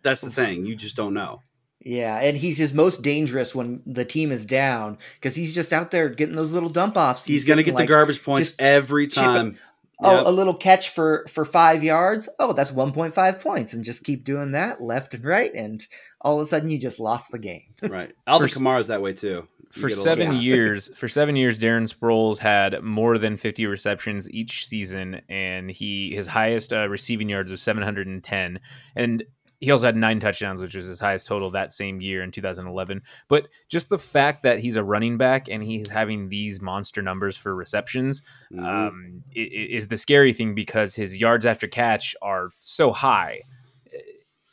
That's 0.01 0.21
the 0.21 0.31
thing. 0.31 0.65
You 0.65 0.77
just 0.77 0.95
don't 0.95 1.13
know. 1.13 1.41
Yeah, 1.81 2.17
and 2.17 2.35
he's 2.37 2.57
his 2.57 2.73
most 2.73 3.01
dangerous 3.03 3.55
when 3.55 3.81
the 3.85 4.03
team 4.03 4.31
is 4.31 4.45
down 4.45 4.97
because 5.15 5.35
he's 5.35 5.55
just 5.55 5.71
out 5.71 5.91
there 5.91 6.09
getting 6.09 6.35
those 6.35 6.51
little 6.51 6.69
dump 6.69 6.97
offs. 6.97 7.23
He's, 7.25 7.45
going 7.45 7.57
to 7.57 7.63
get 7.63 7.73
like, 7.75 7.87
the 7.87 7.93
garbage 7.93 8.21
points 8.23 8.53
every 8.59 9.07
chip 9.07 9.23
it- 9.23 9.25
time. 9.25 9.57
Oh, 10.01 10.15
Yep. 10.15 10.25
a 10.27 10.29
little 10.31 10.53
catch 10.53 10.89
for 10.91 11.25
for 11.27 11.43
five 11.43 11.83
yards. 11.83 12.29
Oh, 12.39 12.53
that's 12.53 12.71
one 12.71 12.93
point 12.93 13.13
five 13.13 13.41
points, 13.41 13.73
and 13.73 13.83
just 13.83 14.05
keep 14.05 14.23
doing 14.23 14.51
that 14.53 14.81
left 14.81 15.13
and 15.13 15.25
right, 15.25 15.51
and 15.53 15.85
all 16.21 16.37
of 16.39 16.41
a 16.41 16.45
sudden 16.45 16.69
you 16.69 16.77
just 16.77 17.01
lost 17.01 17.31
the 17.31 17.37
game. 17.39 17.63
right. 17.83 18.13
Alvin 18.25 18.47
For- 18.47 18.59
Kamara's 18.59 18.87
that 18.87 19.01
way 19.01 19.11
too. 19.11 19.27
You 19.27 19.47
for 19.71 19.81
get 19.89 19.97
little- 19.97 20.03
seven 20.05 20.31
yeah. 20.35 20.39
years 20.39 20.89
for 20.97 21.07
seven 21.09 21.35
years 21.35 21.59
darren 21.59 21.93
sproles 21.93 22.37
had 22.39 22.81
more 22.81 23.17
than 23.17 23.35
50 23.37 23.65
receptions 23.67 24.27
each 24.31 24.65
season 24.65 25.21
and 25.29 25.69
he 25.69 26.15
his 26.15 26.25
highest 26.25 26.71
uh, 26.73 26.87
receiving 26.89 27.29
yards 27.29 27.51
was 27.51 27.61
710 27.61 28.59
and 28.95 29.23
he 29.61 29.71
also 29.71 29.85
had 29.87 29.95
nine 29.95 30.19
touchdowns 30.19 30.61
which 30.61 30.75
was 30.75 30.85
his 30.87 30.99
highest 30.99 31.27
total 31.27 31.51
that 31.51 31.73
same 31.73 31.99
year 32.01 32.23
in 32.23 32.31
2011 32.31 33.01
but 33.27 33.47
just 33.67 33.89
the 33.89 33.97
fact 33.97 34.43
that 34.43 34.59
he's 34.59 34.75
a 34.77 34.83
running 34.83 35.17
back 35.17 35.47
and 35.49 35.61
he's 35.61 35.89
having 35.89 36.29
these 36.29 36.61
monster 36.61 37.01
numbers 37.01 37.35
for 37.35 37.53
receptions 37.53 38.21
Mhm. 38.53 38.63
um, 38.65 39.23
is 39.35 39.87
the 39.89 39.97
scary 39.97 40.31
thing 40.33 40.55
because 40.55 40.95
his 40.95 41.19
yards 41.19 41.45
after 41.45 41.67
catch 41.67 42.15
are 42.21 42.49
so 42.59 42.91
high. 42.91 43.41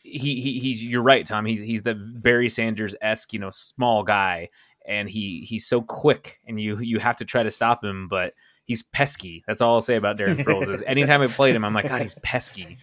He, 0.03 0.41
he 0.41 0.61
he's 0.61 0.85
you're 0.85 1.03
right, 1.03 1.27
Tom. 1.27 1.45
He's 1.47 1.61
he's 1.61 1.83
the 1.83 1.95
Barry 1.97 2.49
Sanders 2.49 2.95
esque, 3.01 3.33
you 3.33 3.41
know, 3.41 3.51
small 3.51 4.05
guy, 4.05 4.51
and 4.87 5.11
he 5.11 5.41
he's 5.41 5.67
so 5.67 5.83
quick, 5.83 6.39
and 6.47 6.61
you 6.61 6.79
you 6.79 7.01
have 7.01 7.17
to 7.17 7.25
try 7.25 7.43
to 7.43 7.51
stop 7.51 7.83
him, 7.83 8.07
but 8.09 8.33
he's 8.67 8.85
pesky. 8.85 9.43
That's 9.49 9.61
all 9.61 9.75
I'll 9.75 9.81
say 9.81 9.97
about 9.97 10.17
Darren 10.17 10.37
Sproles. 10.45 10.69
Is 10.69 10.81
anytime 10.87 11.23
I 11.23 11.27
played 11.27 11.57
him, 11.57 11.65
I'm 11.65 11.75
like, 11.75 11.89
God, 11.89 12.03
he's 12.03 12.15
pesky. 12.17 12.79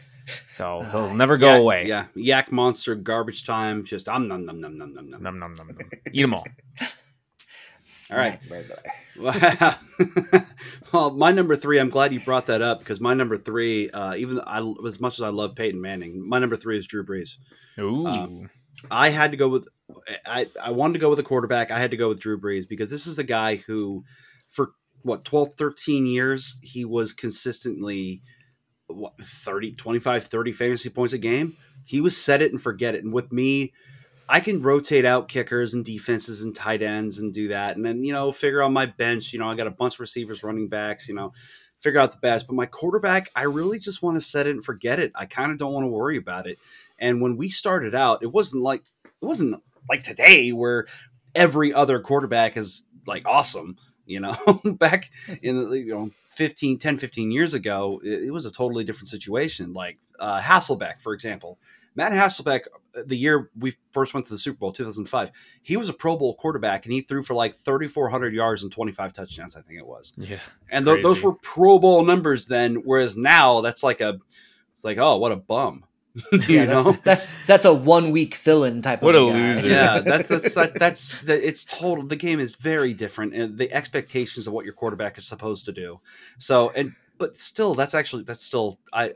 So 0.50 0.82
he'll 0.82 1.14
never 1.14 1.38
go 1.38 1.48
Yak- 1.54 1.60
away. 1.62 1.86
Yeah, 1.88 2.06
YAC 2.16 2.52
monster, 2.52 2.96
garbage 2.96 3.46
time. 3.46 3.84
Just 3.84 4.08
um 4.08 4.28
num 4.28 4.46
num 4.46 4.60
num 4.62 4.78
num 4.78 4.94
num 4.94 5.10
num. 5.10 5.24
Num, 5.24 5.40
num, 5.40 5.54
num, 5.56 5.68
num. 5.68 5.78
Eat 6.12 6.22
them 6.22 6.34
all. 6.34 6.46
All 8.12 8.18
right. 8.18 8.40
Snack. 8.48 8.66
Wow. 9.16 9.76
well, 10.92 11.12
my 11.12 11.32
number 11.32 11.56
three. 11.56 11.80
I'm 11.80 11.90
glad 11.90 12.14
you 12.14 12.20
brought 12.20 12.48
that 12.48 12.64
up 12.64 12.80
because 12.80 13.00
my 13.00 13.14
number 13.14 13.38
three, 13.38 13.92
uh, 13.92 14.16
even 14.16 14.40
I, 14.40 14.60
as 14.88 15.00
much 15.00 15.20
as 15.20 15.22
I 15.22 15.30
love 15.30 15.56
Peyton 15.56 15.80
Manning, 15.80 16.28
my 16.28 16.40
number 16.40 16.56
three 16.56 16.80
is 16.80 16.88
Drew 16.88 17.06
Brees. 17.06 17.36
Ooh. 17.80 18.08
Um, 18.08 18.50
I 18.90 19.10
had 19.10 19.30
to 19.32 19.38
go 19.38 19.50
with. 19.50 19.68
I 20.26 20.48
I 20.64 20.72
wanted 20.72 20.94
to 20.94 21.00
go 21.00 21.12
with 21.12 21.20
a 21.20 21.24
quarterback. 21.24 21.70
I 21.70 21.78
had 21.78 21.92
to 21.92 21.98
go 21.98 22.10
with 22.10 22.22
Drew 22.22 22.40
Brees 22.40 22.68
because 22.68 22.90
this 22.90 23.06
is 23.06 23.20
a 23.20 23.24
guy 23.24 23.58
who, 23.58 24.04
for 24.48 24.72
what 25.04 25.26
12, 25.26 25.54
13 25.56 26.08
years, 26.08 26.58
he 26.64 26.84
was 26.84 27.14
consistently 27.14 28.24
what 28.96 29.18
30, 29.22 29.74
25, 29.74 30.26
30 30.26 30.52
fantasy 30.52 30.90
points 30.90 31.14
a 31.14 31.18
game. 31.18 31.58
He 31.86 32.02
was 32.02 32.16
set 32.16 32.42
it 32.42 32.52
and 32.52 32.62
forget 32.62 32.96
it. 32.96 33.04
And 33.04 33.14
with 33.14 33.32
me, 33.32 33.74
I 34.30 34.40
can 34.40 34.62
rotate 34.62 35.06
out 35.06 35.28
kickers 35.28 35.74
and 35.74 35.84
defenses 35.84 36.44
and 36.44 36.56
tight 36.56 36.82
ends 36.82 37.20
and 37.20 37.34
do 37.34 37.50
that. 37.50 37.76
And 37.76 37.86
then, 37.86 38.04
you 38.04 38.14
know, 38.14 38.32
figure 38.32 38.64
out 38.64 38.72
my 38.72 38.86
bench. 38.86 39.34
You 39.34 39.40
know, 39.40 39.48
I 39.48 39.56
got 39.56 39.68
a 39.68 39.72
bunch 39.72 39.96
of 39.96 40.00
receivers, 40.00 40.44
running 40.44 40.70
backs, 40.70 41.08
you 41.10 41.14
know, 41.14 41.34
figure 41.80 42.00
out 42.00 42.12
the 42.12 42.18
best. 42.18 42.48
But 42.48 42.56
my 42.56 42.66
quarterback, 42.66 43.30
I 43.36 43.44
really 43.44 43.80
just 43.80 44.02
want 44.02 44.16
to 44.18 44.22
set 44.22 44.48
it 44.48 44.52
and 44.52 44.64
forget 44.64 45.00
it. 45.00 45.12
I 45.16 45.26
kind 45.26 45.52
of 45.52 45.58
don't 45.58 45.74
want 45.74 45.84
to 45.84 45.90
worry 45.90 46.18
about 46.18 46.48
it. 46.48 46.58
And 46.98 47.22
when 47.22 47.36
we 47.36 47.50
started 47.50 47.94
out, 47.94 48.24
it 48.24 48.32
wasn't 48.32 48.64
like 48.64 48.84
it 49.04 49.26
wasn't 49.26 49.62
like 49.90 50.04
today 50.04 50.52
where 50.52 50.88
every 51.36 51.74
other 51.74 52.00
quarterback 52.00 52.56
is 52.56 52.84
like 53.06 53.24
awesome. 53.26 53.76
You 54.06 54.20
know, 54.20 54.36
back 54.78 55.10
in 55.42 55.70
the, 55.70 55.80
you 55.80 55.96
know 55.96 56.10
15, 56.30 56.80
10, 56.80 56.98
15 56.98 57.32
years 57.32 57.54
ago, 57.54 58.02
it, 58.04 58.24
it 58.24 58.32
was 58.32 58.46
a 58.46 58.52
totally 58.52 58.84
different 58.84 59.08
situation. 59.08 59.74
Like 59.74 60.00
uh, 60.20 60.42
Hasselbeck, 60.42 61.02
for 61.02 61.14
example, 61.14 61.60
Matt 61.96 62.12
Hasselbeck, 62.12 62.66
uh, 62.98 63.02
the 63.06 63.16
year 63.16 63.52
we 63.58 63.76
first 63.92 64.14
went 64.14 64.26
to 64.28 64.34
the 64.34 64.40
Super 64.40 64.58
Bowl, 64.58 64.72
2005, 64.72 65.32
he 65.62 65.78
was 65.78 65.90
a 65.90 65.94
Pro 65.94 66.18
Bowl 66.18 66.36
quarterback 66.36 66.86
and 66.86 66.94
he 66.94 67.02
threw 67.02 67.24
for 67.24 67.36
like 67.36 67.56
3,400 67.56 68.34
yards 68.34 68.64
and 68.64 68.72
25 68.72 69.14
touchdowns, 69.14 69.56
I 69.56 69.62
think 69.62 69.80
it 69.80 69.86
was. 69.86 70.14
Yeah. 70.18 70.40
And 70.70 70.86
th- 70.86 71.04
those 71.04 71.22
were 71.22 71.34
Pro 71.34 71.78
Bowl 71.80 72.04
numbers 72.04 72.48
then, 72.48 72.78
whereas 72.84 73.16
now 73.16 73.62
that's 73.62 73.84
like 73.84 74.02
a, 74.02 74.18
it's 74.74 74.84
like, 74.84 74.98
oh, 74.98 75.18
what 75.18 75.32
a 75.32 75.38
bum. 75.38 75.86
you 76.32 76.40
Yeah, 76.48 76.66
know? 76.66 76.84
that's, 76.84 77.02
that, 77.04 77.26
that's 77.48 77.66
a 77.66 77.74
one 77.74 78.12
week 78.12 78.36
fill 78.36 78.64
in 78.66 78.82
type 78.82 79.02
What 79.02 79.16
of 79.16 79.30
a 79.30 79.32
guy. 79.32 79.54
loser. 79.56 79.68
yeah, 79.70 80.00
that's 80.06 80.30
that's 80.30 80.54
that, 80.56 80.78
that's 80.80 81.20
that, 81.22 81.48
it's 81.48 81.66
total. 81.66 82.06
The 82.06 82.16
game 82.16 82.40
is 82.40 82.56
very 82.56 82.94
different, 82.94 83.34
and 83.34 83.58
the 83.58 83.72
expectations 83.74 84.48
of 84.48 84.54
what 84.54 84.66
your 84.66 84.74
quarterback 84.74 85.18
is 85.18 85.26
supposed 85.28 85.66
to 85.66 85.72
do. 85.72 86.00
So, 86.38 86.72
and 86.72 86.94
but 87.18 87.38
still, 87.38 87.74
that's 87.74 87.94
actually 87.96 88.24
that's 88.24 88.44
still 88.44 88.80
I 88.92 89.14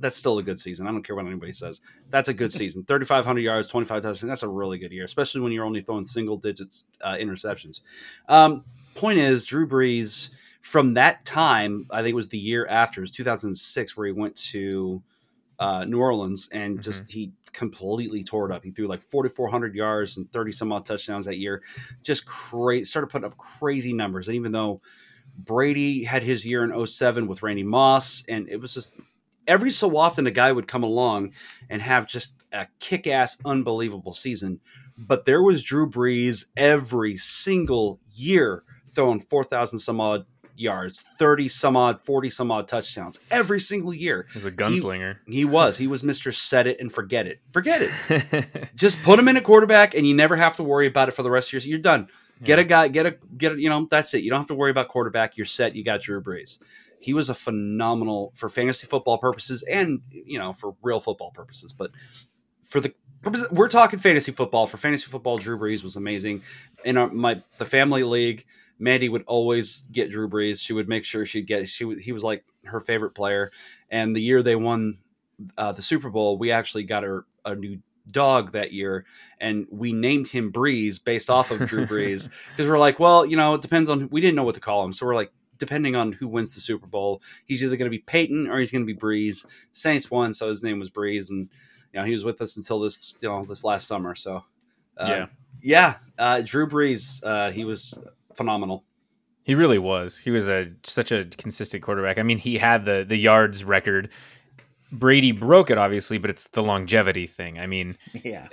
that's 0.00 0.16
still 0.16 0.38
a 0.38 0.42
good 0.42 0.58
season. 0.60 0.86
I 0.86 0.90
don't 0.90 1.02
care 1.02 1.16
what 1.16 1.26
anybody 1.26 1.52
says. 1.52 1.80
That's 2.10 2.28
a 2.28 2.34
good 2.34 2.52
season. 2.52 2.84
Thirty 2.84 3.04
five 3.06 3.24
hundred 3.24 3.40
yards, 3.40 3.68
twenty 3.68 3.86
five 3.86 4.02
touchdowns. 4.02 4.20
That's 4.28 4.42
a 4.42 4.48
really 4.48 4.78
good 4.78 4.92
year, 4.92 5.04
especially 5.04 5.40
when 5.42 5.52
you're 5.52 5.64
only 5.64 5.80
throwing 5.82 6.04
single 6.04 6.36
digits 6.36 6.84
uh, 7.00 7.14
interceptions. 7.14 7.80
Um, 8.28 8.64
point 8.94 9.18
is, 9.18 9.44
Drew 9.44 9.66
Brees 9.68 10.30
from 10.62 10.94
that 10.94 11.24
time, 11.26 11.86
I 11.90 11.98
think 12.02 12.12
it 12.12 12.16
was 12.16 12.28
the 12.28 12.38
year 12.38 12.66
after, 12.66 13.00
it 13.00 13.02
was 13.02 13.10
2006, 13.10 13.96
where 13.96 14.06
he 14.06 14.12
went 14.12 14.34
to 14.36 15.02
uh, 15.58 15.84
New 15.84 16.00
Orleans 16.00 16.48
and 16.52 16.82
just 16.82 17.10
he 17.10 17.32
completely 17.52 18.24
tore 18.24 18.50
it 18.50 18.54
up. 18.54 18.64
He 18.64 18.70
threw 18.70 18.86
like 18.86 19.00
4,400 19.00 19.74
yards 19.74 20.16
and 20.16 20.30
30 20.32 20.52
some 20.52 20.72
odd 20.72 20.84
touchdowns 20.84 21.26
that 21.26 21.38
year. 21.38 21.62
Just 22.02 22.26
crazy, 22.26 22.84
started 22.84 23.08
putting 23.08 23.26
up 23.26 23.36
crazy 23.36 23.92
numbers. 23.92 24.28
And 24.28 24.36
even 24.36 24.52
though 24.52 24.80
Brady 25.36 26.04
had 26.04 26.22
his 26.22 26.44
year 26.44 26.64
in 26.64 26.86
07 26.86 27.26
with 27.26 27.42
Randy 27.42 27.62
Moss, 27.62 28.24
and 28.28 28.48
it 28.48 28.60
was 28.60 28.74
just 28.74 28.92
every 29.46 29.70
so 29.70 29.96
often 29.96 30.26
a 30.26 30.30
guy 30.30 30.52
would 30.52 30.68
come 30.68 30.82
along 30.82 31.32
and 31.70 31.80
have 31.80 32.06
just 32.06 32.34
a 32.52 32.66
kick 32.80 33.06
ass, 33.06 33.36
unbelievable 33.44 34.12
season. 34.12 34.60
But 34.96 35.24
there 35.24 35.42
was 35.42 35.64
Drew 35.64 35.90
Brees 35.90 36.46
every 36.56 37.16
single 37.16 38.00
year 38.14 38.62
throwing 38.94 39.20
4,000 39.20 39.78
some 39.78 40.00
odd 40.00 40.26
yards, 40.56 41.04
30 41.18 41.48
some 41.48 41.76
odd, 41.76 42.04
40 42.04 42.30
some 42.30 42.50
odd 42.50 42.68
touchdowns 42.68 43.20
every 43.30 43.60
single 43.60 43.92
year. 43.92 44.26
He's 44.32 44.44
a 44.44 44.52
gunslinger. 44.52 45.18
He 45.26 45.44
was. 45.44 45.76
He 45.78 45.86
was 45.86 46.02
Mr. 46.02 46.32
Set 46.32 46.66
It 46.66 46.80
and 46.80 46.92
Forget 46.92 47.26
It. 47.26 47.40
Forget 47.50 47.82
it. 47.82 48.70
Just 48.74 49.02
put 49.02 49.18
him 49.18 49.28
in 49.28 49.36
a 49.36 49.40
quarterback 49.40 49.94
and 49.94 50.06
you 50.06 50.14
never 50.14 50.36
have 50.36 50.56
to 50.56 50.62
worry 50.62 50.86
about 50.86 51.08
it 51.08 51.12
for 51.12 51.22
the 51.22 51.30
rest 51.30 51.48
of 51.48 51.64
your 51.64 51.74
You're 51.74 51.78
done. 51.78 52.08
Get 52.42 52.58
a 52.58 52.64
guy, 52.64 52.88
get 52.88 53.06
a 53.06 53.16
get 53.36 53.52
a, 53.52 53.60
you 53.60 53.68
know, 53.68 53.86
that's 53.88 54.12
it. 54.12 54.22
You 54.22 54.30
don't 54.30 54.40
have 54.40 54.48
to 54.48 54.54
worry 54.54 54.70
about 54.70 54.88
quarterback. 54.88 55.36
You're 55.36 55.46
set. 55.46 55.74
You 55.74 55.84
got 55.84 56.00
Drew 56.00 56.20
Brees. 56.20 56.60
He 56.98 57.14
was 57.14 57.30
a 57.30 57.34
phenomenal 57.34 58.32
for 58.34 58.48
fantasy 58.48 58.86
football 58.86 59.18
purposes 59.18 59.62
and, 59.62 60.00
you 60.10 60.38
know, 60.38 60.52
for 60.52 60.74
real 60.82 61.00
football 61.00 61.30
purposes, 61.30 61.72
but 61.72 61.90
for 62.62 62.80
the 62.80 62.92
we're 63.50 63.68
talking 63.68 63.98
fantasy 63.98 64.32
football. 64.32 64.66
For 64.66 64.76
fantasy 64.76 65.06
football, 65.06 65.38
Drew 65.38 65.58
Brees 65.58 65.82
was 65.82 65.96
amazing. 65.96 66.42
In 66.84 66.96
our, 66.96 67.08
my 67.08 67.42
the 67.58 67.64
family 67.64 68.02
league, 68.02 68.44
Mandy 68.84 69.08
would 69.08 69.24
always 69.26 69.78
get 69.90 70.10
Drew 70.10 70.28
Brees. 70.28 70.62
She 70.62 70.74
would 70.74 70.88
make 70.88 71.04
sure 71.06 71.24
she'd 71.24 71.46
get. 71.46 71.68
She 71.68 71.96
he 71.96 72.12
was 72.12 72.22
like 72.22 72.44
her 72.64 72.80
favorite 72.80 73.14
player. 73.14 73.50
And 73.90 74.14
the 74.14 74.20
year 74.20 74.42
they 74.42 74.56
won 74.56 74.98
uh, 75.56 75.72
the 75.72 75.82
Super 75.82 76.10
Bowl, 76.10 76.36
we 76.36 76.50
actually 76.50 76.84
got 76.84 77.02
her 77.02 77.24
a 77.44 77.54
new 77.54 77.78
dog 78.10 78.52
that 78.52 78.72
year, 78.72 79.06
and 79.40 79.66
we 79.70 79.92
named 79.92 80.28
him 80.28 80.50
Breeze 80.50 80.98
based 80.98 81.30
off 81.30 81.50
of 81.50 81.66
Drew 81.66 81.86
Brees 81.86 82.28
because 82.50 82.68
we're 82.68 82.78
like, 82.78 83.00
well, 83.00 83.24
you 83.24 83.36
know, 83.36 83.54
it 83.54 83.62
depends 83.62 83.88
on. 83.88 84.08
We 84.10 84.20
didn't 84.20 84.36
know 84.36 84.44
what 84.44 84.54
to 84.56 84.60
call 84.60 84.84
him, 84.84 84.92
so 84.92 85.06
we're 85.06 85.14
like, 85.14 85.32
depending 85.56 85.96
on 85.96 86.12
who 86.12 86.28
wins 86.28 86.54
the 86.54 86.60
Super 86.60 86.86
Bowl, 86.86 87.22
he's 87.46 87.64
either 87.64 87.76
going 87.76 87.90
to 87.90 87.96
be 87.96 88.02
Peyton 88.02 88.48
or 88.48 88.58
he's 88.58 88.70
going 88.70 88.82
to 88.82 88.92
be 88.92 88.98
Breeze. 88.98 89.46
Saints 89.72 90.10
won, 90.10 90.34
so 90.34 90.48
his 90.48 90.62
name 90.62 90.78
was 90.78 90.90
Breeze, 90.90 91.30
and 91.30 91.48
you 91.92 92.00
know 92.00 92.04
he 92.04 92.12
was 92.12 92.24
with 92.24 92.40
us 92.42 92.56
until 92.58 92.80
this, 92.80 93.14
you 93.20 93.28
know, 93.28 93.44
this 93.44 93.64
last 93.64 93.86
summer. 93.86 94.14
So, 94.14 94.44
uh, 94.98 95.06
Yeah. 95.08 95.26
yeah, 95.62 95.94
uh, 96.18 96.42
Drew 96.44 96.68
Brees, 96.68 97.24
uh, 97.24 97.50
he 97.50 97.64
was 97.64 97.98
phenomenal. 98.36 98.84
He 99.42 99.54
really 99.54 99.78
was. 99.78 100.16
He 100.18 100.30
was 100.30 100.48
a 100.48 100.70
such 100.84 101.12
a 101.12 101.24
consistent 101.24 101.82
quarterback. 101.82 102.18
I 102.18 102.22
mean, 102.22 102.38
he 102.38 102.56
had 102.58 102.84
the 102.84 103.04
the 103.06 103.16
yards 103.16 103.64
record. 103.64 104.10
Brady 104.92 105.32
broke 105.32 105.70
it, 105.70 105.78
obviously, 105.78 106.18
but 106.18 106.30
it's 106.30 106.46
the 106.48 106.62
longevity 106.62 107.26
thing. 107.26 107.58
I 107.58 107.66
mean, 107.66 107.96
Yeah. 108.24 108.46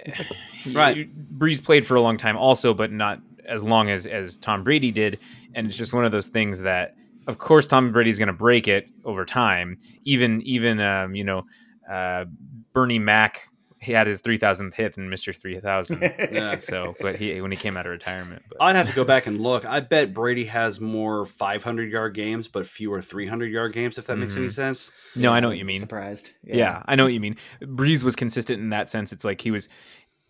Right. 0.73 0.97
you- 0.97 1.09
Brees 1.37 1.63
played 1.63 1.85
for 1.85 1.95
a 1.95 2.01
long 2.01 2.17
time, 2.17 2.35
also, 2.35 2.73
but 2.73 2.91
not 2.91 3.19
as 3.45 3.63
long 3.63 3.89
as 3.89 4.05
as 4.07 4.37
Tom 4.37 4.63
Brady 4.63 4.91
did. 4.91 5.19
And 5.53 5.67
it's 5.67 5.77
just 5.77 5.93
one 5.93 6.03
of 6.05 6.11
those 6.11 6.27
things 6.27 6.61
that, 6.61 6.95
of 7.27 7.37
course, 7.37 7.67
Tom 7.67 7.91
Brady's 7.91 8.17
going 8.17 8.27
to 8.27 8.33
break 8.33 8.67
it 8.67 8.91
over 9.05 9.23
time. 9.23 9.77
Even 10.03 10.41
even 10.41 10.81
um, 10.81 11.15
you 11.15 11.23
know, 11.23 11.45
uh, 11.89 12.25
Bernie 12.73 12.99
Mac. 12.99 13.47
He 13.81 13.91
had 13.93 14.05
his 14.05 14.21
3000th 14.21 14.75
hit 14.75 14.97
in 14.97 15.09
Mr. 15.09 15.35
3000. 15.35 16.01
Yeah. 16.31 16.55
so, 16.55 16.95
but 16.99 17.15
he 17.15 17.41
when 17.41 17.51
he 17.51 17.57
came 17.57 17.75
out 17.75 17.85
of 17.87 17.91
retirement, 17.91 18.43
but 18.47 18.57
I'd 18.61 18.75
have 18.75 18.87
to 18.87 18.95
go 18.95 19.03
back 19.03 19.25
and 19.25 19.41
look. 19.41 19.65
I 19.65 19.79
bet 19.79 20.13
Brady 20.13 20.45
has 20.45 20.79
more 20.79 21.25
500 21.25 21.91
yard 21.91 22.13
games, 22.13 22.47
but 22.47 22.67
fewer 22.67 23.01
300 23.01 23.51
yard 23.51 23.73
games. 23.73 23.97
If 23.97 24.05
that 24.07 24.17
makes 24.17 24.37
any 24.37 24.47
Mhm. 24.47 24.51
sense. 24.51 24.91
no, 25.15 25.33
I 25.33 25.39
know 25.39 25.47
what 25.49 25.57
you 25.57 25.65
mean. 25.65 25.79
Surprised. 25.79 26.31
Yeah. 26.43 26.83
I 26.85 26.95
know 26.95 27.05
what 27.05 27.13
you 27.13 27.19
mean. 27.19 27.37
Brees 27.63 28.03
was 28.03 28.15
consistent 28.15 28.61
in 28.61 28.69
that 28.69 28.89
sense. 28.89 29.11
It's 29.11 29.25
like 29.25 29.41
he 29.41 29.49
was 29.51 29.67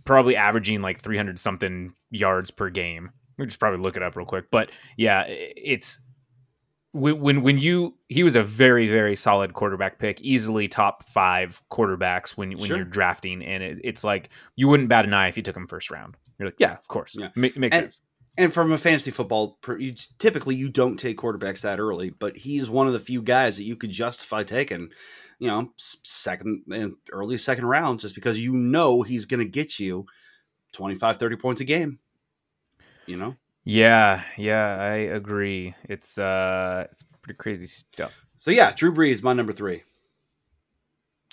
probably 0.05 0.35
averaging 0.37 0.81
like 0.81 0.99
300 0.99 1.37
something 1.37 1.93
yards 2.09 2.51
per 2.51 2.69
game. 2.69 3.11
We 3.37 3.45
just 3.47 3.59
probably 3.59 3.79
look 3.81 3.97
it 3.97 4.03
up 4.03 4.15
real 4.15 4.25
quick. 4.25 4.45
But 4.49 4.71
yeah, 4.97 5.25
it's 5.27 5.99
when, 6.93 7.19
when 7.21 7.41
when 7.41 7.57
you 7.57 7.95
he 8.09 8.23
was 8.23 8.35
a 8.35 8.43
very 8.43 8.87
very 8.87 9.15
solid 9.15 9.53
quarterback 9.53 9.97
pick, 9.99 10.19
easily 10.21 10.67
top 10.67 11.03
five 11.03 11.61
quarterbacks 11.71 12.31
when 12.31 12.51
when 12.51 12.67
Sure. 12.67 12.77
you're 12.77 12.85
drafting, 12.85 13.43
and 13.43 13.63
it, 13.63 13.79
it's 13.83 14.03
like 14.03 14.29
you 14.55 14.67
wouldn't 14.67 14.89
bat 14.89 15.05
an 15.05 15.13
eye 15.13 15.27
if 15.27 15.37
you 15.37 15.43
took 15.43 15.55
him 15.55 15.67
first 15.67 15.89
round. 15.91 16.17
You're 16.37 16.47
like, 16.49 16.55
yeah, 16.59 16.73
of 16.73 16.87
course, 16.87 17.15
Yeah. 17.17 17.29
Ma- 17.35 17.49
makes 17.55 17.57
And- 17.57 17.73
sense. 17.73 18.01
And 18.37 18.53
from 18.53 18.71
a 18.71 18.77
fantasy 18.77 19.11
football, 19.11 19.57
per- 19.61 19.77
you, 19.77 19.93
typically 20.17 20.55
you 20.55 20.69
don't 20.69 20.95
take 20.97 21.17
quarterbacks 21.17 21.61
that 21.63 21.79
early, 21.81 22.11
but 22.11 22.37
he's 22.37 22.69
one 22.69 22.87
of 22.87 22.93
the 22.93 22.99
few 22.99 23.21
guys 23.21 23.57
that 23.57 23.65
you 23.65 23.75
could 23.75 23.91
justify 23.91 24.41
taking, 24.43 24.89
you 25.37 25.47
know, 25.47 25.73
second 25.75 26.63
and 26.71 26.93
early 27.11 27.37
second 27.37 27.65
round, 27.65 27.99
just 27.99 28.15
because 28.15 28.39
you 28.39 28.53
know 28.53 29.01
he's 29.01 29.25
going 29.25 29.41
to 29.41 29.45
get 29.45 29.79
you 29.81 30.05
25, 30.71 31.17
30 31.17 31.35
points 31.35 31.59
a 31.59 31.65
game. 31.65 31.99
You 33.05 33.17
know, 33.17 33.35
Yeah, 33.63 34.23
yeah, 34.37 34.77
I 34.79 34.95
agree. 34.95 35.75
It's 35.87 36.17
uh, 36.17 36.87
it's 36.91 37.03
pretty 37.21 37.37
crazy 37.37 37.67
stuff. 37.67 38.25
so 38.37 38.51
yeah, 38.51 38.71
Drew 38.75 38.93
Brees, 38.93 39.21
my 39.21 39.33
number 39.33 39.51
three. 39.53 39.83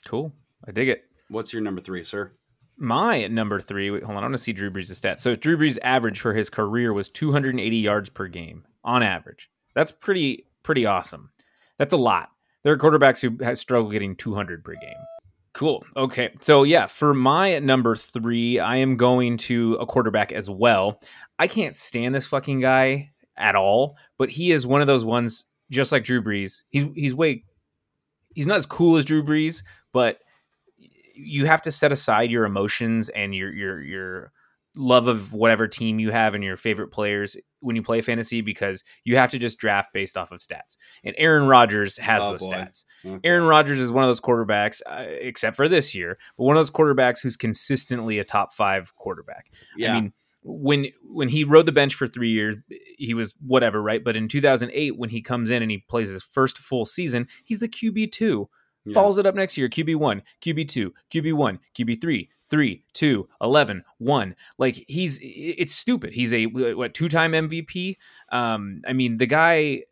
Cool, 0.07 0.33
I 0.67 0.73
dig 0.73 0.89
it. 0.89 1.05
What's 1.29 1.53
your 1.53 1.63
number 1.63 1.81
three, 1.81 2.03
sir? 2.03 2.33
My 2.77 3.27
number 3.27 3.61
three. 3.61 3.91
Wait, 3.91 4.05
hold 4.05 4.17
on. 4.17 4.23
I 4.23 4.27
want 4.27 4.35
to 4.35 4.39
see 4.39 4.53
Drew 4.53 4.71
Brees' 4.71 4.93
stats. 4.93 5.21
So 5.21 5.35
Drew 5.35 5.57
Brees' 5.57 5.79
average 5.83 6.21
for 6.21 6.33
his 6.33 6.49
career 6.49 6.93
was 6.93 7.09
280 7.09 7.77
yards 7.77 8.09
per 8.09 8.29
game 8.29 8.65
on 8.85 9.03
average. 9.03 9.51
That's 9.75 9.91
pretty 9.91 10.47
pretty 10.63 10.87
awesome. 10.87 11.31
That's 11.77 11.93
a 11.93 11.99
lot. 11.99 12.31
There 12.63 12.73
are 12.73 12.79
quarterbacks 12.79 13.21
who 13.21 13.43
have 13.45 13.59
struggle 13.59 13.91
getting 13.91 14.15
200 14.17 14.65
per 14.65 14.75
game. 14.75 14.95
Cool. 15.59 15.85
Okay. 15.97 16.31
So 16.41 16.63
yeah, 16.63 16.87
for 16.87 17.13
my 17.13 17.59
number 17.59 17.97
three, 17.97 18.61
I 18.61 18.77
am 18.77 18.97
going 18.97 19.37
to 19.39 19.75
a 19.81 19.87
quarterback 19.87 20.31
as 20.31 20.49
well. 20.49 21.01
I 21.41 21.49
can't 21.49 21.75
stand 21.75 22.15
this 22.15 22.29
fucking 22.29 22.61
guy 22.61 23.11
at 23.37 23.57
all, 23.57 23.97
but 24.19 24.31
he 24.31 24.53
is 24.53 24.69
one 24.69 24.83
of 24.83 24.87
those 24.87 25.05
ones, 25.05 25.47
just 25.69 25.91
like 25.91 26.05
Drew 26.05 26.23
Brees. 26.23 26.63
He's 26.69 26.85
he's 26.95 27.13
way 27.13 27.43
he's 28.37 28.47
not 28.47 28.59
as 28.59 28.67
cool 28.67 28.99
as 28.99 29.05
Drew 29.05 29.21
Brees, 29.21 29.65
but 29.93 30.21
you 31.17 31.47
have 31.47 31.63
to 31.63 31.73
set 31.73 31.91
aside 31.91 32.31
your 32.31 32.45
emotions 32.45 33.09
and 33.09 33.35
your 33.35 33.53
your 33.53 33.83
your 33.83 34.33
love 34.81 35.09
of 35.09 35.33
whatever 35.33 35.67
team 35.67 35.99
you 35.99 36.11
have 36.13 36.35
and 36.37 36.45
your 36.45 36.57
favorite 36.57 36.89
players 36.89 37.37
when 37.59 37.75
you 37.75 37.83
play 37.83 38.01
fantasy 38.01 38.41
because 38.41 38.85
you 39.03 39.17
have 39.17 39.31
to 39.33 39.39
just 39.39 39.59
draft 39.59 39.93
based 39.93 40.17
off 40.17 40.31
of 40.31 40.39
stats. 40.39 40.77
And 41.03 41.17
Aaron 41.19 41.49
Rodgers 41.49 41.99
has 41.99 42.23
Oh, 42.23 42.31
those 42.31 42.41
boy. 42.47 42.53
stats. 42.53 42.85
Okay. 43.05 43.19
Aaron 43.29 43.43
Rodgers 43.45 43.81
is 43.81 43.91
one 43.91 44.05
of 44.05 44.09
those 44.09 44.21
quarterbacks, 44.21 44.81
uh, 44.87 45.05
except 45.21 45.57
for 45.57 45.69
this 45.69 45.95
year, 45.97 46.17
but 46.37 46.45
one 46.45 46.57
of 46.57 46.61
those 46.61 46.71
quarterbacks 46.71 47.21
who's 47.23 47.37
consistently 47.37 48.21
a 48.21 48.25
top 48.25 48.53
five 48.53 48.95
quarterback. 48.95 49.51
yeah, 49.77 49.91
I 49.91 50.01
mean, 50.01 50.13
when 50.45 50.87
when 51.03 51.29
he 51.29 51.43
rode 51.43 51.67
the 51.67 51.73
bench 51.73 51.95
for 51.97 52.07
three 52.07 52.31
years, 52.31 52.55
he 52.97 53.13
was 53.13 53.35
whatever, 53.45 53.83
right? 53.83 54.03
But 54.05 54.17
in 54.17 54.29
2008, 54.29 54.97
when 54.97 55.11
he 55.11 55.21
comes 55.21 55.51
in 55.51 55.61
and 55.63 55.71
he 55.71 55.79
plays 55.89 56.09
his 56.09 56.23
first 56.23 56.57
full 56.59 56.85
season, 56.87 57.27
he's 57.45 57.59
the 57.59 57.69
QB 57.69 58.13
two. 58.13 58.49
Yeah. 58.89 58.95
Follows 58.95 59.19
it 59.19 59.27
up 59.27 59.35
next 59.35 59.57
year, 59.59 59.69
QB 59.69 59.97
one, 59.97 60.23
QB 60.43 60.69
two, 60.69 60.93
QB 61.13 61.33
one, 61.35 61.59
QB 61.77 62.01
three, 62.01 62.29
three, 62.49 62.83
two, 62.93 63.29
11, 63.41 63.85
one. 63.99 64.35
Like 64.59 64.85
he's 64.89 65.19
it's 65.23 65.75
stupid. 65.75 66.13
He's 66.13 66.33
a 66.33 66.47
what 66.47 66.95
two 66.95 67.09
time 67.09 67.33
MVP. 67.33 67.97
Um, 68.31 68.81
I 68.87 68.93
mean, 68.93 69.17
the 69.19 69.27
guy 69.27 69.83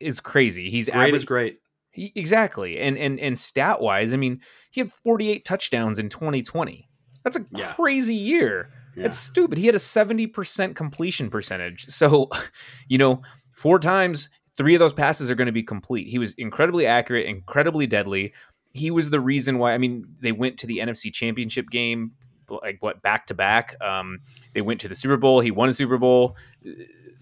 is 0.00 0.20
crazy. 0.20 0.70
He's 0.70 0.88
great 0.88 0.96
average, 1.08 1.14
is 1.14 1.24
great. 1.24 1.58
he- 1.90 2.12
exactly. 2.14 2.78
And 2.78 2.98
and 2.98 3.18
and 3.20 3.38
stat 3.38 3.80
wise, 3.80 4.12
I 4.12 4.16
mean, 4.16 4.40
he 4.70 4.80
had 4.80 4.90
48 4.92 5.44
touchdowns 5.44 5.98
in 5.98 6.08
2020. 6.08 6.88
That's 7.24 7.36
a 7.38 7.46
Yeah. 7.56 7.72
crazy 7.74 8.14
year. 8.14 8.70
Yeah. 8.96 9.04
That's 9.04 9.18
stupid. 9.18 9.58
He 9.58 9.66
had 9.66 9.74
a 9.74 9.78
70% 9.78 10.74
completion 10.74 11.28
percentage. 11.28 11.86
So, 11.88 12.30
you 12.88 12.96
know, 12.98 13.20
four 13.50 13.78
times, 13.78 14.28
three 14.56 14.74
of 14.74 14.78
those 14.78 14.92
passes 14.92 15.30
are 15.30 15.34
going 15.34 15.46
to 15.46 15.52
be 15.52 15.62
complete. 15.62 16.08
He 16.08 16.18
was 16.18 16.34
incredibly 16.34 16.86
accurate, 16.86 17.26
incredibly 17.26 17.86
deadly. 17.86 18.32
he 18.72 18.90
was 18.90 19.10
the 19.10 19.20
reason 19.20 19.58
why. 19.58 19.72
I 19.72 19.78
mean, 19.78 20.06
they 20.20 20.32
went 20.32 20.58
to 20.58 20.66
the 20.66 20.78
NFC 20.78 21.12
Championship 21.12 21.70
game 21.70 22.12
like 22.48 22.78
what 22.80 23.02
back 23.02 23.26
to 23.26 23.34
back. 23.34 23.74
Um, 23.80 24.20
they 24.52 24.62
went 24.62 24.80
to 24.80 24.88
the 24.88 24.94
Super 24.94 25.16
Bowl. 25.16 25.40
He 25.40 25.50
won 25.50 25.68
a 25.68 25.72
Super 25.74 25.98
Bowl. 25.98 26.36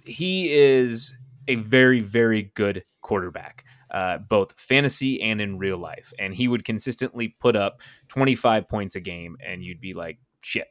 He 0.04 0.52
is 0.52 1.14
a 1.48 1.56
very 1.56 2.00
very 2.00 2.50
good 2.54 2.84
quarterback. 3.00 3.64
Uh, 3.90 4.18
both 4.18 4.58
fantasy 4.58 5.22
and 5.22 5.40
in 5.40 5.56
real 5.56 5.78
life, 5.78 6.12
and 6.18 6.34
he 6.34 6.48
would 6.48 6.64
consistently 6.64 7.28
put 7.38 7.54
up 7.54 7.80
25 8.08 8.66
points 8.66 8.96
a 8.96 9.00
game, 9.00 9.36
and 9.44 9.62
you'd 9.62 9.80
be 9.80 9.92
like, 9.92 10.18
"Shit, 10.40 10.66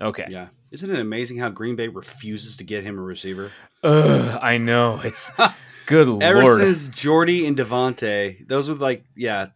okay." 0.00 0.26
Yeah, 0.28 0.48
isn't 0.70 0.88
it 0.88 1.00
amazing 1.00 1.38
how 1.38 1.48
Green 1.48 1.74
Bay 1.74 1.88
refuses 1.88 2.56
to 2.58 2.64
get 2.64 2.84
him 2.84 2.96
a 2.96 3.02
receiver? 3.02 3.50
Ugh, 3.82 4.38
I 4.40 4.58
know 4.58 5.00
it's 5.02 5.32
good 5.88 6.22
Ever 6.22 6.44
lord. 6.44 6.60
since 6.60 6.88
Jordy 6.90 7.46
and 7.46 7.56
Davante, 7.56 8.46
those 8.46 8.68
were 8.68 8.74
like, 8.76 9.04
yeah, 9.16 9.48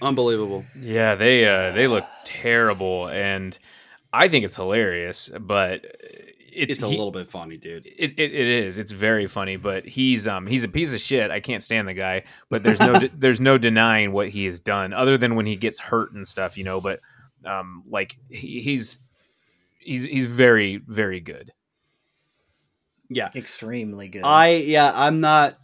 unbelievable. 0.00 0.64
Yeah, 0.78 1.14
they 1.14 1.44
uh, 1.46 1.72
they 1.72 1.86
look 1.86 2.04
terrible, 2.24 3.08
and 3.08 3.56
I 4.12 4.28
think 4.28 4.44
it's 4.44 4.56
hilarious. 4.56 5.30
But 5.40 5.84
it's, 6.56 6.74
It's, 6.74 6.82
a 6.82 6.88
he- 6.88 6.96
little 6.96 7.10
bit 7.12 7.28
funny, 7.28 7.56
dude. 7.56 7.86
It, 7.86 8.12
it, 8.16 8.32
it 8.32 8.64
is. 8.64 8.78
It's 8.78 8.92
very 8.92 9.26
funny, 9.26 9.56
but 9.56 9.84
he's 9.86 10.26
um 10.26 10.46
he's 10.46 10.64
a 10.64 10.68
piece 10.68 10.94
of 10.94 11.00
shit. 11.00 11.30
I 11.30 11.40
can't 11.40 11.62
stand 11.62 11.88
the 11.88 11.94
guy, 11.94 12.22
but 12.48 12.62
there's 12.62 12.80
no 12.80 12.98
de- 13.00 13.08
there's 13.14 13.40
no 13.40 13.58
denying 13.58 14.12
what 14.12 14.28
he 14.30 14.44
has 14.46 14.60
done, 14.60 14.92
other 14.92 15.18
than 15.18 15.34
when 15.34 15.46
he 15.46 15.56
gets 15.56 15.80
hurt 15.80 16.12
and 16.12 16.26
stuff, 16.26 16.56
you 16.56 16.64
know. 16.64 16.80
But 16.80 17.00
um 17.44 17.82
like 17.88 18.16
he, 18.30 18.60
he's 18.60 18.98
he's 19.78 20.04
he's 20.04 20.26
very 20.26 20.76
very 20.76 21.20
good. 21.20 21.52
Yeah, 23.08 23.30
Extremely 23.34 24.08
good. 24.08 24.22
I 24.24 24.56
yeah, 24.56 24.92
I'm 24.94 25.20
not. 25.20 25.58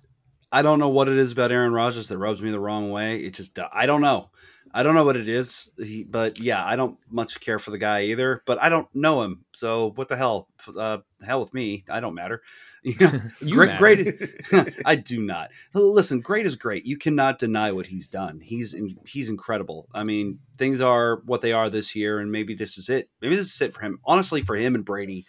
I 0.52 0.62
don't 0.62 0.78
know 0.80 0.88
what 0.88 1.08
it 1.08 1.16
is 1.16 1.32
about 1.32 1.52
Aaron 1.52 1.72
Rodgers 1.72 2.08
that 2.08 2.18
rubs 2.18 2.42
me 2.42 2.50
the 2.50 2.58
wrong 2.58 2.90
way. 2.90 3.18
It 3.18 3.34
just 3.34 3.58
I 3.72 3.86
don't 3.86 4.00
know. 4.00 4.30
I 4.72 4.82
don't 4.82 4.94
know 4.94 5.04
what 5.04 5.16
it 5.16 5.28
is. 5.28 5.70
He, 5.76 6.04
but 6.04 6.38
yeah, 6.38 6.64
I 6.64 6.76
don't 6.76 6.96
much 7.10 7.40
care 7.40 7.58
for 7.58 7.70
the 7.70 7.78
guy 7.78 8.02
either. 8.04 8.42
But 8.46 8.62
I 8.62 8.68
don't 8.68 8.88
know 8.94 9.22
him, 9.22 9.44
so 9.52 9.92
what 9.96 10.08
the 10.08 10.16
hell? 10.16 10.48
Uh, 10.76 10.98
hell 11.24 11.40
with 11.40 11.52
me. 11.52 11.84
I 11.88 12.00
don't 12.00 12.14
matter. 12.14 12.42
You 12.82 12.96
know, 12.98 13.20
You 13.42 13.54
great, 13.56 13.76
great. 13.76 14.74
I 14.86 14.94
do 14.94 15.22
not. 15.22 15.50
Listen, 15.74 16.20
great 16.20 16.46
is 16.46 16.56
great. 16.56 16.86
You 16.86 16.96
cannot 16.96 17.38
deny 17.38 17.72
what 17.72 17.84
he's 17.84 18.08
done. 18.08 18.40
He's 18.40 18.72
in, 18.72 18.96
he's 19.04 19.28
incredible. 19.28 19.86
I 19.92 20.02
mean, 20.02 20.38
things 20.56 20.80
are 20.80 21.16
what 21.26 21.42
they 21.42 21.52
are 21.52 21.68
this 21.68 21.94
year, 21.94 22.20
and 22.20 22.32
maybe 22.32 22.54
this 22.54 22.78
is 22.78 22.88
it. 22.88 23.10
Maybe 23.20 23.36
this 23.36 23.54
is 23.54 23.60
it 23.60 23.74
for 23.74 23.82
him. 23.82 24.00
Honestly, 24.06 24.40
for 24.40 24.56
him 24.56 24.74
and 24.74 24.82
Brady, 24.82 25.26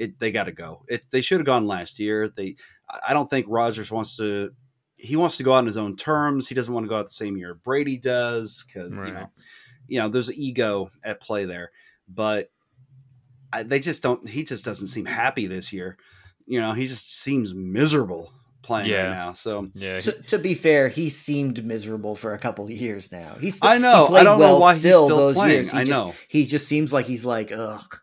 it 0.00 0.18
they 0.18 0.32
got 0.32 0.44
to 0.44 0.52
go. 0.52 0.82
It 0.88 1.02
they 1.10 1.20
should 1.20 1.38
have 1.38 1.46
gone 1.46 1.66
last 1.66 1.98
year. 1.98 2.28
They 2.28 2.56
I 3.06 3.12
don't 3.12 3.28
think 3.30 3.46
Rodgers 3.48 3.90
wants 3.92 4.16
to. 4.16 4.50
He 4.96 5.16
wants 5.16 5.36
to 5.38 5.42
go 5.44 5.52
out 5.54 5.58
on 5.58 5.66
his 5.66 5.76
own 5.76 5.96
terms. 5.96 6.48
He 6.48 6.54
doesn't 6.54 6.72
want 6.74 6.84
to 6.84 6.88
go 6.88 6.96
out 6.96 7.06
the 7.06 7.10
same 7.12 7.36
year 7.36 7.54
Brady 7.54 7.96
does 7.98 8.64
because 8.66 8.90
you 8.90 8.96
know, 8.96 9.30
you 9.88 9.98
know, 10.00 10.08
there's 10.08 10.28
an 10.28 10.34
ego 10.36 10.90
at 11.04 11.20
play 11.20 11.44
there. 11.46 11.70
But 12.08 12.48
I, 13.52 13.62
they 13.62 13.80
just 13.80 14.02
don't. 14.02 14.28
He 14.28 14.44
just 14.44 14.64
doesn't 14.64 14.88
seem 14.88 15.06
happy 15.06 15.46
this 15.46 15.72
year. 15.72 15.96
You 16.46 16.60
know, 16.60 16.72
he 16.72 16.86
just 16.86 17.20
seems 17.22 17.54
miserable 17.54 18.32
playing 18.62 18.90
Yeah. 18.90 19.04
right 19.04 19.10
now. 19.10 19.32
So 19.32 19.68
Yeah, 19.74 20.00
to, 20.00 20.12
to 20.22 20.38
be 20.38 20.54
fair, 20.54 20.88
he 20.88 21.08
seemed 21.08 21.64
miserable 21.64 22.14
for 22.14 22.34
a 22.34 22.38
couple 22.38 22.64
of 22.66 22.70
years 22.70 23.10
now. 23.10 23.36
He's 23.40 23.56
still, 23.56 23.70
I 23.70 23.78
know. 23.78 24.06
He 24.08 24.16
I 24.16 24.22
don't 24.24 24.38
know 24.38 24.44
well 24.46 24.60
why 24.60 24.74
he's 24.74 24.82
still 24.82 25.04
still 25.06 25.16
those 25.16 25.36
playing. 25.36 25.52
years. 25.54 25.70
He 25.72 25.78
I 25.78 25.84
just, 25.84 25.90
know. 25.90 26.14
He 26.28 26.44
just 26.46 26.68
seems 26.68 26.92
like 26.92 27.06
he's 27.06 27.24
like, 27.24 27.52
ugh. 27.52 27.96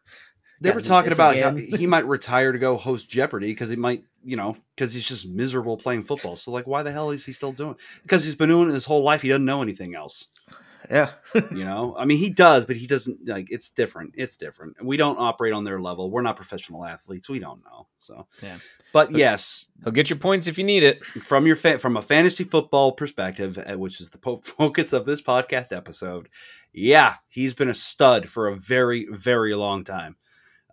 They 0.61 0.71
were 0.71 0.81
talking 0.81 1.11
about 1.13 1.35
how 1.35 1.55
he 1.55 1.87
might 1.87 2.05
retire 2.07 2.51
to 2.51 2.59
go 2.59 2.77
host 2.77 3.09
Jeopardy 3.09 3.47
because 3.47 3.69
he 3.69 3.75
might, 3.75 4.03
you 4.23 4.35
know, 4.35 4.57
because 4.75 4.93
he's 4.93 5.07
just 5.07 5.27
miserable 5.27 5.77
playing 5.77 6.03
football. 6.03 6.35
So 6.35 6.51
like, 6.51 6.67
why 6.67 6.83
the 6.83 6.91
hell 6.91 7.11
is 7.11 7.25
he 7.25 7.31
still 7.31 7.51
doing? 7.51 7.75
Because 8.03 8.23
he's 8.23 8.35
been 8.35 8.49
doing 8.49 8.69
it 8.69 8.73
his 8.73 8.85
whole 8.85 9.03
life. 9.03 9.21
He 9.21 9.29
doesn't 9.29 9.45
know 9.45 9.61
anything 9.61 9.95
else. 9.95 10.27
Yeah. 10.89 11.11
You 11.51 11.65
know, 11.65 11.95
I 11.97 12.05
mean, 12.05 12.17
he 12.17 12.29
does, 12.29 12.65
but 12.65 12.77
he 12.77 12.87
doesn't. 12.87 13.27
Like, 13.27 13.51
it's 13.51 13.69
different. 13.69 14.13
It's 14.15 14.37
different. 14.37 14.83
We 14.83 14.97
don't 14.97 15.19
operate 15.19 15.53
on 15.53 15.63
their 15.63 15.79
level. 15.79 16.09
We're 16.09 16.21
not 16.21 16.35
professional 16.35 16.85
athletes. 16.85 17.29
We 17.29 17.39
don't 17.39 17.63
know. 17.63 17.87
So 17.99 18.27
Yeah. 18.41 18.57
But 18.93 19.11
yes, 19.11 19.69
he'll 19.83 19.91
get 19.91 20.09
your 20.09 20.17
points 20.17 20.47
if 20.47 20.57
you 20.57 20.63
need 20.63 20.81
it. 20.83 21.03
from 21.05 21.45
your 21.45 21.55
fa- 21.55 21.77
from 21.79 21.97
a 21.97 22.01
fantasy 22.01 22.43
football 22.43 22.93
perspective, 22.93 23.57
uh, 23.57 23.77
which 23.77 23.99
is 24.01 24.09
the 24.11 24.17
po- 24.17 24.41
focus 24.43 24.93
of 24.93 25.05
this 25.05 25.21
podcast 25.21 25.75
episode, 25.75 26.29
yeah, 26.73 27.15
he's 27.27 27.53
been 27.53 27.69
a 27.69 27.73
stud 27.75 28.29
for 28.29 28.47
a 28.47 28.55
very 28.55 29.05
very 29.11 29.53
long 29.55 29.83
time, 29.83 30.15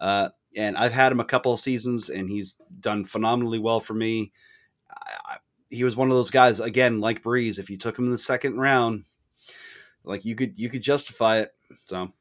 uh, 0.01 0.31
and 0.57 0.77
I've 0.77 0.93
had 0.93 1.13
him 1.13 1.21
a 1.21 1.25
couple 1.25 1.53
of 1.53 1.61
seasons, 1.61 2.09
and 2.09 2.29
he's 2.29 2.55
done 2.81 3.05
phenomenally 3.05 3.59
well 3.59 3.81
for 3.81 3.95
me. 3.95 4.33
I, 4.91 5.37
he 5.71 5.85
was 5.85 5.97
one 5.97 6.11
of 6.11 6.17
those 6.17 6.31
guys 6.31 6.61
again, 6.61 7.01
like 7.01 7.23
Brees. 7.23 7.59
If 7.59 7.71
you 7.71 7.77
took 7.77 7.99
him 7.99 8.07
in 8.07 8.11
the 8.11 8.19
second 8.19 8.59
round, 8.59 9.05
like 10.05 10.25
you 10.25 10.37
could 10.37 10.57
you 10.59 10.69
could 10.69 10.83
justify 10.83 11.39
it. 11.41 11.55
So, 11.87 12.13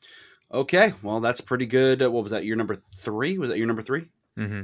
okay, 0.52 0.94
well 1.04 1.20
that's 1.20 1.42
pretty 1.42 1.66
good. 1.66 2.02
What 2.02 2.24
was 2.24 2.32
that? 2.32 2.46
Your 2.46 2.56
number 2.56 2.76
three? 2.76 3.38
Was 3.38 3.50
that 3.50 3.58
your 3.58 3.68
number 3.68 3.82
three? 3.82 4.06
hmm 4.36 4.64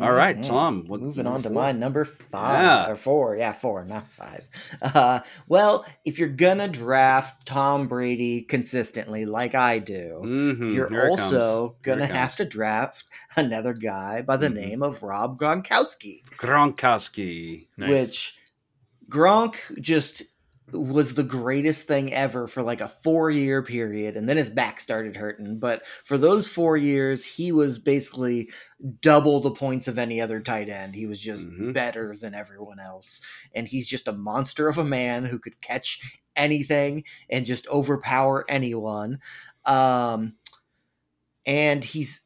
All 0.00 0.12
right. 0.12 0.42
Tom. 0.42 0.84
What, 0.86 1.00
Moving 1.00 1.26
on 1.26 1.38
to 1.38 1.42
four? 1.44 1.52
my 1.52 1.72
number 1.72 2.04
five 2.04 2.62
Yeah. 2.62 2.90
or 2.90 2.96
four. 2.96 3.36
Yeah, 3.36 3.52
four, 3.52 3.84
not 3.84 4.08
five. 4.10 4.48
Uh, 4.80 5.20
well, 5.48 5.84
if 6.04 6.18
you're 6.18 6.28
gonna 6.28 6.68
draft 6.68 7.46
Tom 7.46 7.88
Brady 7.88 8.42
consistently, 8.42 9.24
like 9.24 9.54
I 9.54 9.78
do, 9.78 10.20
Mhm, 10.24 10.74
you're 10.74 10.88
here 10.88 11.08
also 11.10 11.76
gonna 11.82 12.06
have 12.06 12.36
to 12.36 12.44
draft 12.44 13.04
another 13.36 13.72
guy 13.74 14.22
by 14.22 14.36
the 14.36 14.48
Mhm. 14.48 14.54
name 14.54 14.82
of 14.82 15.02
Rob 15.02 15.38
Gronkowski, 15.38 16.24
Gronkowski. 16.36 17.66
Nice. 17.76 17.88
which 17.90 18.34
Gronk 19.10 19.80
just 19.80 20.22
was 20.72 21.14
the 21.14 21.22
greatest 21.22 21.86
thing 21.86 22.12
ever 22.12 22.46
for 22.46 22.62
like 22.62 22.80
a 22.80 22.88
four 22.88 23.30
year 23.30 23.62
period 23.62 24.16
and 24.16 24.28
then 24.28 24.36
his 24.36 24.50
back 24.50 24.80
started 24.80 25.16
hurting. 25.16 25.58
But 25.58 25.86
for 26.04 26.18
those 26.18 26.46
four 26.48 26.76
years 26.76 27.24
he 27.24 27.52
was 27.52 27.78
basically 27.78 28.50
double 29.00 29.40
the 29.40 29.50
points 29.50 29.88
of 29.88 29.98
any 29.98 30.20
other 30.20 30.40
tight 30.40 30.68
end. 30.68 30.94
He 30.94 31.06
was 31.06 31.20
just 31.20 31.46
Mhm. 31.48 31.72
better 31.72 32.16
than 32.20 32.34
everyone 32.34 32.80
else. 32.80 33.20
And 33.54 33.66
he's 33.68 33.86
just 33.86 34.08
a 34.08 34.12
monster 34.12 34.68
of 34.68 34.78
a 34.78 34.84
man 34.84 35.24
who 35.24 35.38
could 35.38 35.60
catch 35.60 36.00
anything 36.36 37.04
and 37.30 37.46
just 37.46 37.66
overpower 37.68 38.44
anyone. 38.48 39.20
Um 39.64 40.34
and 41.46 41.84
he's 41.84 42.20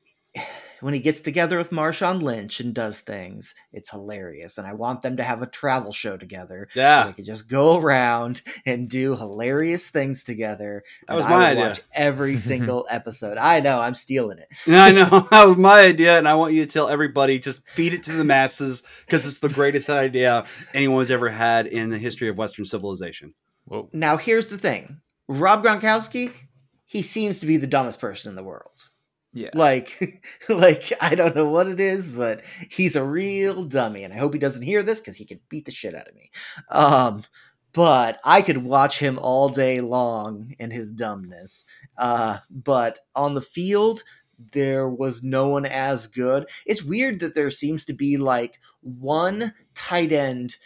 when 0.83 0.93
he 0.95 1.01
gets 1.01 1.21
together 1.23 1.57
with 1.57 1.71
Marshawn 1.71 2.21
Lynch 2.21 2.61
and 2.61 2.75
does 2.75 3.01
things, 3.01 3.55
it's 3.73 3.91
hilarious. 3.91 4.59
And 4.59 4.67
I 4.67 4.75
want 4.75 5.03
them 5.03 5.17
to 5.17 5.23
have 5.23 5.41
a 5.41 5.47
travel 5.47 5.93
show 5.93 6.17
together. 6.17 6.69
So 6.75 6.81
Yeah. 6.81 7.05
they 7.07 7.13
could 7.13 7.25
just 7.25 7.49
go 7.49 7.79
around 7.79 8.43
and 8.67 8.89
do 8.89 9.17
hilarious 9.17 9.89
things 9.89 10.25
together. 10.25 10.83
That 11.09 11.15
was 11.15 11.25
and 11.25 11.31
my 11.35 11.37
I 11.37 11.49
would 11.51 11.59
idea. 11.59 11.69
watch 11.69 11.81
every 11.95 12.37
single 12.53 12.87
episode. 12.91 13.39
I 13.39 13.61
know, 13.61 13.79
I'm 13.81 13.95
stealing 13.95 14.39
it. 14.39 14.49
I 14.69 14.93
know 14.93 15.27
that 15.31 15.45
was 15.49 15.57
my 15.57 15.81
idea, 15.81 16.19
and 16.19 16.29
I 16.29 16.35
want 16.35 16.53
you 16.53 16.65
to 16.65 16.71
tell 16.71 16.89
everybody 16.89 17.39
just 17.39 17.67
feed 17.69 17.95
it 17.95 18.03
to 18.05 18.13
the 18.13 18.25
masses 18.25 18.83
because 19.07 19.27
it's 19.27 19.39
the 19.39 19.49
greatest 19.49 19.89
idea 19.89 20.45
anyone's 20.75 21.11
ever 21.11 21.29
had 21.31 21.67
in 21.67 21.91
the 21.91 21.99
history 21.99 22.29
of 22.29 22.37
Western 22.37 22.65
civilization. 22.65 23.35
Whoa. 23.65 23.89
Now, 23.93 24.17
here's 24.17 24.49
the 24.49 24.59
thing 24.59 25.01
Rob 25.29 25.63
Gronkowski, 25.65 26.33
he 26.85 27.01
seems 27.03 27.39
to 27.39 27.47
be 27.47 27.57
the 27.57 27.67
dumbest 27.69 28.01
person 28.01 28.29
in 28.31 28.37
the 28.37 28.43
world. 28.43 28.91
Yeah. 29.33 29.51
Like, 29.55 30.23
like 30.49 30.93
I 31.01 31.15
don't 31.15 31.35
know 31.35 31.49
what 31.49 31.67
it 31.69 31.81
is, 31.81 32.13
but 32.13 32.43
he's 32.71 32.97
a 32.97 33.05
real 33.05 33.65
dummy, 33.65 34.05
and 34.05 34.13
I 34.13 34.19
hope 34.19 34.35
he 34.35 34.39
doesn't 34.39 34.63
hear 34.63 34.83
this 34.83 35.01
because 35.01 35.17
he 35.17 35.25
could 35.25 35.41
beat 35.49 35.65
the 35.65 35.71
shit 35.71 35.95
out 35.95 36.09
of 36.09 36.15
me. 36.15 36.31
Um, 36.71 37.25
but 37.73 38.21
I 38.25 38.43
could 38.43 38.59
watch 38.59 38.99
him 38.99 39.19
all 39.19 39.49
day 39.49 39.81
long 39.81 40.55
in 40.59 40.71
his 40.71 40.93
dumbness. 40.93 41.65
Uh, 41.97 42.39
but 42.51 42.99
on 43.15 43.33
the 43.35 43.41
field, 43.41 44.05
there 44.53 44.89
was 44.89 45.23
no 45.23 45.49
one 45.49 45.65
as 45.65 46.07
good. 46.07 46.49
It's 46.67 46.83
weird 46.83 47.21
that 47.21 47.35
there 47.35 47.51
seems 47.51 47.85
to 47.87 47.95
be 47.95 48.19
like 48.19 48.59
one 48.81 49.55
tight 49.75 50.13
end 50.13 50.57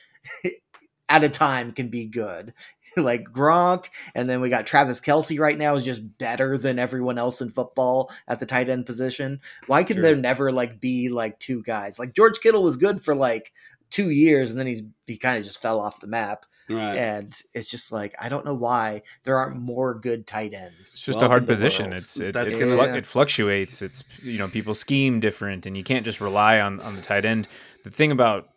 at 1.09 1.25
a 1.25 1.29
time 1.29 1.73
can 1.73 1.89
be 1.89 2.07
good. 2.07 2.53
like 3.03 3.25
Gronk, 3.25 3.87
and 4.15 4.29
then 4.29 4.41
we 4.41 4.49
got 4.49 4.67
Travis 4.67 5.01
Kelce 5.01 5.39
right 5.39 5.59
now 5.59 5.75
is 5.75 5.85
just 5.85 6.19
better 6.19 6.57
than 6.59 6.79
everyone 6.79 7.19
else 7.19 7.41
in 7.41 7.51
football 7.51 8.11
at 8.27 8.41
the 8.41 8.47
tight 8.47 8.69
end 8.69 8.87
position. 8.87 9.41
Why 9.67 9.85
can 9.85 9.97
Sure. 9.97 10.03
there 10.03 10.17
never 10.17 10.51
like 10.53 10.81
be 10.81 11.09
like 11.09 11.39
two 11.39 11.63
guys? 11.63 11.99
Like 11.99 12.15
George 12.15 12.41
Kittle 12.41 12.63
was 12.63 12.77
good 12.77 13.03
for 13.03 13.15
like 13.15 13.53
two 13.91 14.11
years, 14.11 14.51
and 14.51 14.59
then 14.59 14.67
he's 14.67 14.83
he 15.07 15.17
kind 15.17 15.39
of 15.39 15.45
just 15.45 15.61
fell 15.63 15.81
off 15.81 16.01
the 16.01 16.07
map. 16.07 16.47
Right. 16.69 16.97
And 16.97 17.39
it's 17.55 17.69
just 17.69 17.93
like 17.93 18.15
I 18.21 18.29
don't 18.29 18.45
know 18.45 18.55
why 18.55 19.03
there 19.23 19.37
aren't 19.39 19.57
more 19.61 19.95
good 19.95 20.27
tight 20.27 20.53
ends. 20.55 20.95
It's 20.95 21.01
just 21.01 21.19
Well, 21.19 21.27
a 21.27 21.29
hard 21.29 21.47
position. 21.47 21.91
world. 21.91 22.03
It's 22.03 22.19
it, 22.21 22.33
That's 22.33 22.53
it, 22.55 22.59
gonna- 22.59 22.73
fluc- 22.77 22.87
Yeah. 22.89 22.95
it 22.97 23.07
fluctuates. 23.07 23.83
It's 23.83 24.03
you 24.23 24.39
know 24.39 24.49
people 24.49 24.75
scheme 24.75 25.21
different, 25.21 25.67
and 25.67 25.77
you 25.77 25.85
can't 25.85 26.05
just 26.05 26.21
rely 26.21 26.59
on 26.61 26.81
on 26.81 26.97
the 26.97 27.03
tight 27.03 27.25
end. 27.25 27.47
The 27.85 27.91
thing 27.91 28.11
about 28.11 28.49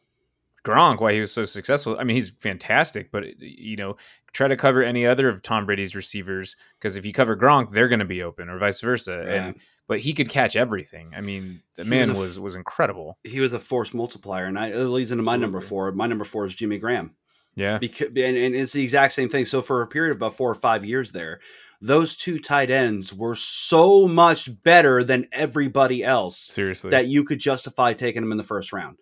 Gronk, 0.69 1.01
why 1.01 1.13
he 1.13 1.19
was 1.19 1.31
so 1.31 1.45
successful, 1.45 1.97
I 1.99 2.03
mean, 2.03 2.15
he's 2.15 2.31
fantastic, 2.31 3.11
but 3.11 3.39
you 3.39 3.75
know, 3.75 3.95
try 4.33 4.47
to 4.47 4.55
cover 4.55 4.83
any 4.83 5.05
other 5.05 5.27
of 5.27 5.41
Tom 5.41 5.65
Brady's 5.65 5.95
receivers 5.95 6.55
because 6.79 6.95
if 6.95 7.05
you 7.05 7.13
cover 7.13 7.35
Gronk, 7.35 7.71
they're 7.71 7.87
going 7.87 7.99
to 7.99 8.05
be 8.05 8.23
open, 8.23 8.49
or 8.49 8.57
vice 8.59 8.81
versa. 8.81 9.17
Right. 9.17 9.27
And 9.27 9.59
but 9.87 9.99
he 9.99 10.13
could 10.13 10.29
catch 10.29 10.55
everything. 10.55 11.13
I 11.17 11.21
mean, 11.21 11.61
the 11.75 11.83
He 11.83 11.89
man 11.89 12.09
was 12.09 12.17
a 12.17 12.21
was 12.21 12.39
was 12.39 12.55
incredible. 12.55 13.17
he 13.23 13.39
was 13.39 13.53
a 13.53 13.59
force 13.59 13.93
multiplier, 13.93 14.45
and 14.45 14.57
I, 14.57 14.67
it 14.67 14.77
leads 14.77 15.11
into 15.11 15.23
my 15.23 15.35
number 15.35 15.61
four. 15.61 15.91
My 15.91 16.05
number 16.07 16.25
four 16.25 16.45
is 16.45 16.53
Jimmy 16.53 16.77
Graham. 16.77 17.15
Yeah. 17.55 17.77
because 17.79 18.07
and, 18.09 18.17
and 18.37 18.55
it's 18.55 18.71
the 18.73 18.83
exact 18.83 19.13
same 19.13 19.27
thing. 19.27 19.45
So 19.45 19.61
for 19.61 19.81
a 19.81 19.87
period 19.87 20.11
of 20.11 20.17
about 20.17 20.33
four 20.37 20.49
or 20.51 20.55
five 20.55 20.85
years 20.85 21.11
there, 21.11 21.39
those 21.81 22.15
two 22.15 22.39
tight 22.39 22.69
ends 22.69 23.13
were 23.13 23.35
so 23.35 24.07
much 24.07 24.49
better 24.63 25.03
than 25.03 25.27
everybody 25.31 26.03
else 26.03 26.37
Seriously. 26.37 26.91
that 26.91 27.07
you 27.07 27.23
could 27.23 27.39
justify 27.39 27.93
taking 27.93 28.21
them 28.21 28.31
in 28.31 28.37
the 28.37 28.43
first 28.43 28.71
round. 28.71 28.97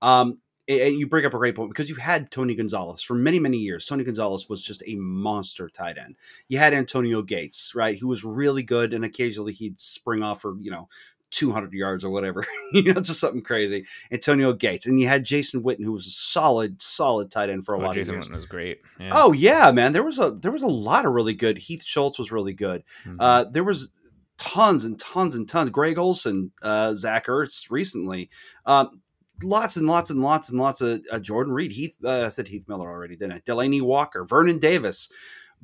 Um, 0.00 0.38
and 0.70 0.96
you 0.98 1.06
bring 1.06 1.26
up 1.26 1.34
a 1.34 1.38
great 1.38 1.56
point 1.56 1.70
because 1.70 1.88
you 1.90 1.96
had 1.96 2.30
Tony 2.30 2.54
Gonzalez 2.54 3.02
for 3.02 3.14
many, 3.14 3.38
many 3.38 3.58
years. 3.58 3.86
Tony 3.86 4.04
Gonzalez 4.04 4.48
was 4.48 4.62
just 4.62 4.82
a 4.86 4.94
monster 4.96 5.68
tight 5.68 5.98
end. 5.98 6.16
You 6.48 6.58
had 6.58 6.72
Antonio 6.74 7.22
Gates, 7.22 7.72
right, 7.74 7.98
who 7.98 8.08
was 8.08 8.24
really 8.24 8.62
good, 8.62 8.92
and 8.94 9.04
occasionally 9.04 9.52
he'd 9.52 9.80
spring 9.80 10.22
off 10.22 10.40
for 10.42 10.56
you 10.60 10.70
know 10.70 10.88
200 11.32 11.72
yards 11.72 12.04
or 12.04 12.10
whatever, 12.10 12.44
you 12.72 12.92
know, 12.92 13.00
just 13.00 13.20
something 13.20 13.42
crazy. 13.42 13.86
Antonio 14.10 14.52
Gates, 14.52 14.86
and 14.86 15.00
you 15.00 15.06
had 15.06 15.24
Jason 15.24 15.62
Witten, 15.62 15.84
who 15.84 15.92
was 15.92 16.06
a 16.06 16.10
solid, 16.10 16.82
solid 16.82 17.30
tight 17.30 17.50
end 17.50 17.64
for 17.64 17.74
a 17.74 17.78
Oh, 17.78 17.82
lot 17.82 17.94
Jason 17.94 18.14
of 18.14 18.16
years. 18.16 18.28
Witten 18.28 18.34
was 18.34 18.46
great. 18.46 18.80
Yeah. 18.98 19.10
Oh 19.12 19.32
yeah, 19.32 19.70
man, 19.70 19.92
there 19.92 20.02
was 20.02 20.18
a 20.18 20.30
there 20.32 20.52
was 20.52 20.62
a 20.62 20.68
lot 20.68 21.06
of 21.06 21.12
really 21.12 21.34
good. 21.34 21.58
Heath 21.58 21.84
Schultz 21.84 22.18
was 22.18 22.32
really 22.32 22.52
good. 22.54 22.82
Mhm. 23.04 23.16
Uh, 23.18 23.44
there 23.44 23.64
was 23.64 23.92
tons 24.38 24.84
and 24.84 24.98
tons 24.98 25.34
and 25.36 25.48
tons. 25.48 25.70
Greg 25.70 25.98
Olsen, 25.98 26.50
uh, 26.62 26.94
Zach 26.94 27.26
Ertz 27.26 27.70
recently. 27.70 28.30
Um, 28.66 29.00
lots 29.42 29.76
and 29.76 29.86
lots 29.86 30.10
and 30.10 30.20
lots 30.22 30.48
and 30.48 30.58
lots 30.58 30.80
of 30.80 31.02
uh, 31.10 31.18
Jordan 31.18 31.52
Reed. 31.52 31.72
Heath, 31.72 31.96
uh, 32.04 32.26
I 32.26 32.28
said 32.28 32.48
Heath 32.48 32.68
Miller 32.68 32.88
already, 32.88 33.16
didn't 33.16 33.34
I? 33.34 33.40
Delanie 33.40 33.82
Walker, 33.82 34.24
Vernon 34.24 34.58
Davis. 34.58 35.08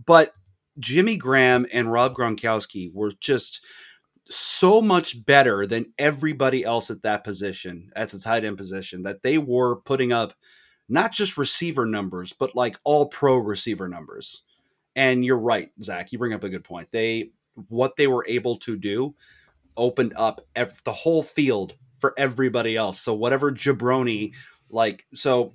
But 0.05 0.35
Jimmy 0.79 1.17
Graham 1.17 1.67
and 1.73 1.91
Rob 1.91 2.15
Gronkowski 2.15 2.93
were 2.93 3.13
just 3.21 3.65
so 4.29 4.83
much 4.83 5.25
better 5.25 5.67
than 5.67 5.93
everybody 5.99 6.65
else 6.65 6.91
at 6.91 7.03
that 7.03 7.25
position, 7.25 7.91
at 7.95 8.11
the 8.11 8.19
tight 8.19 8.45
end 8.45 8.59
position, 8.59 9.05
that 9.05 9.23
they 9.23 9.39
were 9.39 9.77
putting 9.77 10.13
up 10.13 10.35
not 10.89 11.13
just 11.13 11.39
receiver 11.39 11.87
numbers, 11.87 12.33
but 12.33 12.55
like 12.55 12.79
all 12.85 13.07
pro 13.07 13.37
receiver 13.37 13.89
numbers. 13.89 14.43
And 14.95 15.25
you're 15.25 15.39
right, 15.39 15.69
Zach. 15.83 16.13
You 16.13 16.19
bring 16.19 16.33
up 16.33 16.45
a 16.45 16.49
good 16.49 16.65
point. 16.65 16.89
They 16.91 17.31
what 17.69 17.97
they 17.97 18.07
were 18.07 18.25
able 18.29 18.57
to 18.59 18.77
do 18.77 19.15
opened 19.77 20.13
up 20.17 20.41
ev- 20.55 20.83
the 20.85 20.93
whole 20.93 21.23
field 21.23 21.75
for 22.07 22.15
everybody 22.17 22.77
else. 22.77 23.01
So 23.01 23.15
whatever 23.15 23.51
jabroni, 23.51 24.33
like 24.71 25.07
so, 25.13 25.55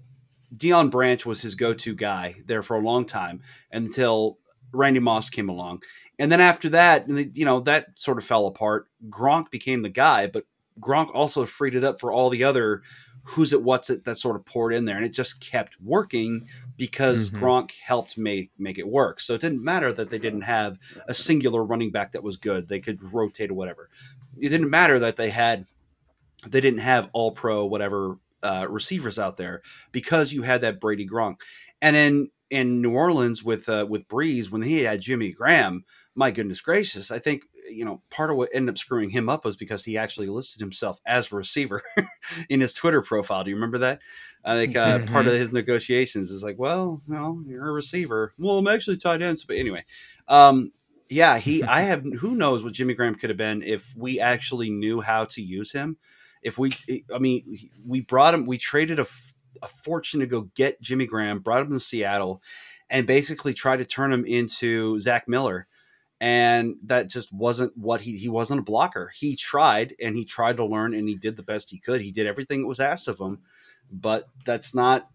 Deion 0.56 0.92
Branch 0.92 1.26
was 1.26 1.42
his 1.42 1.56
go-to 1.56 1.96
guy 1.96 2.36
there 2.46 2.62
for 2.62 2.76
a 2.76 2.82
long 2.82 3.06
time 3.06 3.42
until 3.72 4.38
Randy 4.74 5.00
Moss 5.00 5.30
came 5.30 5.48
along, 5.48 5.82
and 6.20 6.30
then 6.30 6.42
after 6.42 6.68
that, 6.70 7.08
you 7.08 7.46
know 7.46 7.62
that 7.62 7.98
sort 7.98 8.18
of 8.18 8.26
fell 8.26 8.48
apart. 8.48 8.88
Gronk 9.10 9.50
became 9.50 9.82
the 9.82 9.90
guy, 9.90 10.28
but 10.28 10.44
Gronk 10.78 11.14
also 11.14 11.46
freed 11.46 11.74
it 11.76 11.86
up 11.86 12.02
for 12.02 12.12
all 12.12 12.30
the 12.30 12.44
other 12.44 12.82
who's 13.24 13.54
it, 13.54 13.62
what's 13.62 13.90
it 13.92 14.04
that 14.04 14.18
sort 14.18 14.36
of 14.36 14.44
poured 14.46 14.74
in 14.74 14.84
there, 14.86 14.98
and 14.98 15.06
it 15.06 15.14
just 15.14 15.40
kept 15.40 15.80
working 15.80 16.48
because 16.76 17.30
Mhm. 17.30 17.40
Gronk 17.40 17.72
helped 17.86 18.18
make 18.18 18.50
make 18.58 18.78
it 18.78 18.88
work. 18.88 19.22
So 19.22 19.36
it 19.36 19.42
didn't 19.42 19.64
matter 19.64 19.94
that 19.94 20.10
they 20.10 20.18
didn't 20.18 20.42
have 20.42 20.80
a 21.08 21.14
singular 21.14 21.64
running 21.64 21.92
back 21.92 22.12
that 22.12 22.24
was 22.24 22.36
good; 22.36 22.68
they 22.68 22.80
could 22.82 23.00
rotate 23.14 23.52
or 23.52 23.54
whatever. 23.54 23.90
It 24.40 24.50
didn't 24.50 24.70
matter 24.70 25.00
that 25.00 25.16
they 25.18 25.30
had 25.30 25.66
they 26.48 26.62
didn't 26.62 26.80
have 26.80 27.10
all 27.14 27.32
pro 27.32 27.66
whatever 27.66 28.18
uh, 28.44 28.68
receivers 28.70 29.20
out 29.20 29.38
there 29.38 29.62
because 29.92 30.34
you 30.34 30.42
had 30.42 30.62
that 30.62 30.80
Brady 30.80 31.08
Gronk, 31.08 31.38
and 31.82 31.96
in 31.96 32.30
in 32.50 32.82
New 32.82 32.94
Orleans 32.94 33.44
with 33.44 33.70
uh, 33.70 33.86
with 33.90 34.08
Brees 34.08 34.52
when 34.52 34.62
he 34.62 34.84
had 34.84 35.02
Jimmy 35.02 35.32
Graham, 35.32 35.86
my 36.16 36.32
goodness 36.32 36.62
gracious, 36.62 37.10
I 37.10 37.20
think 37.20 37.44
you 37.70 37.86
know 37.86 38.02
part 38.10 38.30
of 38.30 38.38
what 38.38 38.50
ended 38.54 38.74
up 38.74 38.78
screwing 38.78 39.10
him 39.10 39.30
up 39.30 39.46
was 39.46 39.56
because 39.56 39.86
he 39.86 39.98
actually 39.98 40.28
listed 40.28 40.60
himself 40.60 41.00
as 41.06 41.32
a 41.32 41.36
receiver 41.36 41.82
in 42.50 42.60
his 42.60 42.74
Twitter 42.74 43.02
profile. 43.02 43.44
Do 43.44 43.50
you 43.50 43.56
remember 43.56 43.80
that? 43.80 44.02
I 44.44 44.58
think 44.58 44.76
uh, 44.76 45.00
part 45.06 45.28
of 45.28 45.34
his 45.34 45.52
negotiations 45.52 46.32
is 46.32 46.44
like, 46.44 46.58
well, 46.60 47.00
no, 47.08 47.44
you're 47.48 47.70
a 47.70 47.72
receiver. 47.72 48.34
Well, 48.38 48.58
I'm 48.58 48.68
actually 48.68 48.98
tight 48.98 49.22
ends, 49.22 49.46
but 49.46 49.56
anyway, 49.56 49.86
um, 50.28 50.72
yeah, 51.10 51.38
he. 51.38 51.64
I 51.64 51.82
have 51.84 52.04
who 52.04 52.36
knows 52.36 52.64
what 52.64 52.74
Jimmy 52.74 52.96
Graham 52.96 53.16
could 53.16 53.30
have 53.30 53.38
been 53.38 53.64
if 53.64 53.96
we 53.96 54.20
actually 54.20 54.70
knew 54.70 55.00
how 55.00 55.26
to 55.26 55.42
use 55.42 55.72
him. 55.72 55.98
If 56.42 56.58
we, 56.58 56.72
eh, 56.90 57.00
I 57.14 57.20
mean, 57.20 57.44
we 57.86 58.02
brought 58.02 58.34
him, 58.34 58.46
we 58.46 58.58
traded 58.58 59.00
a 59.00 59.06
fortune 59.68 60.20
to 60.20 60.26
go 60.26 60.50
get 60.56 60.82
Jimmy 60.82 61.06
Graham, 61.06 61.40
brought 61.40 61.62
him 61.62 61.72
to 61.72 61.80
Seattle, 61.80 62.42
and 62.90 63.08
basically 63.08 63.54
tried 63.54 63.78
to 63.78 63.86
turn 63.86 64.12
him 64.12 64.26
into 64.26 65.00
Zach 65.00 65.28
Miller. 65.28 65.68
And 66.20 66.76
that 66.84 67.10
just 67.10 67.34
wasn't 67.34 67.76
what 67.76 68.02
he 68.02 68.16
he 68.16 68.30
wasn't 68.30 68.60
a 68.60 68.64
blocker. 68.64 69.12
He 69.16 69.36
tried 69.36 69.96
and 70.00 70.16
he 70.16 70.24
tried 70.24 70.58
to 70.58 70.66
learn 70.66 70.94
and 70.94 71.10
he 71.10 71.16
did 71.16 71.36
the 71.36 71.44
best 71.44 71.72
he 71.72 71.80
could. 71.80 72.02
He 72.02 72.12
did 72.12 72.28
everything 72.28 72.62
that 72.62 72.68
was 72.68 72.80
asked 72.80 73.08
of 73.08 73.20
him, 73.20 73.40
but 73.92 74.28
that's 74.46 74.76
not 74.76 75.10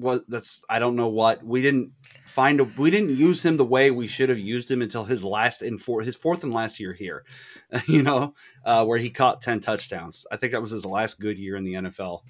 what 0.00 0.28
that's 0.28 0.64
I 0.68 0.78
don't 0.78 0.96
know 0.96 1.08
what 1.08 1.44
we 1.44 1.62
didn't 1.62 1.92
find 2.24 2.60
a 2.60 2.64
we 2.64 2.90
didn't 2.90 3.16
use 3.16 3.44
him 3.44 3.56
the 3.56 3.64
way 3.64 3.90
we 3.90 4.06
should 4.06 4.28
have 4.28 4.38
used 4.38 4.70
him 4.70 4.82
until 4.82 5.04
his 5.04 5.24
last 5.24 5.62
and 5.62 5.80
for 5.80 6.02
his 6.02 6.16
fourth 6.16 6.44
and 6.44 6.52
last 6.52 6.80
year 6.80 6.92
here, 6.92 7.24
you 7.86 8.02
know, 8.02 8.34
uh, 8.64 8.84
where 8.84 8.98
he 8.98 9.10
caught 9.10 9.40
ten 9.40 9.60
touchdowns. 9.60 10.26
I 10.30 10.36
think 10.36 10.52
that 10.52 10.62
was 10.62 10.70
his 10.70 10.86
last 10.86 11.20
good 11.20 11.38
year 11.38 11.56
in 11.56 11.64
the 11.64 11.74
NFL. 11.74 12.22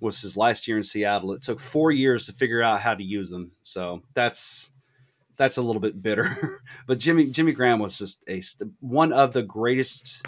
Was 0.00 0.20
his 0.20 0.36
last 0.36 0.68
year 0.68 0.76
in 0.76 0.84
Seattle. 0.84 1.32
It 1.32 1.42
took 1.42 1.58
four 1.58 1.90
years 1.90 2.26
to 2.26 2.32
figure 2.32 2.62
out 2.62 2.80
how 2.80 2.94
to 2.94 3.02
use 3.02 3.32
him. 3.32 3.50
So 3.64 4.02
that's 4.14 4.72
that's 5.36 5.56
a 5.56 5.62
little 5.62 5.80
bit 5.80 6.02
bitter. 6.02 6.30
but 6.86 6.98
Jimmy 6.98 7.30
Jimmy 7.30 7.52
Graham 7.52 7.78
was 7.78 7.98
just 7.98 8.28
a 8.28 8.42
one 8.80 9.12
of 9.12 9.32
the 9.32 9.42
greatest 9.42 10.26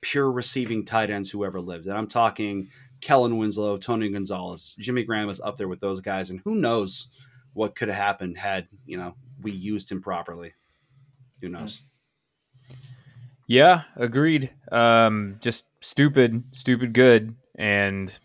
pure 0.00 0.32
receiving 0.32 0.84
tight 0.84 1.10
ends 1.10 1.30
who 1.30 1.44
ever 1.44 1.60
lived, 1.60 1.86
and 1.86 1.96
I'm 1.96 2.08
talking 2.08 2.68
Kellen 3.02 3.36
Winslow, 3.36 3.76
Tony 3.76 4.08
Gonzalez, 4.08 4.74
Jimmy 4.78 5.02
Graham 5.02 5.28
is 5.28 5.40
up 5.40 5.58
there 5.58 5.68
with 5.68 5.80
those 5.80 6.00
guys, 6.00 6.30
and 6.30 6.40
who 6.44 6.54
knows 6.54 7.08
what 7.52 7.74
could 7.74 7.88
have 7.88 7.98
happened 7.98 8.38
had 8.38 8.68
you 8.86 8.96
know 8.96 9.14
we 9.42 9.50
used 9.52 9.92
him 9.92 10.00
properly. 10.00 10.54
Who 11.42 11.50
knows? 11.50 11.82
Yeah, 13.46 13.82
agreed. 13.96 14.50
Um, 14.70 15.36
just 15.40 15.66
stupid, 15.80 16.44
stupid 16.52 16.94
good, 16.94 17.34
and 17.56 18.16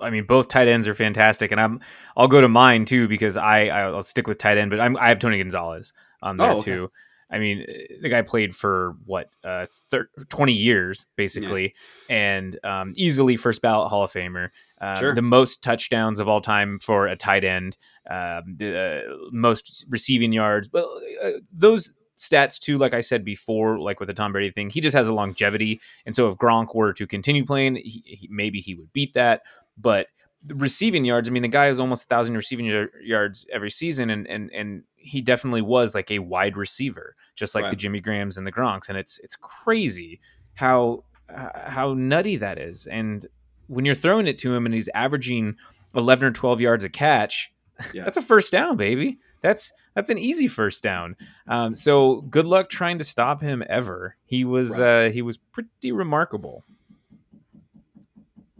I 0.00 0.10
mean 0.10 0.24
both 0.24 0.48
tight 0.48 0.68
ends 0.68 0.88
are 0.88 0.94
fantastic, 0.94 1.50
and 1.50 1.60
I'm 1.60 1.80
I'll 2.16 2.28
go 2.28 2.40
to 2.40 2.48
mine 2.48 2.84
too 2.84 3.08
because 3.08 3.36
I 3.36 3.66
I'll 3.66 4.02
stick 4.02 4.26
with 4.26 4.38
tight 4.38 4.56
end, 4.58 4.70
but 4.70 4.80
I'm 4.80 4.96
I 4.96 5.08
have 5.08 5.18
Tony 5.18 5.38
Gonzalez 5.38 5.92
on 6.22 6.36
there 6.36 6.50
Oh, 6.50 6.58
okay. 6.58 6.72
too. 6.72 6.90
I 7.30 7.38
mean, 7.38 7.64
the 8.02 8.08
guy 8.08 8.22
played 8.22 8.54
for 8.54 8.96
what 9.04 9.30
uh, 9.44 9.66
thir- 9.90 10.08
twenty 10.28 10.52
years 10.52 11.06
basically, 11.16 11.74
and 12.08 12.58
um, 12.64 12.92
easily 12.96 13.36
first 13.36 13.62
ballot 13.62 13.88
Hall 13.88 14.02
of 14.02 14.12
Famer. 14.12 14.48
Um, 14.80 14.96
Sure. 14.96 15.14
The 15.14 15.22
most 15.22 15.62
touchdowns 15.62 16.18
of 16.18 16.28
all 16.28 16.40
time 16.40 16.78
for 16.80 17.06
a 17.06 17.14
tight 17.16 17.44
end. 17.44 17.76
Um, 18.10 18.56
the 18.56 19.04
uh, 19.06 19.16
most 19.30 19.86
receiving 19.88 20.32
yards. 20.32 20.68
Well, 20.72 21.00
uh, 21.22 21.30
those 21.52 21.92
stats 22.18 22.58
too. 22.58 22.78
Like 22.78 22.94
I 22.94 23.00
said 23.00 23.24
before, 23.24 23.78
like 23.78 24.00
with 24.00 24.08
the 24.08 24.14
Tom 24.14 24.32
Brady 24.32 24.50
thing, 24.50 24.68
he 24.70 24.80
just 24.80 24.96
has 24.96 25.06
a 25.06 25.12
longevity, 25.12 25.80
and 26.06 26.16
so 26.16 26.28
if 26.30 26.36
Gronk 26.36 26.74
were 26.74 26.92
to 26.94 27.06
continue 27.06 27.44
playing, 27.44 27.76
he, 27.76 28.02
he, 28.04 28.28
maybe 28.30 28.60
he 28.60 28.74
would 28.74 28.92
beat 28.92 29.14
that. 29.14 29.42
But 29.78 30.08
receiving 30.48 31.04
yards, 31.04 31.28
I 31.28 31.32
mean, 31.32 31.42
the 31.42 31.48
guy 31.48 31.66
has 31.66 31.78
almost 31.78 32.04
a 32.04 32.06
thousand 32.06 32.34
receiving 32.34 32.66
yar- 32.66 32.90
yards 33.02 33.46
every 33.52 33.70
season, 33.70 34.10
and 34.10 34.26
and 34.26 34.50
and 34.52 34.82
he 35.00 35.20
definitely 35.22 35.62
was 35.62 35.94
like 35.94 36.10
a 36.10 36.18
wide 36.20 36.56
receiver, 36.56 37.16
just 37.34 37.54
like 37.54 37.70
the 37.70 37.76
Jimmy 37.76 38.00
Grahams 38.00 38.36
and 38.38 38.46
the 38.46 38.52
Gronks, 38.52 38.88
and 38.88 38.96
it's 38.98 39.18
it's 39.20 39.36
crazy 39.36 40.20
how 40.54 41.04
how 41.28 41.94
nutty 41.94 42.36
that 42.36 42.58
is. 42.58 42.86
And 42.86 43.26
when 43.68 43.84
you're 43.84 43.94
throwing 43.94 44.26
it 44.26 44.38
to 44.38 44.54
him 44.54 44.66
and 44.66 44.74
he's 44.74 44.88
averaging 44.94 45.56
11 45.94 46.26
or 46.28 46.30
12 46.32 46.60
yards 46.60 46.84
a 46.84 46.88
catch, 46.88 47.52
Yeah. 47.94 48.04
that's 48.04 48.16
a 48.18 48.22
first 48.22 48.52
down, 48.52 48.76
baby. 48.76 49.18
That's 49.40 49.72
that's 49.94 50.10
an 50.10 50.18
easy 50.18 50.46
first 50.48 50.82
down. 50.82 51.16
Um, 51.48 51.74
so 51.74 52.20
good 52.22 52.46
luck 52.46 52.68
trying 52.68 52.98
to 52.98 53.04
stop 53.04 53.40
him 53.40 53.62
ever. 53.68 54.16
He 54.26 54.44
was 54.44 54.78
Right. 54.78 55.06
uh, 55.06 55.10
he 55.10 55.22
was 55.22 55.38
pretty 55.38 55.92
remarkable. 55.92 56.62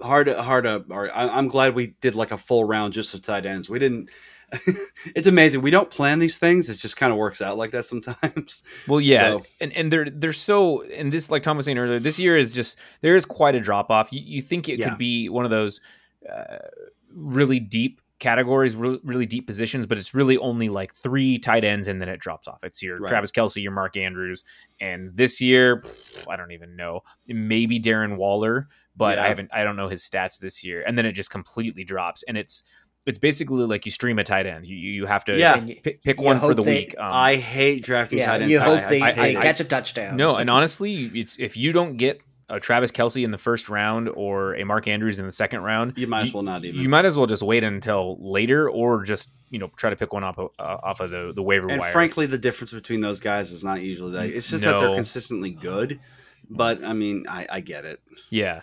hard 0.03 0.29
hard 0.29 0.65
to 0.65 0.83
I, 1.15 1.37
i'm 1.39 1.49
glad 1.49 1.75
we 1.75 1.89
did 2.01 2.15
like 2.15 2.31
a 2.31 2.39
full 2.39 2.65
round 2.65 2.95
just 2.95 3.15
of 3.15 3.21
tight 3.21 3.45
ends 3.45 3.69
we 3.69 3.79
didn't 3.79 4.09
it's 5.15 5.27
amazing 5.27 5.63
we 5.63 5.71
don't 5.71 5.91
plan 5.91 6.19
these 6.19 6.39
things 6.39 6.69
it 6.69 6.77
just 6.77 6.97
kind 6.97 7.13
of 7.13 7.19
works 7.19 7.41
out 7.41 7.57
like 7.57 7.71
that 7.71 7.85
sometimes 7.85 8.63
Well, 8.89 9.01
yeah, 9.01 9.21
So- 9.39 9.43
and 9.61 9.73
and 9.75 9.93
they're 9.93 10.11
they're 10.11 10.33
so 10.33 10.83
and 10.85 11.13
this 11.13 11.31
like 11.31 11.43
Tom 11.43 11.57
was 11.57 11.67
saying 11.67 11.79
earlier, 11.79 11.99
this 11.99 12.19
year 12.19 12.37
is 12.37 12.55
just 12.55 12.79
there 13.01 13.17
is 13.17 13.25
quite 13.25 13.55
a 13.55 13.61
drop 13.61 13.91
off. 13.91 14.13
You, 14.13 14.21
you 14.25 14.43
think 14.43 14.69
it 14.69 14.79
Yeah. 14.79 14.89
could 14.91 14.99
be 14.99 15.29
one 15.29 15.45
of 15.45 15.51
those 15.51 15.81
uh, 16.31 16.59
really 17.15 17.61
deep 17.61 18.01
categories, 18.19 18.77
re- 18.77 19.01
really 19.03 19.25
deep 19.27 19.47
positions, 19.47 19.87
but 19.87 19.97
it's 19.97 20.15
really 20.15 20.37
only 20.39 20.69
like 20.69 20.95
three 20.95 21.39
tight 21.39 21.65
ends 21.65 21.89
and 21.89 22.01
then 22.01 22.09
it 22.09 22.21
drops 22.21 22.47
off. 22.49 22.63
It's 22.65 22.83
your 22.83 22.97
Right. 22.97 23.09
Travis 23.09 23.31
Kelce, 23.31 23.63
your 23.63 23.73
Mark 23.73 23.97
Andrews, 23.97 24.45
and 24.81 25.17
this 25.17 25.41
year 25.41 25.81
pff, 25.81 26.27
I 26.29 26.37
don't 26.37 26.53
even 26.53 26.77
know, 26.77 27.01
maybe 27.27 27.81
Darren 27.81 28.17
Waller, 28.17 28.69
but 28.97 29.19
I 29.19 29.29
haven't 29.29 29.51
I 29.53 29.63
don't 29.65 29.77
know 29.77 29.89
his 29.89 30.03
stats 30.03 30.39
this 30.39 30.63
year, 30.65 30.83
and 30.87 30.99
then 30.99 31.07
it 31.07 31.13
just 31.13 31.31
completely 31.31 31.85
drops, 31.85 32.23
and 32.25 32.37
it's 32.37 32.63
it's 33.07 33.19
basically 33.19 33.65
like 33.65 33.85
you 33.87 33.91
stream 33.93 34.19
a 34.19 34.25
tight 34.25 34.47
end. 34.47 34.67
You 34.67 34.77
you 34.77 35.07
have 35.07 35.25
to 35.27 35.37
Yeah. 35.39 35.57
And 35.57 35.69
you- 35.71 35.77
pick, 35.83 36.03
pick 36.03 36.19
you 36.19 36.25
one 36.27 36.41
for 36.41 36.55
the 36.55 36.63
they- 36.63 36.81
week. 36.81 36.95
Um, 36.99 37.11
i 37.13 37.37
hate 37.37 37.83
drafting 37.83 38.19
yeah, 38.19 38.27
tight 38.27 38.43
ends 38.43 38.53
you 38.53 38.61
hope 38.61 38.81
I- 38.81 38.89
they, 38.91 39.01
I 39.03 39.13
they 39.13 39.21
hate 39.33 39.37
it. 39.37 39.43
catch 39.43 39.61
a 39.61 39.65
touchdown. 39.65 40.17
no, 40.17 40.37
and 40.37 40.49
honestly, 40.51 41.11
it's 41.15 41.39
if 41.39 41.57
you 41.57 41.73
don't 41.73 41.97
get 41.97 42.21
a 42.49 42.59
Travis 42.59 42.91
Kelce 42.91 43.23
in 43.25 43.31
the 43.31 43.39
first 43.39 43.69
round 43.69 44.09
or 44.09 44.55
a 44.57 44.65
Mark 44.65 44.89
Andrews 44.89 45.21
in 45.21 45.25
the 45.25 45.31
second 45.33 45.61
round, 45.63 45.93
You 45.97 46.09
might 46.09 46.23
as 46.25 46.35
well 46.35 46.43
not 46.43 46.65
even. 46.65 46.81
you 46.81 46.89
might 46.89 47.05
as 47.05 47.17
well 47.17 47.27
just 47.27 47.45
wait 47.45 47.63
until 47.63 48.19
later, 48.21 48.69
or 48.69 49.03
just 49.05 49.31
you 49.51 49.59
know 49.61 49.71
try 49.77 49.89
to 49.91 49.97
pick 49.97 50.13
one 50.13 50.25
off 50.25 50.37
of, 50.39 50.51
uh, 50.59 50.77
off 50.83 51.01
of 51.01 51.11
the 51.11 51.33
the 51.35 51.43
waiver 51.43 51.69
and 51.71 51.81
wire. 51.81 51.93
frankly, 51.93 52.27
the 52.27 52.39
difference 52.39 52.73
between 52.73 53.01
those 53.01 53.21
guys 53.21 53.53
is 53.53 53.65
not 53.65 53.83
usually 53.83 54.13
that. 54.13 54.27
It's 54.27 54.51
just 54.51 54.65
that 54.65 54.79
they're 54.81 54.95
consistently 54.95 55.51
good. 55.51 56.01
But 56.53 56.85
I 56.85 56.93
mean, 56.93 57.27
I, 57.29 57.47
I 57.49 57.61
get 57.61 57.85
it. 57.85 58.01
Yeah. 58.31 58.63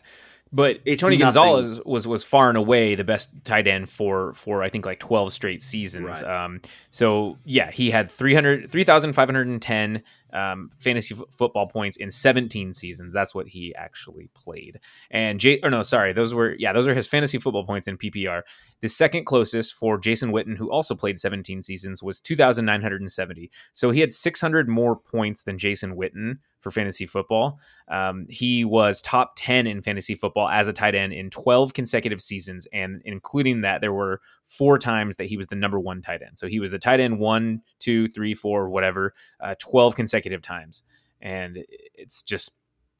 But 0.53 0.79
It's 0.85 1.01
Tony 1.01 1.17
nothing- 1.17 1.41
Gonzalez 1.41 1.81
was 1.85 2.07
was 2.07 2.23
far 2.23 2.49
and 2.49 2.57
away 2.57 2.95
the 2.95 3.03
best 3.03 3.31
tight 3.43 3.67
end 3.67 3.89
for 3.89 4.33
for 4.33 4.63
I 4.63 4.69
think 4.69 4.85
like 4.85 4.99
12 4.99 5.33
straight 5.33 5.61
seasons. 5.61 6.21
Right. 6.21 6.45
Um 6.45 6.61
so 6.89 7.37
yeah, 7.45 7.71
he 7.71 7.91
had 7.91 8.09
300 8.09 8.69
3510 8.69 10.03
um 10.33 10.69
fantasy 10.77 11.15
f- 11.15 11.23
football 11.35 11.67
points 11.67 11.97
in 11.97 12.11
17 12.11 12.73
seasons. 12.73 13.13
That's 13.13 13.33
what 13.33 13.47
he 13.47 13.73
actually 13.75 14.29
played. 14.33 14.79
And 15.11 15.39
Jay 15.39 15.59
or 15.63 15.69
no, 15.69 15.81
sorry, 15.81 16.13
those 16.13 16.33
were 16.33 16.55
yeah, 16.57 16.73
those 16.73 16.87
are 16.87 16.93
his 16.93 17.07
fantasy 17.07 17.39
football 17.39 17.65
points 17.65 17.87
in 17.87 17.97
PPR. 17.97 18.41
The 18.81 18.89
second 18.89 19.25
closest 19.25 19.73
for 19.73 19.97
Jason 19.97 20.31
Witten 20.31 20.57
who 20.57 20.71
also 20.71 20.95
played 20.95 21.19
17 21.19 21.61
seasons 21.61 22.03
was 22.03 22.21
2970. 22.21 23.51
So 23.73 23.91
he 23.91 24.01
had 24.01 24.13
600 24.13 24.67
more 24.67 24.95
points 24.95 25.43
than 25.43 25.57
Jason 25.57 25.95
Witten 25.95 26.37
for 26.59 26.71
fantasy 26.71 27.05
football. 27.05 27.59
Um, 27.87 28.25
he 28.29 28.65
was 28.65 29.01
top 29.01 29.33
10 29.37 29.67
in 29.67 29.81
fantasy 29.81 30.15
football 30.15 30.49
as 30.49 30.67
a 30.67 30.73
tight 30.73 30.95
end 30.95 31.13
in 31.13 31.29
12 31.29 31.73
consecutive 31.73 32.21
seasons. 32.21 32.67
And 32.73 33.01
including 33.05 33.61
that, 33.61 33.81
there 33.81 33.93
were 33.93 34.21
four 34.43 34.77
times 34.77 35.15
that 35.17 35.25
he 35.25 35.37
was 35.37 35.47
the 35.47 35.55
number 35.55 35.79
one 35.79 36.01
tight 36.01 36.21
end. 36.21 36.37
So 36.37 36.47
he 36.47 36.59
was 36.59 36.73
a 36.73 36.79
tight 36.79 36.99
end 36.99 37.19
one, 37.19 37.61
two, 37.79 38.09
three, 38.09 38.33
four, 38.33 38.69
whatever, 38.69 39.13
uh, 39.39 39.55
12 39.59 39.95
consecutive 39.95 40.16
times. 40.25 40.83
And 41.21 41.63
it's 41.95 42.21
just, 42.23 42.51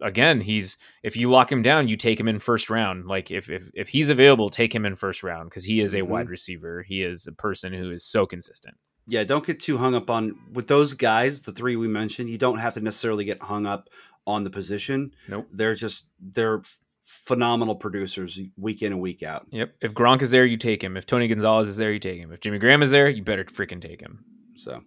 again, 0.02 0.42
he's, 0.42 0.78
if 1.04 1.16
you 1.16 1.30
lock 1.30 1.52
him 1.52 1.62
down, 1.62 1.88
you 1.88 1.98
take 1.98 2.20
him 2.20 2.28
in 2.28 2.40
first 2.40 2.70
round. 2.70 3.06
Like 3.08 3.32
if, 3.32 3.50
if, 3.50 3.70
if 3.74 3.90
he's 3.90 4.10
available, 4.10 4.50
take 4.50 4.74
him 4.74 4.86
in 4.86 4.96
first 4.96 5.24
round 5.24 5.50
because 5.50 5.66
he 5.66 5.80
is 5.82 5.94
a 5.94 6.00
Mhm. 6.02 6.08
wide 6.08 6.30
receiver. 6.30 6.84
He 6.84 7.02
is 7.02 7.28
a 7.28 7.32
person 7.32 7.74
who 7.74 7.92
is 7.92 8.04
so 8.06 8.26
consistent. 8.26 8.76
Yeah, 9.08 9.24
don't 9.24 9.46
get 9.46 9.60
too 9.60 9.78
hung 9.78 9.96
up 9.96 10.10
on 10.10 10.36
with 10.52 10.68
those 10.68 10.94
guys, 10.94 11.44
the 11.44 11.52
three 11.54 11.76
we 11.76 11.88
mentioned. 11.88 12.30
You 12.30 12.38
don't 12.38 12.58
have 12.58 12.74
to 12.74 12.82
necessarily 12.82 13.24
get 13.24 13.42
hung 13.42 13.66
up 13.66 13.88
on 14.26 14.44
the 14.44 14.50
position. 14.50 15.12
Nope. 15.30 15.48
They're 15.54 15.76
just 15.76 16.10
they're 16.20 16.62
phenomenal 17.06 17.74
producers 17.76 18.38
week 18.58 18.82
in 18.82 18.92
and 18.92 19.00
week 19.00 19.24
out. 19.24 19.48
Yep. 19.52 19.76
If 19.80 19.94
Gronk 19.94 20.22
is 20.22 20.32
there, 20.32 20.46
you 20.46 20.58
take 20.58 20.84
him. 20.84 20.98
If 20.98 21.06
Tony 21.06 21.30
Gonzalez 21.30 21.70
is 21.70 21.78
there, 21.78 21.94
you 21.94 22.00
take 22.00 22.20
him. 22.20 22.34
If 22.34 22.42
Jimmy 22.42 22.60
Graham 22.60 22.84
is 22.84 22.92
there, 22.92 23.08
you 23.08 23.24
better 23.24 23.46
freaking 23.46 23.80
take 23.80 24.02
him. 24.02 24.26
So, 24.56 24.82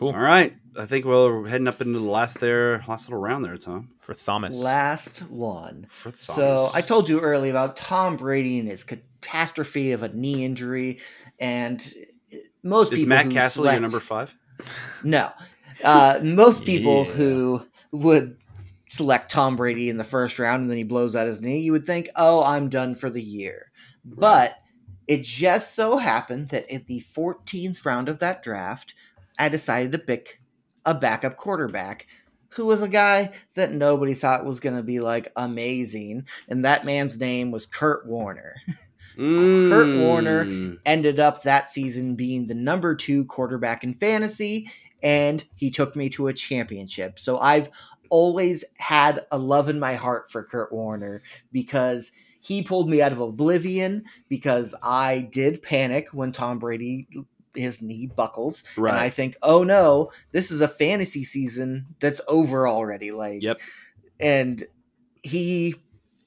Cool. 0.00 0.08
all 0.14 0.18
right, 0.18 0.56
I 0.78 0.86
think 0.86 1.04
we're 1.04 1.46
heading 1.46 1.68
up 1.68 1.82
into 1.82 1.98
the 1.98 2.04
last 2.10 2.40
there, 2.40 2.82
last 2.88 3.06
little 3.08 3.20
round 3.20 3.44
there, 3.44 3.58
Tom. 3.58 3.90
For 3.98 4.14
Thomas. 4.14 4.56
Last 4.58 5.18
one. 5.30 5.84
For 5.90 6.10
Thomas. 6.10 6.20
So 6.22 6.70
I 6.72 6.80
told 6.80 7.08
you 7.10 7.20
earlier 7.20 7.50
about 7.50 7.76
Tom 7.76 8.16
Brady 8.16 8.58
and 8.58 8.66
his 8.66 8.82
catastrophe 8.82 9.92
of 9.92 10.02
a 10.02 10.08
knee 10.08 10.42
injury, 10.44 11.00
and 11.38 11.78
most 12.62 12.90
people 12.90 12.94
is 12.94 13.00
people 13.00 13.08
Matt 13.08 13.24
who 13.26 13.30
Castle 13.32 13.62
select, 13.64 13.74
your 13.74 13.80
number 13.82 14.00
five? 14.00 14.34
No, 15.04 15.30
uh, 15.84 16.20
most 16.22 16.64
people 16.64 17.04
Yeah. 17.04 17.12
who 17.12 17.62
would 17.92 18.38
select 18.88 19.30
Tom 19.30 19.54
Brady 19.56 19.90
in 19.90 19.98
the 19.98 20.04
first 20.04 20.38
round 20.38 20.62
and 20.62 20.70
then 20.70 20.78
he 20.78 20.82
blows 20.84 21.14
out 21.14 21.26
his 21.26 21.42
knee, 21.42 21.60
you 21.60 21.72
would 21.72 21.84
think, 21.86 22.08
"Oh, 22.16 22.42
I'm 22.42 22.70
done 22.70 22.94
for 22.94 23.10
the 23.10 23.22
year." 23.22 23.70
But 24.04 24.56
it 25.06 25.22
just 25.24 25.74
so 25.74 25.98
happened 25.98 26.48
that 26.50 26.68
in 26.72 26.84
the 26.86 27.00
14th 27.00 27.84
round 27.84 28.08
of 28.08 28.18
that 28.20 28.42
draft, 28.42 28.94
I 29.40 29.48
decided 29.48 29.92
to 29.92 29.98
pick 29.98 30.40
a 30.84 30.94
backup 30.94 31.36
quarterback 31.36 32.06
who 32.54 32.66
was 32.66 32.82
a 32.82 32.88
guy 32.88 33.32
that 33.54 33.72
nobody 33.72 34.12
thought 34.14 34.44
was 34.44 34.60
going 34.60 34.76
to 34.76 34.82
be 34.82 35.00
like 35.00 35.32
amazing, 35.36 36.26
and 36.48 36.64
that 36.64 36.84
man's 36.84 37.18
name 37.18 37.50
was 37.50 37.64
Kurt 37.66 38.06
Warner. 38.06 38.54
Kurt 39.16 39.96
Warner 39.96 40.46
Mm. 40.46 40.78
ended 40.86 41.20
up 41.20 41.42
that 41.42 41.68
season 41.70 42.14
being 42.16 42.46
the 42.46 42.54
number 42.54 42.94
two 42.94 43.24
quarterback 43.24 43.84
in 43.84 43.94
fantasy, 43.94 44.68
and 45.02 45.44
he 45.54 45.70
took 45.70 45.94
me 45.94 46.08
to 46.10 46.26
a 46.28 46.32
championship. 46.32 47.18
So 47.18 47.38
I've 47.38 47.68
always 48.08 48.64
had 48.78 49.24
a 49.30 49.38
love 49.38 49.68
in 49.68 49.78
my 49.78 49.94
heart 49.94 50.30
for 50.30 50.42
Kurt 50.42 50.72
Warner 50.72 51.22
because 51.52 52.12
he 52.40 52.62
pulled 52.62 52.88
me 52.88 53.00
out 53.02 53.12
of 53.12 53.20
oblivion 53.20 54.04
because 54.28 54.74
I 54.82 55.20
did 55.30 55.62
panic 55.62 56.08
when 56.12 56.32
Tom 56.32 56.58
Brady 56.58 57.06
his 57.54 57.82
knee 57.82 58.06
buckles 58.06 58.64
Right. 58.76 58.90
and 58.92 58.98
I 59.00 59.10
think, 59.10 59.36
"Oh 59.42 59.64
no, 59.64 60.10
this 60.32 60.50
is 60.50 60.60
a 60.60 60.68
fantasy 60.68 61.24
season 61.24 61.86
that's 62.00 62.20
over 62.28 62.66
already." 62.68 63.10
Like 63.12 63.42
Yep. 63.42 63.60
and 64.20 64.64
he 65.22 65.74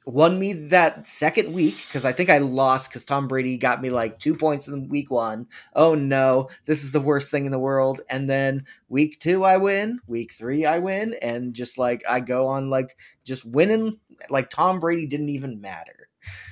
won 0.05 0.37
me 0.37 0.51
that 0.51 1.07
second 1.07 1.53
week 1.53 1.77
because 1.87 2.03
I 2.03 2.11
think 2.11 2.29
I 2.29 2.37
lost 2.39 2.89
because 2.89 3.05
Tom 3.05 3.29
Brady 3.29 3.57
got 3.57 3.81
me 3.81 3.89
like 3.89 4.19
two 4.19 4.35
points 4.35 4.67
in 4.67 4.89
week 4.89 5.09
one. 5.09 5.47
Oh 5.73 5.95
no, 5.95 6.49
this 6.65 6.83
is 6.83 6.91
the 6.91 6.99
worst 6.99 7.31
thing 7.31 7.45
in 7.45 7.53
the 7.53 7.59
world. 7.59 8.01
And 8.09 8.29
then 8.29 8.65
week 8.89 9.19
two, 9.21 9.45
I 9.45 9.55
win. 9.57 10.01
Week 10.05 10.33
three, 10.33 10.65
I 10.65 10.79
win. 10.79 11.15
And 11.21 11.53
just 11.53 11.77
like 11.77 12.03
I 12.07 12.19
go 12.19 12.47
on, 12.49 12.69
like 12.69 12.97
just 13.23 13.45
winning, 13.45 13.97
like 14.29 14.49
Tom 14.49 14.81
Brady 14.81 15.07
didn't 15.07 15.29
even 15.29 15.61
matter. 15.61 16.09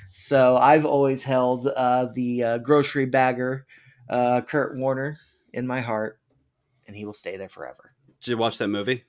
So 0.09 0.55
I've 0.57 0.85
always 0.85 1.23
held 1.23 1.67
uh, 1.67 2.07
the 2.13 2.43
uh, 2.43 2.57
grocery 2.59 3.05
bagger, 3.05 3.65
uh, 4.11 4.41
Kurt 4.41 4.77
Warner, 4.77 5.17
in 5.53 5.65
my 5.65 5.81
heart, 5.81 6.19
and 6.87 6.95
he 6.95 7.05
will 7.05 7.13
stay 7.13 7.37
there 7.37 7.49
forever. 7.49 7.93
Did 8.21 8.31
you 8.31 8.37
watch 8.37 8.59
that 8.59 8.67
movie? 8.67 9.05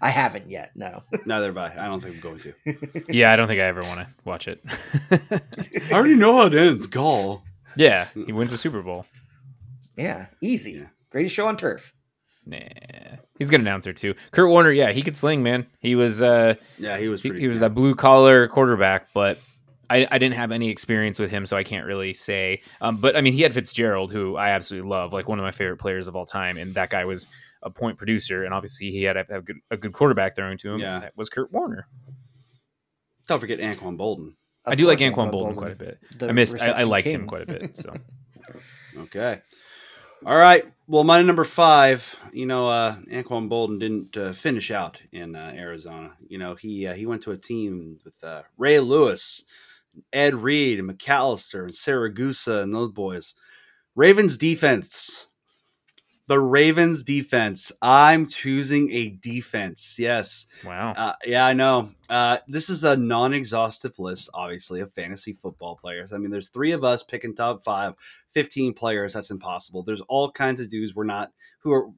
I 0.00 0.10
haven't 0.10 0.48
yet, 0.50 0.72
no. 0.76 1.02
Neither 1.26 1.46
have 1.46 1.56
I. 1.58 1.72
I 1.76 1.86
don't 1.86 2.00
think 2.02 2.16
I'm 2.16 2.20
going 2.20 2.38
to. 2.40 3.02
Yeah, 3.12 3.32
I 3.32 3.36
don't 3.36 3.48
think 3.48 3.60
I 3.60 3.64
ever 3.64 3.82
want 3.82 4.00
to 4.00 4.08
watch 4.24 4.46
it. 4.48 4.60
I 5.10 5.92
already 5.92 6.14
know 6.14 6.36
how 6.36 6.46
it 6.46 6.54
ends. 6.54 6.86
Gall. 6.86 7.42
yeah, 7.76 8.08
he 8.14 8.32
wins 8.32 8.50
the 8.52 8.58
Super 8.58 8.82
Bowl. 8.82 9.06
yeah, 9.96 10.26
easy. 10.40 10.72
Yeah. 10.72 10.86
Greatest 11.10 11.34
show 11.34 11.46
on 11.48 11.56
turf. 11.56 11.92
Nah. 12.46 12.58
He's 13.38 13.48
a 13.48 13.50
good 13.50 13.60
announcer 13.60 13.92
too. 13.92 14.14
Kurt 14.30 14.48
Warner, 14.48 14.70
yeah, 14.70 14.92
he 14.92 15.02
could 15.02 15.16
sling, 15.16 15.42
man. 15.42 15.66
He 15.80 15.94
was 15.94 16.22
uh 16.22 16.54
Yeah, 16.78 16.98
he 16.98 17.08
was 17.08 17.22
he, 17.22 17.28
pretty. 17.30 17.40
he 17.42 17.48
was 17.48 17.56
good. 17.56 17.64
that 17.64 17.74
blue 17.74 17.94
collar 17.94 18.46
quarterback, 18.48 19.08
but 19.14 19.38
I, 19.92 20.06
I 20.10 20.18
didn't 20.18 20.36
have 20.36 20.52
any 20.52 20.70
experience 20.70 21.18
with 21.18 21.30
him, 21.30 21.44
so 21.44 21.56
I 21.56 21.64
can't 21.64 21.86
really 21.86 22.14
say. 22.14 22.60
Um, 22.80 22.96
but 22.96 23.14
I 23.16 23.20
mean, 23.20 23.32
he 23.32 23.42
had 23.42 23.52
Fitzgerald, 23.52 24.10
who 24.10 24.36
I 24.36 24.50
absolutely 24.50 24.88
love, 24.88 25.12
like 25.12 25.28
one 25.28 25.38
of 25.38 25.42
my 25.42 25.50
favorite 25.52 25.78
players 25.78 26.08
of 26.08 26.16
all 26.16 26.24
time, 26.24 26.56
and 26.56 26.74
that 26.74 26.90
guy 26.90 27.04
was 27.04 27.28
a 27.62 27.70
point 27.70 27.98
producer, 27.98 28.44
and 28.44 28.54
obviously 28.54 28.90
he 28.90 29.02
had 29.02 29.14
to 29.14 29.24
have 29.28 29.30
a 29.30 29.42
good, 29.42 29.56
a 29.70 29.76
good 29.76 29.92
quarterback 29.92 30.34
throwing 30.34 30.56
to 30.58 30.72
him. 30.72 30.80
Yeah. 30.80 30.94
and 30.94 31.04
that 31.04 31.12
was 31.16 31.28
Kurt 31.28 31.52
Warner. 31.52 31.86
Don't 33.28 33.38
forget 33.40 33.58
Anquan 33.60 33.96
Boldin. 33.98 34.34
Of 34.64 34.72
I 34.72 34.74
do 34.76 34.86
like 34.86 34.98
course, 34.98 35.10
Anquan 35.10 35.32
Boldin 35.32 35.56
quite 35.56 35.72
a 35.72 35.76
bit. 35.76 35.98
the 36.16 36.28
I 36.28 36.32
missed. 36.32 36.54
I, 36.54 36.58
I 36.58 36.68
reception 36.68 36.88
liked 36.88 37.10
him 37.10 37.26
quite 37.26 37.42
a 37.42 37.46
bit. 37.46 37.76
So 37.76 37.94
Okay. 38.96 39.40
All 40.24 40.36
right. 40.36 40.64
Well, 40.86 41.04
my 41.04 41.20
number 41.22 41.44
five. 41.44 42.18
You 42.32 42.46
know, 42.46 42.68
uh, 42.68 42.96
Anquan 43.10 43.48
Boldin 43.48 43.78
didn't 43.80 44.16
uh, 44.16 44.32
finish 44.32 44.70
out 44.70 45.00
in 45.12 45.34
uh, 45.34 45.52
Arizona. 45.54 46.12
You 46.28 46.38
know, 46.38 46.54
he 46.54 46.86
uh, 46.86 46.94
he 46.94 47.06
went 47.06 47.22
to 47.22 47.32
a 47.32 47.36
team 47.36 47.98
with 48.04 48.22
uh, 48.22 48.42
Ray 48.56 48.78
Lewis, 48.80 49.44
Ed 50.12 50.34
Reed, 50.34 50.78
and 50.78 50.90
McAlister, 50.90 51.64
and 51.64 51.72
Siragusa, 51.72 52.62
and 52.62 52.74
those 52.74 52.92
boys. 52.92 53.34
Ravens 53.94 54.36
defense. 54.36 55.28
The 56.28 56.40
Ravens 56.40 57.02
defense. 57.02 57.72
I'm 57.82 58.26
choosing 58.26 58.90
a 58.92 59.10
defense. 59.10 59.96
Yes. 59.98 60.46
wow. 60.64 60.94
Uh, 60.96 61.14
yeah, 61.26 61.44
I 61.44 61.52
know. 61.52 61.90
Uh, 62.08 62.38
this 62.46 62.70
is 62.70 62.84
a 62.84 62.96
non-exhaustive 62.96 63.98
list, 63.98 64.30
obviously, 64.32 64.80
of 64.80 64.92
fantasy 64.92 65.32
football 65.32 65.76
players. 65.76 66.12
I 66.12 66.18
mean, 66.18 66.30
there's 66.30 66.48
three 66.48 66.72
of 66.72 66.84
us 66.84 67.02
picking 67.02 67.34
top 67.34 67.62
five, 67.62 67.94
15 68.32 68.72
players. 68.72 69.12
That's 69.12 69.30
impossible. 69.30 69.82
There's 69.82 70.00
all 70.02 70.30
kinds 70.30 70.60
of 70.60 70.70
dudes 70.70 70.94
we're 70.94 71.04
not 71.04 71.32
who 71.58 71.72
are 71.72 71.88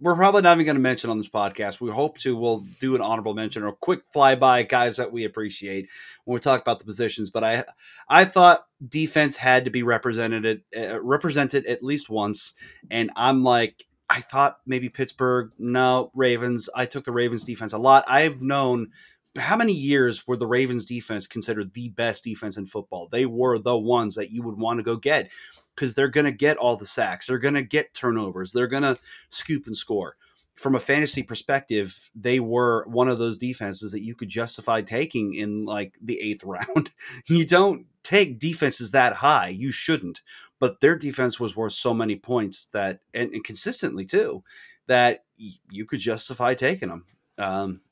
we're 0.00 0.14
probably 0.14 0.42
not 0.42 0.56
even 0.56 0.66
going 0.66 0.76
to 0.76 0.82
mention 0.82 1.10
on 1.10 1.18
this 1.18 1.28
podcast. 1.28 1.80
We 1.80 1.90
hope 1.90 2.18
to. 2.18 2.36
We'll 2.36 2.66
do 2.78 2.94
an 2.94 3.00
honorable 3.00 3.34
mention 3.34 3.62
or 3.62 3.68
a 3.68 3.76
quick 3.76 4.00
flyby, 4.14 4.68
guys 4.68 4.96
that 4.96 5.12
we 5.12 5.24
appreciate 5.24 5.88
when 6.24 6.34
we 6.34 6.40
talk 6.40 6.60
about 6.60 6.78
the 6.78 6.84
positions. 6.84 7.30
But 7.30 7.44
I, 7.44 7.64
I 8.08 8.24
thought 8.24 8.66
defense 8.86 9.36
had 9.36 9.64
to 9.64 9.70
be 9.70 9.82
represented 9.82 10.62
uh, 10.76 11.00
represented 11.00 11.66
at 11.66 11.82
least 11.82 12.08
once, 12.08 12.54
and 12.90 13.10
I'm 13.16 13.42
like, 13.42 13.84
I 14.08 14.20
thought 14.20 14.58
maybe 14.66 14.88
Pittsburgh. 14.88 15.52
No, 15.58 16.10
Ravens. 16.14 16.68
I 16.74 16.86
took 16.86 17.04
the 17.04 17.12
Ravens 17.12 17.44
defense 17.44 17.72
a 17.72 17.78
lot. 17.78 18.04
I've 18.06 18.40
known 18.40 18.92
how 19.36 19.56
many 19.56 19.72
years 19.72 20.26
were 20.26 20.36
the 20.36 20.46
Ravens 20.46 20.84
defense 20.84 21.26
considered 21.26 21.74
the 21.74 21.88
best 21.90 22.24
defense 22.24 22.56
in 22.56 22.66
football? 22.66 23.08
They 23.10 23.26
were 23.26 23.58
the 23.58 23.76
ones 23.76 24.14
that 24.14 24.30
you 24.30 24.42
would 24.42 24.58
want 24.58 24.78
to 24.78 24.84
go 24.84 24.96
get 24.96 25.30
because 25.78 25.94
they're 25.94 26.08
going 26.08 26.24
to 26.26 26.32
get 26.32 26.56
all 26.56 26.76
the 26.76 26.86
sacks. 26.86 27.26
They're 27.26 27.38
going 27.38 27.54
to 27.54 27.62
get 27.62 27.94
turnovers. 27.94 28.50
They're 28.50 28.66
going 28.66 28.82
to 28.82 28.98
scoop 29.30 29.66
and 29.66 29.76
score. 29.76 30.16
From 30.56 30.74
a 30.74 30.80
fantasy 30.80 31.22
perspective, 31.22 32.10
they 32.16 32.40
were 32.40 32.84
one 32.88 33.06
of 33.06 33.18
those 33.18 33.38
defenses 33.38 33.92
that 33.92 34.02
you 34.02 34.16
could 34.16 34.28
justify 34.28 34.82
taking 34.82 35.34
in 35.34 35.64
like 35.64 35.96
the 36.02 36.20
eighth 36.20 36.42
round. 36.44 36.90
you 37.26 37.46
don't 37.46 37.86
take 38.02 38.40
defenses 38.40 38.90
that 38.90 39.14
high. 39.14 39.48
You 39.48 39.70
shouldn't. 39.70 40.20
But 40.58 40.80
their 40.80 40.96
defense 40.96 41.38
was 41.38 41.54
worth 41.54 41.74
so 41.74 41.94
many 41.94 42.16
points 42.16 42.66
that, 42.66 42.98
and, 43.14 43.30
and 43.32 43.44
consistently 43.44 44.04
too, 44.04 44.42
that 44.88 45.22
y- 45.38 45.50
you 45.70 45.86
could 45.86 46.00
justify 46.00 46.54
taking 46.54 46.88
them. 46.88 47.04
Um, 47.38 47.82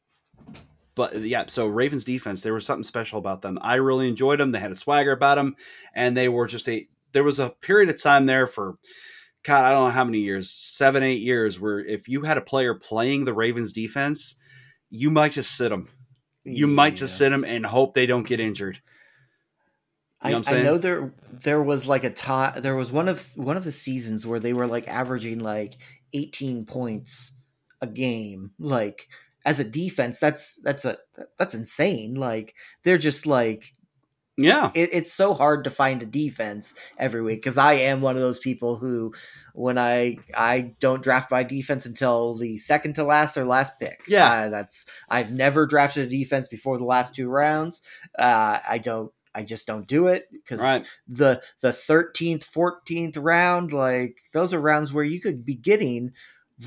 but 0.96 1.20
yeah, 1.20 1.44
so 1.46 1.66
Ravens 1.66 2.04
defense, 2.04 2.42
there 2.42 2.54
was 2.54 2.66
something 2.66 2.82
special 2.82 3.18
about 3.18 3.42
them. 3.42 3.58
I 3.60 3.76
really 3.76 4.08
enjoyed 4.08 4.40
them. 4.40 4.50
They 4.50 4.58
had 4.58 4.72
a 4.72 4.74
swagger 4.74 5.12
about 5.12 5.36
them, 5.36 5.54
and 5.94 6.16
they 6.16 6.28
were 6.28 6.46
just 6.46 6.68
a. 6.68 6.88
There 7.16 7.24
was 7.24 7.40
a 7.40 7.48
period 7.48 7.88
of 7.88 8.02
time 8.02 8.26
there 8.26 8.46
for, 8.46 8.76
God, 9.42 9.64
I 9.64 9.72
don't 9.72 9.84
know 9.84 9.90
how 9.90 10.04
many 10.04 10.18
years, 10.18 10.50
seven, 10.50 11.02
eight 11.02 11.22
years, 11.22 11.58
where 11.58 11.78
if 11.80 12.08
you 12.08 12.20
had 12.20 12.36
a 12.36 12.42
player 12.42 12.74
playing 12.74 13.24
the 13.24 13.32
Ravens 13.32 13.72
defense, 13.72 14.36
you 14.90 15.10
might 15.10 15.32
just 15.32 15.56
sit 15.56 15.70
them. 15.70 15.88
You 16.44 16.66
might 16.66 16.94
just 16.94 17.16
sit 17.16 17.30
them 17.30 17.42
and 17.42 17.64
hope 17.64 17.94
they 17.94 18.04
don't 18.04 18.28
get 18.28 18.38
injured. 18.38 18.82
You 20.22 20.28
I, 20.28 20.30
know 20.32 20.42
I'm 20.46 20.54
I 20.54 20.62
know 20.62 20.76
there 20.76 21.14
there 21.32 21.62
was 21.62 21.88
like 21.88 22.04
a 22.04 22.10
time 22.10 22.60
there 22.60 22.76
was 22.76 22.92
one 22.92 23.08
of 23.08 23.32
one 23.34 23.56
of 23.56 23.64
the 23.64 23.72
seasons 23.72 24.26
where 24.26 24.38
they 24.38 24.52
were 24.52 24.66
like 24.66 24.86
averaging 24.86 25.38
like 25.38 25.76
18 26.12 26.66
points 26.66 27.32
a 27.80 27.86
game 27.86 28.50
like 28.58 29.08
as 29.46 29.58
a 29.58 29.64
defense 29.64 30.18
that's 30.18 30.58
that's 30.62 30.84
a 30.84 30.98
that's 31.38 31.54
insane 31.54 32.14
like 32.14 32.54
they're 32.84 32.98
just 32.98 33.26
like 33.26 33.72
Yeah, 34.38 34.70
it, 34.74 34.90
it's 34.92 35.12
so 35.12 35.32
hard 35.32 35.64
to 35.64 35.70
find 35.70 36.02
a 36.02 36.06
defense 36.06 36.74
every 36.98 37.22
week 37.22 37.38
because 37.38 37.56
I 37.56 37.74
am 37.74 38.02
one 38.02 38.16
of 38.16 38.22
those 38.22 38.38
people 38.38 38.76
who, 38.76 39.14
when 39.54 39.78
I 39.78 40.18
I 40.34 40.74
don't 40.78 41.02
draft 41.02 41.30
my 41.30 41.42
defense 41.42 41.86
until 41.86 42.34
the 42.34 42.58
second 42.58 42.96
to 42.96 43.04
last 43.04 43.38
or 43.38 43.46
last 43.46 43.80
pick. 43.80 44.02
Yeah. 44.06 44.30
Uh, 44.30 44.48
that's 44.50 44.86
I've 45.08 45.32
never 45.32 45.66
drafted 45.66 46.06
a 46.06 46.10
defense 46.10 46.48
before 46.48 46.76
the 46.76 46.84
last 46.84 47.14
two 47.14 47.30
rounds. 47.30 47.80
Uh, 48.18 48.58
I 48.68 48.78
don't. 48.78 49.10
I 49.34 49.42
just 49.42 49.66
don't 49.66 49.86
do 49.86 50.06
it 50.06 50.28
because 50.30 50.60
right. 50.60 50.86
the 51.06 51.42
the 51.60 51.72
thirteenth, 51.72 52.44
fourteenth 52.44 53.16
round, 53.16 53.72
like 53.72 54.18
those 54.32 54.52
are 54.52 54.60
rounds 54.60 54.92
where 54.92 55.04
you 55.04 55.20
could 55.20 55.44
be 55.44 55.54
getting 55.54 56.12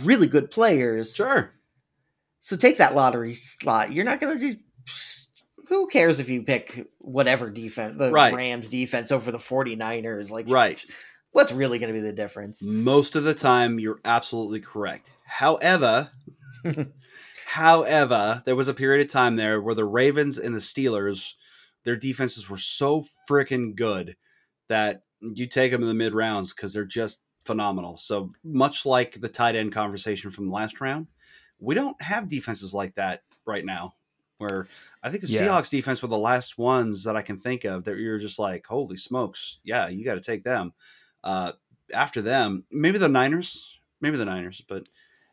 really 0.04 0.28
good 0.28 0.52
players. 0.52 1.16
Sure. 1.16 1.54
So 2.40 2.56
take 2.56 2.78
that 2.78 2.96
lottery 2.96 3.34
slot. 3.34 3.92
You're 3.92 4.06
not 4.06 4.20
going 4.20 4.40
to 4.40 4.56
just. 4.86 5.19
Who 5.70 5.88
cares 5.88 6.20
if 6.20 6.30
you 6.30 6.42
pick 6.42 6.88
whatever 6.98 7.50
defense, 7.50 7.98
the 7.98 8.12
Right. 8.12 8.34
Rams 8.34 8.68
defense 8.68 9.12
over 9.12 9.32
the 9.32 9.38
49ers? 9.38 10.32
Like, 10.32 10.50
Right. 10.50 10.84
What's 11.32 11.52
really 11.52 11.78
going 11.78 11.94
to 11.94 12.00
be 12.00 12.06
the 12.06 12.12
difference? 12.12 12.64
Most 12.64 13.16
of 13.16 13.24
the 13.24 13.36
time, 13.36 13.78
you're 13.78 14.00
absolutely 14.04 14.62
correct. 14.62 15.12
However, 15.26 16.10
however, 17.46 18.42
there 18.46 18.56
was 18.56 18.68
a 18.68 18.74
period 18.74 19.06
of 19.06 19.12
time 19.12 19.36
there 19.36 19.62
where 19.62 19.76
the 19.76 19.86
Ravens 19.86 20.40
and 20.40 20.56
the 20.56 20.60
Steelers, 20.60 21.36
their 21.84 21.96
defenses 21.96 22.50
were 22.50 22.58
so 22.58 23.06
freaking 23.30 23.76
good 23.76 24.16
that 24.70 25.04
you 25.22 25.46
take 25.46 25.72
them 25.72 25.84
in 25.84 25.88
the 25.88 25.94
mid 25.94 26.16
rounds 26.16 26.52
because 26.52 26.74
they're 26.74 26.84
just 26.84 27.24
phenomenal. 27.46 27.98
So 27.98 28.32
much 28.44 28.88
like 28.88 29.22
the 29.22 29.30
tight 29.30 29.56
end 29.56 29.72
conversation 29.72 30.32
from 30.32 30.50
last 30.50 30.82
round, 30.82 31.08
we 31.60 31.76
don't 31.76 32.02
have 32.02 32.28
defenses 32.28 32.74
like 32.74 32.96
that 32.96 33.22
right 33.46 33.66
now. 33.66 33.94
Where 34.40 34.68
I 35.04 35.10
think 35.10 35.22
the 35.22 35.30
Yeah. 35.30 35.42
Seahawks 35.42 35.70
defense 35.70 36.02
were 36.02 36.08
the 36.08 36.18
last 36.18 36.58
ones 36.58 37.04
that 37.04 37.16
I 37.16 37.22
can 37.22 37.38
think 37.38 37.64
of 37.66 37.84
that 37.84 37.98
you're 37.98 38.18
just 38.18 38.40
like, 38.40 38.66
holy 38.66 38.98
smokes, 38.98 39.60
yeah, 39.64 39.88
you 39.88 40.04
got 40.04 40.16
to 40.16 40.22
take 40.22 40.44
them. 40.44 40.74
Uh, 41.24 41.52
after 41.94 42.22
them, 42.22 42.66
maybe 42.72 42.98
the 42.98 43.10
Niners, 43.10 43.80
maybe 44.02 44.18
the 44.18 44.26
Niners, 44.26 44.64
but 44.68 44.88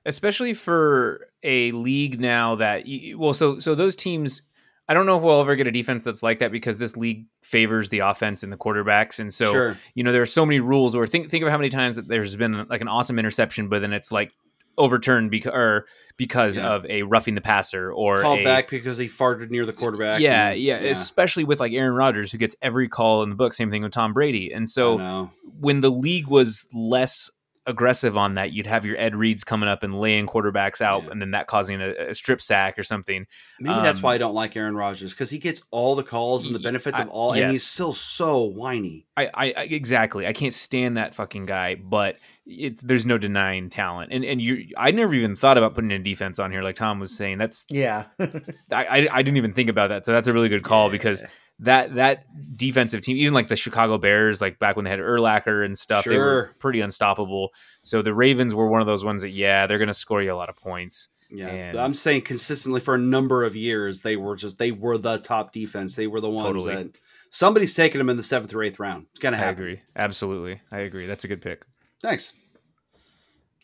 especially 0.05 0.55
for 0.55 1.29
a 1.43 1.73
league 1.73 2.21
now 2.21 2.55
that 2.57 2.87
you, 2.87 3.19
well 3.19 3.35
so 3.35 3.59
so 3.59 3.75
those 3.75 3.97
teams 3.97 4.43
I 4.89 4.95
don't 4.95 5.05
know 5.05 5.17
if 5.17 5.23
we'll 5.25 5.41
ever 5.41 5.57
get 5.57 5.67
a 5.67 5.73
defense 5.73 6.05
that's 6.05 6.23
like 6.23 6.39
that 6.39 6.53
because 6.53 6.79
this 6.79 6.97
league 6.97 7.27
favors 7.43 7.89
the 7.89 7.99
offense 7.99 8.45
and 8.45 8.53
the 8.53 8.57
quarterbacks 8.57 9.19
and 9.19 9.35
so 9.35 9.53
sure, 9.53 9.79
you 9.95 10.05
know 10.05 10.13
there 10.13 10.23
are 10.23 10.27
so 10.27 10.47
many 10.47 10.61
rules 10.61 10.95
or 10.95 11.07
think 11.07 11.29
think 11.29 11.45
of 11.45 11.51
how 11.51 11.59
many 11.59 11.69
times 11.69 11.97
that 11.97 12.07
there's 12.09 12.37
been 12.37 12.67
like 12.69 12.81
an 12.81 12.89
awesome 12.89 13.19
interception 13.19 13.69
but 13.69 13.81
then 13.81 13.93
it's 13.93 14.13
like 14.13 14.33
overturned 14.79 15.31
because 15.31 15.53
or 15.55 15.87
because 16.17 16.57
Yeah. 16.57 16.69
of 16.75 16.87
a 16.87 17.03
roughing 17.03 17.35
the 17.35 17.41
passer 17.41 17.93
or 17.93 18.21
called 18.23 18.41
a, 18.41 18.45
back 18.45 18.69
because 18.71 18.99
he 18.99 19.07
farted 19.09 19.51
near 19.51 19.67
the 19.67 19.73
quarterback. 19.73 20.21
yeah, 20.21 20.51
and- 20.51 20.61
yeah, 20.61 20.77
especially 20.77 21.45
with 21.45 21.61
like 21.61 21.73
Aaron 21.73 21.95
Rodgers 21.95 22.33
who 22.33 22.39
gets 22.39 22.57
every 22.63 22.89
call 22.89 23.23
in 23.23 23.29
the 23.31 23.37
book. 23.37 23.53
Same 23.53 23.71
thing 23.71 23.83
with 23.83 23.93
Tom 23.93 24.13
Brady. 24.13 24.53
And 24.53 24.69
so 24.69 25.31
when 25.61 25.81
the 25.81 25.91
league 25.91 26.27
was 26.27 26.69
less 26.75 27.31
aggressive 27.69 28.17
on 28.17 28.35
that, 28.35 28.53
you'd 28.53 28.67
have 28.69 28.85
your 28.85 28.97
Ed 28.97 29.17
Reeds 29.17 29.43
coming 29.43 29.69
up 29.69 29.83
and 29.83 29.99
laying 29.99 30.27
quarterbacks 30.29 30.81
out, 30.81 31.03
Yeah. 31.03 31.11
and 31.11 31.21
then 31.21 31.33
that 31.33 31.49
causing 31.49 31.81
a, 31.83 32.11
a 32.11 32.15
strip 32.15 32.41
sack 32.41 32.79
or 32.79 32.85
something. 32.85 33.27
maybe 33.59 33.75
that's 33.81 33.99
um, 33.99 34.03
why 34.03 34.15
I 34.15 34.19
don't 34.19 34.35
like 34.35 34.57
Aaron 34.57 34.77
Rodgers 34.77 35.11
because 35.11 35.31
he 35.31 35.39
gets 35.39 35.63
all 35.73 35.97
the 35.97 36.05
calls 36.05 36.47
and 36.47 36.55
the 36.55 36.61
benefits 36.61 36.97
I- 36.97 37.03
of 37.03 37.09
all, 37.09 37.33
and 37.33 37.51
he's 37.51 37.65
still 37.67 37.93
so 37.93 38.43
whiny. 38.43 39.07
I, 39.17 39.27
I, 39.27 39.55
I 39.57 39.63
exactly. 39.65 40.27
I 40.29 40.33
can't 40.33 40.55
stand 40.55 40.97
that 40.97 41.17
fucking 41.17 41.47
guy, 41.47 41.75
but 41.75 42.19
it's 42.47 42.81
there's 42.81 43.05
no 43.05 43.19
denying 43.19 43.69
talent. 43.69 44.13
And 44.13 44.25
and 44.25 44.41
you, 44.41 44.69
I 44.77 44.93
never 44.93 45.15
even 45.15 45.37
thought 45.37 45.59
about 45.59 45.75
putting 45.75 45.91
a 45.93 45.99
defense 45.99 46.39
on 46.39 46.53
here, 46.53 46.63
like 46.63 46.77
Tom 46.77 47.01
was 47.01 47.17
saying. 47.17 47.39
That's 47.39 47.67
Yeah. 47.69 48.05
I, 48.21 48.27
I, 48.71 49.09
I 49.13 49.23
didn't 49.23 49.37
even 49.37 49.53
think 49.53 49.69
about 49.69 49.89
that. 49.89 50.07
So 50.07 50.13
that's 50.13 50.29
a 50.29 50.33
really 50.33 50.49
good 50.49 50.63
call 50.63 50.91
because 50.91 51.25
that 51.61 51.95
that 51.97 52.25
defensive 52.57 53.01
team, 53.01 53.17
even 53.17 53.35
like 53.35 53.49
the 53.49 53.57
Chicago 53.57 53.99
Bears, 53.99 54.41
like 54.41 54.59
back 54.59 54.77
when 54.77 54.85
they 54.85 54.91
had 54.91 55.01
Urlacher 55.01 55.65
and 55.65 55.77
stuff, 55.77 56.05
they 56.05 56.17
were 56.19 56.55
pretty 56.59 56.81
unstoppable. 56.81 57.51
So 57.83 58.03
the 58.03 58.15
Ravens 58.15 58.55
were 58.55 58.69
one 58.69 58.81
of 58.81 58.87
those 58.87 59.05
ones 59.05 59.23
that 59.23 59.31
yeah, 59.31 59.67
they're 59.67 59.79
going 59.79 59.89
to 59.89 59.95
score 59.95 60.23
you 60.23 60.33
a 60.33 60.35
lot 60.35 60.49
of 60.49 60.57
points. 60.57 61.09
Yeah, 61.31 61.49
And- 61.49 61.79
I'm 61.79 61.95
saying 61.95 62.23
consistently 62.23 62.81
for 62.81 62.95
a 62.95 62.99
number 62.99 63.43
of 63.43 63.57
years 63.57 64.03
they 64.03 64.17
were 64.17 64.37
just 64.37 64.59
they 64.59 64.71
were 64.71 64.97
the 64.99 65.19
top 65.19 65.53
defense. 65.53 65.97
They 65.97 66.07
were 66.07 66.21
the 66.21 66.31
ones 66.31 66.63
Totally. 66.65 66.85
that 66.85 66.99
somebody's 67.31 67.75
taking 67.75 67.99
them 67.99 68.09
in 68.09 68.17
the 68.17 68.23
seventh 68.23 68.55
or 68.55 68.63
eighth 68.63 68.79
round. 68.79 69.07
It's 69.11 69.19
gonna 69.19 69.37
happen 69.37 69.49
I 69.49 69.51
agree, 69.51 69.81
absolutely, 69.97 70.61
I 70.71 70.79
agree. 70.81 71.07
That's 71.07 71.25
a 71.25 71.29
good 71.29 71.43
pick. 71.43 71.65
Thanks. 72.07 72.35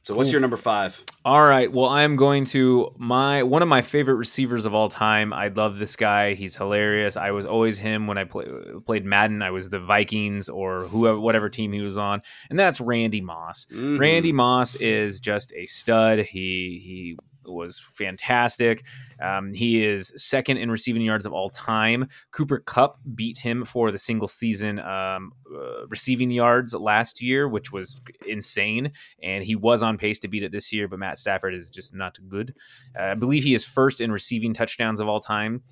So 0.05 0.17
what's 0.17 0.33
your 0.33 0.41
number 0.41 0.57
five? 0.57 1.01
All 1.25 1.45
right. 1.45 1.71
Well, 1.71 1.89
I'm 1.89 2.17
going 2.17 2.45
to 2.47 2.93
my 2.99 3.45
one 3.45 3.63
of 3.63 3.69
my 3.69 3.83
favorite 3.83 4.17
receivers 4.17 4.65
of 4.65 4.75
all 4.75 4.89
time. 4.89 5.33
I 5.33 5.47
love 5.47 5.79
this 5.79 5.95
guy. 5.95 6.35
He's 6.35 6.57
hilarious. 6.57 7.17
I 7.17 7.31
was 7.31 7.47
always 7.47 7.79
him 7.79 8.09
when 8.09 8.19
I 8.19 8.25
play, 8.25 8.47
played 8.85 9.05
Madden. 9.05 9.43
I 9.43 9.53
was 9.53 9.71
the 9.71 9.79
Vikings 9.79 10.49
or 10.49 10.89
whoever, 10.89 11.21
whatever 11.21 11.49
team 11.49 11.71
he 11.71 11.83
was 11.83 11.97
on, 11.97 12.23
and 12.51 12.59
that's 12.59 12.81
Randy 12.81 13.21
Moss. 13.21 13.69
Mhm. 13.73 14.01
Randy 14.01 14.33
Moss 14.33 14.75
is 14.75 15.21
just 15.21 15.53
a 15.53 15.67
stud. 15.67 16.19
He 16.19 16.81
he 16.85 17.17
was 17.45 17.79
fantastic. 17.79 18.85
Um, 19.21 19.53
he 19.53 19.85
is 19.85 20.13
second 20.17 20.59
in 20.59 20.71
receiving 20.71 21.03
yards 21.03 21.27
of 21.27 21.33
all 21.33 21.51
time. 21.51 22.09
Cooper 22.31 22.59
Kupp 22.59 22.99
beat 23.15 23.39
him 23.39 23.65
for 23.65 23.91
the 23.91 23.99
single 23.99 24.29
season 24.29 24.79
um, 24.81 25.33
uh, 25.55 25.87
receiving 25.89 26.31
yards 26.31 26.75
last 26.75 27.23
year, 27.23 27.49
which 27.49 27.73
was 27.73 28.01
insane. 28.27 28.93
And 29.23 29.45
he 29.45 29.57
was 29.57 29.83
on 29.83 29.99
pace 29.99 30.19
to 30.21 30.29
beat 30.29 30.43
it 30.43 30.53
this 30.53 30.73
year, 30.73 30.89
but 30.89 30.99
Matt 30.99 31.19
Stafford 31.19 31.55
is 31.55 31.71
just 31.71 31.95
not 31.95 32.19
good. 32.29 32.55
Uh, 32.99 33.05
I 33.05 33.15
believe 33.15 33.43
he 33.43 33.55
is 33.55 33.65
first 33.65 34.01
in 34.01 34.13
receiving 34.13 34.53
touchdowns 34.53 35.01
of 35.01 35.09
all 35.09 35.21
time. 35.21 35.63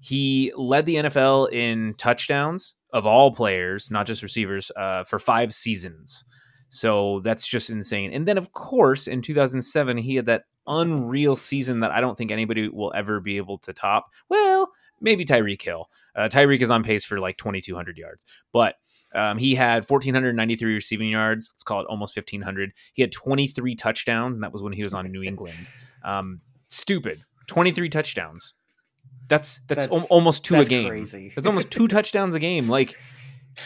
He 0.00 0.52
led 0.56 0.86
the 0.86 0.96
NFL 0.96 1.52
in 1.52 1.94
touchdowns 1.94 2.74
of 2.92 3.06
all 3.06 3.32
players, 3.32 3.90
not 3.90 4.06
just 4.06 4.22
receivers, 4.22 4.70
uh, 4.76 5.04
for 5.04 5.18
five 5.18 5.52
seasons. 5.52 6.24
So 6.70 7.20
that's 7.20 7.46
just 7.46 7.68
insane. 7.68 8.12
And 8.12 8.26
then, 8.26 8.38
of 8.38 8.52
course, 8.52 9.06
in 9.06 9.22
2007, 9.22 9.98
he 9.98 10.14
had 10.14 10.26
that 10.26 10.44
unreal 10.66 11.36
season 11.36 11.80
that 11.80 11.90
I 11.90 12.00
don't 12.00 12.16
think 12.16 12.30
anybody 12.30 12.68
will 12.68 12.92
ever 12.94 13.20
be 13.20 13.36
able 13.36 13.58
to 13.58 13.72
top. 13.72 14.06
Well, 14.28 14.70
maybe 15.00 15.24
Tyreek 15.24 15.62
Hill. 15.62 15.88
Uh, 16.14 16.28
Tyreek 16.30 16.60
is 16.60 16.70
on 16.70 16.82
pace 16.82 17.04
for 17.04 17.18
like 17.20 17.36
2,200 17.38 17.96
yards, 17.98 18.24
but 18.52 18.76
um, 19.14 19.38
he 19.38 19.54
had 19.56 19.84
1,493 19.88 20.74
receiving 20.74 21.08
yards. 21.10 21.50
Let's 21.52 21.62
call 21.62 21.80
it 21.80 21.86
almost 21.88 22.16
1,500. 22.16 22.72
He 22.92 23.02
had 23.02 23.10
23 23.10 23.74
touchdowns, 23.74 24.36
and 24.36 24.44
that 24.44 24.52
was 24.52 24.62
when 24.62 24.72
he 24.72 24.84
was 24.84 24.94
on 24.94 25.10
New 25.10 25.22
England. 25.22 25.56
Um, 26.04 26.40
stupid. 26.62 27.24
23 27.48 27.88
touchdowns. 27.88 28.54
That's 29.28 29.60
that's, 29.66 29.86
That's- 29.86 30.02
al- 30.02 30.06
almost 30.10 30.44
two 30.44 30.54
That's 30.54 30.68
a 30.68 30.70
game. 30.70 30.88
crazy. 30.88 31.32
It's 31.36 31.46
almost 31.46 31.70
two 31.70 31.86
touchdowns 31.88 32.34
a 32.34 32.38
game. 32.40 32.68
Like 32.68 32.96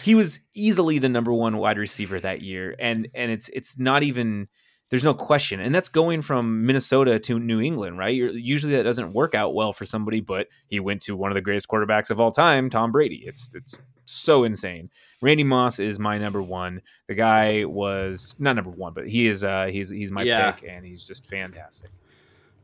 he 0.03 0.15
was 0.15 0.39
easily 0.55 0.97
the 0.99 1.09
number 1.09 1.31
one 1.33 1.57
wide 1.57 1.77
receiver 1.77 2.19
that 2.19 2.41
year, 2.41 2.75
and 2.79 3.07
and 3.13 3.31
it's 3.31 3.49
it's 3.49 3.77
not 3.77 4.01
even 4.03 4.47
there's 4.89 5.03
no 5.03 5.13
question, 5.13 5.59
and 5.59 5.73
that's 5.73 5.89
going 5.89 6.21
from 6.21 6.65
Minnesota 6.65 7.17
to 7.19 7.39
New 7.39 7.59
England, 7.59 7.97
right? 7.97 8.13
You're, 8.15 8.31
usually 8.31 8.73
that 8.73 8.83
doesn't 8.83 9.13
work 9.13 9.33
out 9.33 9.53
well 9.55 9.73
for 9.73 9.85
somebody, 9.85 10.21
but 10.21 10.47
he 10.67 10.79
went 10.79 11.01
to 11.03 11.15
one 11.15 11.31
of 11.31 11.35
the 11.35 11.41
greatest 11.41 11.67
quarterbacks 11.67 12.11
of 12.11 12.19
all 12.21 12.31
time, 12.31 12.69
Tom 12.69 12.91
Brady. 12.91 13.23
It's 13.25 13.49
it's 13.55 13.81
so 14.05 14.43
insane. 14.43 14.91
Randy 15.21 15.43
Moss 15.43 15.79
is 15.79 15.97
my 15.97 16.19
number 16.19 16.39
one. 16.41 16.81
The 17.07 17.15
guy 17.15 17.65
was 17.65 18.35
not 18.37 18.55
number 18.55 18.69
one, 18.69 18.93
but 18.93 19.09
he 19.09 19.25
is 19.27 19.43
uh 19.43 19.65
he's 19.71 19.89
he's 19.89 20.11
my 20.11 20.21
Yeah. 20.21 20.51
pick, 20.51 20.69
and 20.69 20.85
he's 20.85 21.07
just 21.07 21.25
fantastic. 21.25 21.89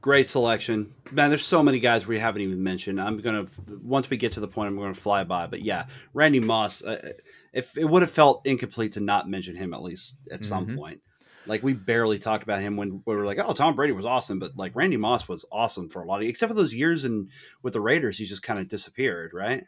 Great 0.01 0.27
selection, 0.27 0.93
man. 1.11 1.29
There's 1.29 1.45
so 1.45 1.61
many 1.61 1.79
guys 1.79 2.07
we 2.07 2.17
haven't 2.17 2.41
even 2.41 2.61
mentioned. 2.63 2.99
I'm 3.01 3.17
gonna 3.19 3.45
once 3.83 4.09
we 4.09 4.17
get 4.17 4.31
to 4.33 4.39
the 4.39 4.47
point, 4.47 4.67
I'm 4.69 4.77
gonna 4.77 4.93
fly 4.93 5.23
by. 5.23 5.47
But 5.47 5.61
yeah, 5.63 5.85
Randy 6.13 6.39
Moss. 6.39 6.83
Uh, 6.83 7.13
if 7.53 7.77
it 7.77 7.85
would 7.85 8.01
have 8.01 8.11
felt 8.11 8.45
incomplete 8.47 8.93
to 8.93 8.99
not 8.99 9.29
mention 9.29 9.55
him 9.55 9.73
at 9.73 9.81
least 9.83 10.17
at 10.31 10.43
some 10.45 10.67
Mhm. 10.67 10.75
point. 10.77 11.01
Like 11.47 11.63
we 11.63 11.73
barely 11.73 12.19
talked 12.19 12.43
about 12.43 12.61
him 12.61 12.77
when 12.77 13.01
we 13.05 13.15
were 13.15 13.25
like, 13.25 13.39
"Oh, 13.39 13.53
Tom 13.53 13.75
Brady 13.75 13.93
was 13.93 14.05
awesome," 14.05 14.39
but 14.39 14.55
like 14.55 14.75
Randy 14.75 14.97
Moss 14.97 15.27
was 15.27 15.45
awesome 15.51 15.89
for 15.89 16.01
a 16.01 16.05
lot 16.05 16.21
of, 16.21 16.27
except 16.27 16.49
for 16.49 16.55
those 16.55 16.73
years 16.73 17.03
and 17.05 17.29
with 17.63 17.73
the 17.73 17.81
Raiders, 17.81 18.17
he 18.17 18.25
just 18.25 18.43
kind 18.43 18.59
of 18.59 18.67
disappeared, 18.67 19.31
right? 19.33 19.63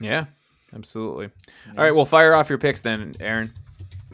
Yeah, 0.00 0.26
absolutely. 0.74 1.30
All 1.70 1.84
right, 1.84 1.94
well, 1.94 2.04
fire 2.04 2.34
off 2.34 2.48
your 2.48 2.58
picks 2.58 2.80
then, 2.80 3.16
Aaron. 3.20 3.52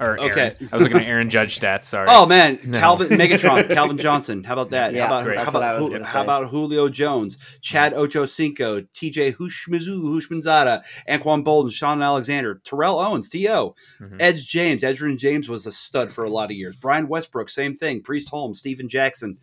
Or 0.01 0.19
Aaron. 0.19 0.31
Okay. 0.33 0.57
I 0.73 0.75
was 0.75 0.83
looking 0.83 0.97
at 0.99 1.07
Aaron 1.07 1.31
Judge 1.31 1.59
stats. 1.61 1.85
Sorry. 1.85 2.09
Oh 2.11 2.27
man, 2.27 2.59
No. 2.65 2.81
Calvin 2.81 3.09
Megatron, 3.11 3.73
Calvin 3.73 3.97
Johnson. 3.97 4.43
How 4.43 4.55
about 4.55 4.71
that? 4.71 4.93
Yeah, 4.93 5.03
how 5.03 5.07
about 5.07 5.25
great. 5.25 5.39
how 5.39 5.45
That's 5.45 5.55
what 5.55 5.63
I 5.63 5.73
about, 5.77 6.01
was 6.01 6.09
how 6.09 6.23
about 6.23 6.49
Julio 6.51 6.89
Jones, 6.89 7.37
Chad 7.61 7.93
Ochocinco, 7.93 8.89
TJ 8.93 9.37
Hushmizu, 9.37 10.03
Hushmanzada, 10.03 10.83
Anquan 11.09 11.45
Boldin, 11.45 11.73
Shaun 11.73 12.03
Alexander, 12.03 12.61
Terrell 12.65 12.99
Owens, 12.99 13.29
To, 13.29 13.39
Mhm. 13.39 13.75
Edge 14.19 14.49
James. 14.49 14.83
Edgerrin 14.83 15.17
James 15.19 15.49
was 15.49 15.67
a 15.67 15.73
stud 15.73 16.11
for 16.13 16.25
a 16.25 16.31
lot 16.31 16.51
of 16.51 16.57
years. 16.57 16.77
Brian 16.77 17.09
Westbrook, 17.09 17.49
same 17.51 17.77
thing. 17.77 18.03
Priest 18.03 18.29
Holmes, 18.31 18.59
Steven 18.59 18.89
Jackson. 18.89 19.39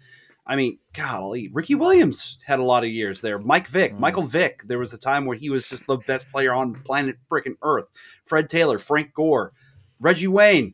I 0.45 0.55
mean, 0.55 0.79
golly, 0.93 1.49
Ricky 1.53 1.75
Williams 1.75 2.39
had 2.45 2.59
a 2.59 2.63
lot 2.63 2.83
of 2.83 2.89
years 2.89 3.21
there. 3.21 3.37
Mike 3.39 3.67
Vick, 3.67 3.93
Mm. 3.93 3.99
Michael 3.99 4.23
Vick. 4.23 4.63
There 4.65 4.79
was 4.79 4.91
a 4.91 4.97
time 4.97 5.25
where 5.25 5.37
he 5.37 5.49
was 5.49 5.69
just 5.69 5.85
the 5.87 5.97
best 5.97 6.29
player 6.31 6.51
on 6.51 6.81
planet 6.83 7.17
freaking 7.31 7.55
Earth. 7.61 7.85
Fred 8.25 8.49
Taylor, 8.49 8.79
Frank 8.79 9.13
Gore, 9.13 9.53
Reggie 10.01 10.27
Wayne, 10.27 10.73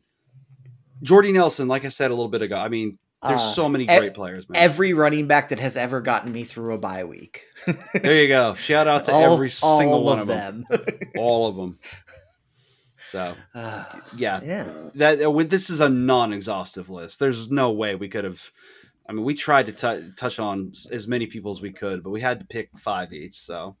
Jordy 1.02 1.30
Nelson. 1.30 1.68
Like 1.68 1.84
I 1.84 1.88
said 1.90 2.10
a 2.10 2.14
little 2.14 2.30
bit 2.30 2.42
ago, 2.42 2.56
I 2.56 2.68
mean, 2.68 2.98
there's 3.22 3.40
Uh, 3.40 3.52
so 3.52 3.68
many 3.68 3.84
great 3.86 4.14
players, 4.14 4.48
man. 4.48 4.60
Every 4.62 4.92
running 4.94 5.26
back 5.26 5.50
that 5.50 5.58
has 5.60 5.76
ever 5.76 6.00
gotten 6.00 6.32
me 6.32 6.44
through 6.44 6.74
a 6.74 6.78
bye 6.78 7.04
week. 7.04 7.42
there 7.94 8.22
you 8.22 8.28
go. 8.28 8.54
Shout 8.54 8.86
out 8.88 9.04
to 9.06 9.12
all, 9.12 9.34
every 9.34 9.50
single 9.50 10.02
one 10.04 10.18
of 10.20 10.26
them. 10.28 10.64
them. 10.68 10.80
All 11.16 11.48
of 11.48 11.56
them. 11.56 11.78
So 13.10 13.34
Ah, 13.54 14.02
yeah, 14.16 14.40
yeah. 14.44 14.72
that 14.94 15.20
uh, 15.20 15.42
this 15.44 15.70
is 15.70 15.80
a 15.80 15.88
non-exhaustive 15.88 16.88
list. 16.90 17.18
There's 17.18 17.50
no 17.50 17.72
way 17.72 17.94
we 17.94 18.08
could 18.08 18.24
have. 18.24 18.50
I 19.08 19.12
mean, 19.12 19.24
we 19.24 19.34
tried 19.34 19.66
to 19.66 19.72
tou- 19.72 20.12
touch 20.16 20.38
on 20.38 20.72
as 20.92 21.08
many 21.08 21.26
people 21.26 21.50
as 21.50 21.60
we 21.62 21.72
could, 21.72 22.02
but 22.04 22.10
we 22.10 22.20
had 22.20 22.40
to 22.40 22.46
pick 22.46 22.68
five 22.78 23.12
each. 23.12 23.34
So 23.34 23.76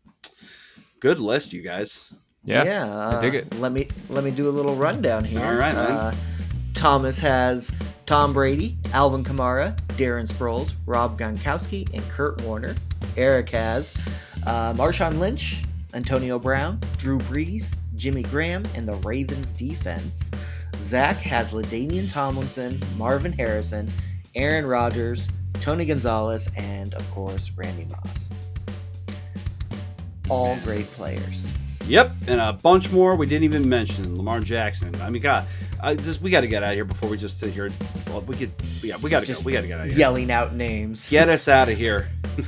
good 1.00 1.20
list, 1.20 1.52
you 1.52 1.62
guys. 1.62 2.04
Yeah. 2.48 2.64
yeah. 2.64 3.08
I 3.08 3.20
dig 3.20 3.34
uh, 3.34 3.38
it. 3.38 3.58
Let 3.58 3.72
me 3.72 3.88
let 4.08 4.24
me 4.24 4.30
do 4.30 4.48
a 4.48 4.50
little 4.50 4.74
rundown 4.74 5.24
here. 5.24 5.44
All 5.44 5.54
right, 5.54 5.74
man. 5.74 5.90
Uh, 5.90 6.14
Thomas 6.74 7.18
has 7.20 7.72
Tom 8.06 8.32
Brady, 8.32 8.78
Alvin 8.92 9.24
Kamara, 9.24 9.76
Darren 9.98 10.26
Sproles, 10.26 10.74
Rob 10.86 11.18
Gronkowski, 11.18 11.92
and 11.92 12.02
Kurt 12.10 12.40
Warner. 12.42 12.74
Eric 13.16 13.50
has 13.50 13.96
uh, 14.46 14.72
Marshawn 14.74 15.18
Lynch, 15.18 15.62
Antonio 15.92 16.38
Brown, 16.38 16.80
Drew 16.96 17.18
Brees, 17.18 17.74
Jimmy 17.96 18.22
Graham, 18.22 18.64
and 18.76 18.88
the 18.88 18.94
Ravens 18.94 19.52
defense. 19.52 20.30
Zach 20.76 21.16
has 21.16 21.50
LaDainian 21.50 22.10
Tomlinson, 22.10 22.80
Marvin 22.96 23.32
Harrison, 23.32 23.88
Aaron 24.34 24.64
Rodgers, 24.64 25.28
Tony 25.54 25.84
Gonzalez, 25.84 26.48
and 26.56 26.94
of 26.94 27.10
course 27.10 27.50
Randy 27.56 27.86
Moss. 27.86 28.30
All 30.30 30.56
great 30.64 30.86
players. 30.92 31.44
Yep, 31.88 32.12
and 32.28 32.40
a 32.40 32.52
bunch 32.52 32.92
more 32.92 33.16
we 33.16 33.26
didn't 33.26 33.44
even 33.44 33.66
mention. 33.68 34.14
Lamar 34.16 34.40
Jackson. 34.40 34.94
I 35.00 35.08
mean, 35.08 35.22
God, 35.22 35.46
I 35.82 35.94
just 35.94 36.20
we 36.20 36.30
got 36.30 36.42
to 36.42 36.46
get 36.46 36.62
out 36.62 36.70
of 36.70 36.74
here 36.74 36.84
before 36.84 37.08
we 37.08 37.16
just 37.16 37.38
sit 37.38 37.50
here. 37.50 37.70
Well, 38.08 38.20
we 38.22 38.36
could, 38.36 38.50
yeah, 38.82 38.96
we 38.98 39.08
got 39.08 39.24
to 39.24 39.32
go. 39.32 39.38
We 39.44 39.52
got 39.52 39.62
to 39.62 39.68
get 39.68 39.80
out 39.80 39.86
of 39.86 39.92
here. 39.92 39.98
Yelling 39.98 40.30
out 40.30 40.54
names. 40.54 41.08
Get 41.08 41.28
us 41.28 41.48
out 41.48 41.68
of 41.68 41.78
here. 41.78 42.08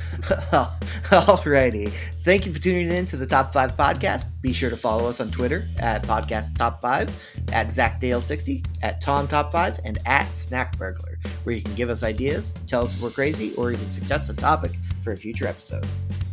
Alrighty. 1.09 1.91
Thank 2.23 2.45
you 2.45 2.53
for 2.53 2.59
tuning 2.61 2.91
in 2.91 3.07
to 3.07 3.17
the 3.17 3.25
Top 3.25 3.51
5 3.51 3.71
Podcast. 3.71 4.27
Be 4.41 4.53
sure 4.53 4.69
to 4.69 4.77
follow 4.77 5.09
us 5.09 5.19
on 5.19 5.31
Twitter 5.31 5.67
at 5.79 6.03
Podcast 6.03 6.55
Top 6.55 6.79
5, 6.79 7.09
at 7.51 7.69
ZachDale60, 7.69 8.63
at 8.83 9.01
Tom 9.01 9.27
Top 9.27 9.51
5, 9.51 9.79
and 9.85 9.97
at 10.05 10.31
Snack 10.31 10.77
Burglar, 10.77 11.17
where 11.43 11.55
you 11.55 11.63
can 11.63 11.73
give 11.73 11.89
us 11.89 12.03
ideas, 12.03 12.53
tell 12.67 12.83
us 12.83 12.93
if 12.93 13.01
we're 13.01 13.09
crazy, 13.09 13.55
or 13.55 13.71
even 13.71 13.89
suggest 13.89 14.29
a 14.29 14.35
topic 14.35 14.73
for 15.03 15.13
a 15.13 15.17
future 15.17 15.47
episode. 15.47 15.83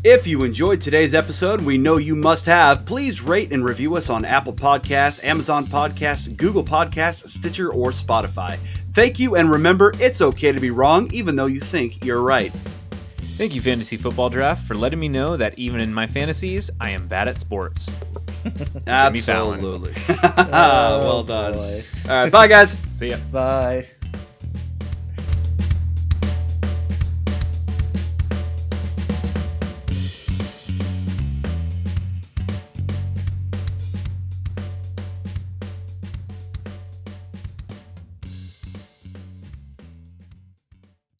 If 0.04 0.26
you 0.26 0.44
enjoyed 0.44 0.82
today's 0.82 1.14
episode, 1.14 1.62
we 1.62 1.78
know 1.78 1.96
you 1.96 2.14
must 2.14 2.44
have. 2.44 2.84
Please 2.84 3.22
rate 3.22 3.50
and 3.50 3.64
review 3.64 3.96
us 3.96 4.10
on 4.10 4.26
Apple 4.26 4.52
Podcasts, 4.52 5.24
Amazon 5.24 5.64
Podcasts, 5.64 6.36
Google 6.36 6.64
Podcasts, 6.64 7.26
Stitcher, 7.28 7.72
or 7.72 7.92
Spotify. 7.92 8.58
Thank 8.92 9.18
you, 9.18 9.36
and 9.36 9.50
remember, 9.50 9.94
it's 9.98 10.20
okay 10.20 10.52
to 10.52 10.60
be 10.60 10.70
wrong, 10.70 11.10
even 11.14 11.34
though 11.34 11.46
you 11.46 11.60
think 11.60 12.04
you're 12.04 12.20
right. 12.20 12.52
Thank 13.38 13.54
you, 13.54 13.60
Fantasy 13.60 13.96
Football 13.96 14.30
Draft, 14.30 14.66
for 14.66 14.74
letting 14.74 14.98
me 14.98 15.08
know 15.08 15.36
that 15.36 15.56
even 15.58 15.80
in 15.80 15.94
my 15.94 16.06
fantasies, 16.08 16.70
I 16.80 16.90
am 16.90 17.06
bad 17.06 17.28
at 17.28 17.38
sports. 17.38 17.88
Fallon. 18.84 18.84
Absolutely. 18.86 19.92
Oh, 20.08 20.98
well 20.98 21.18
Oh, 21.18 21.22
done. 21.24 21.52
boy. 21.52 21.84
All 22.08 22.22
right, 22.24 22.32
bye, 22.32 22.48
guys. 22.48 22.76
See 22.96 23.10
ya. 23.10 23.18
Bye. 23.32 23.86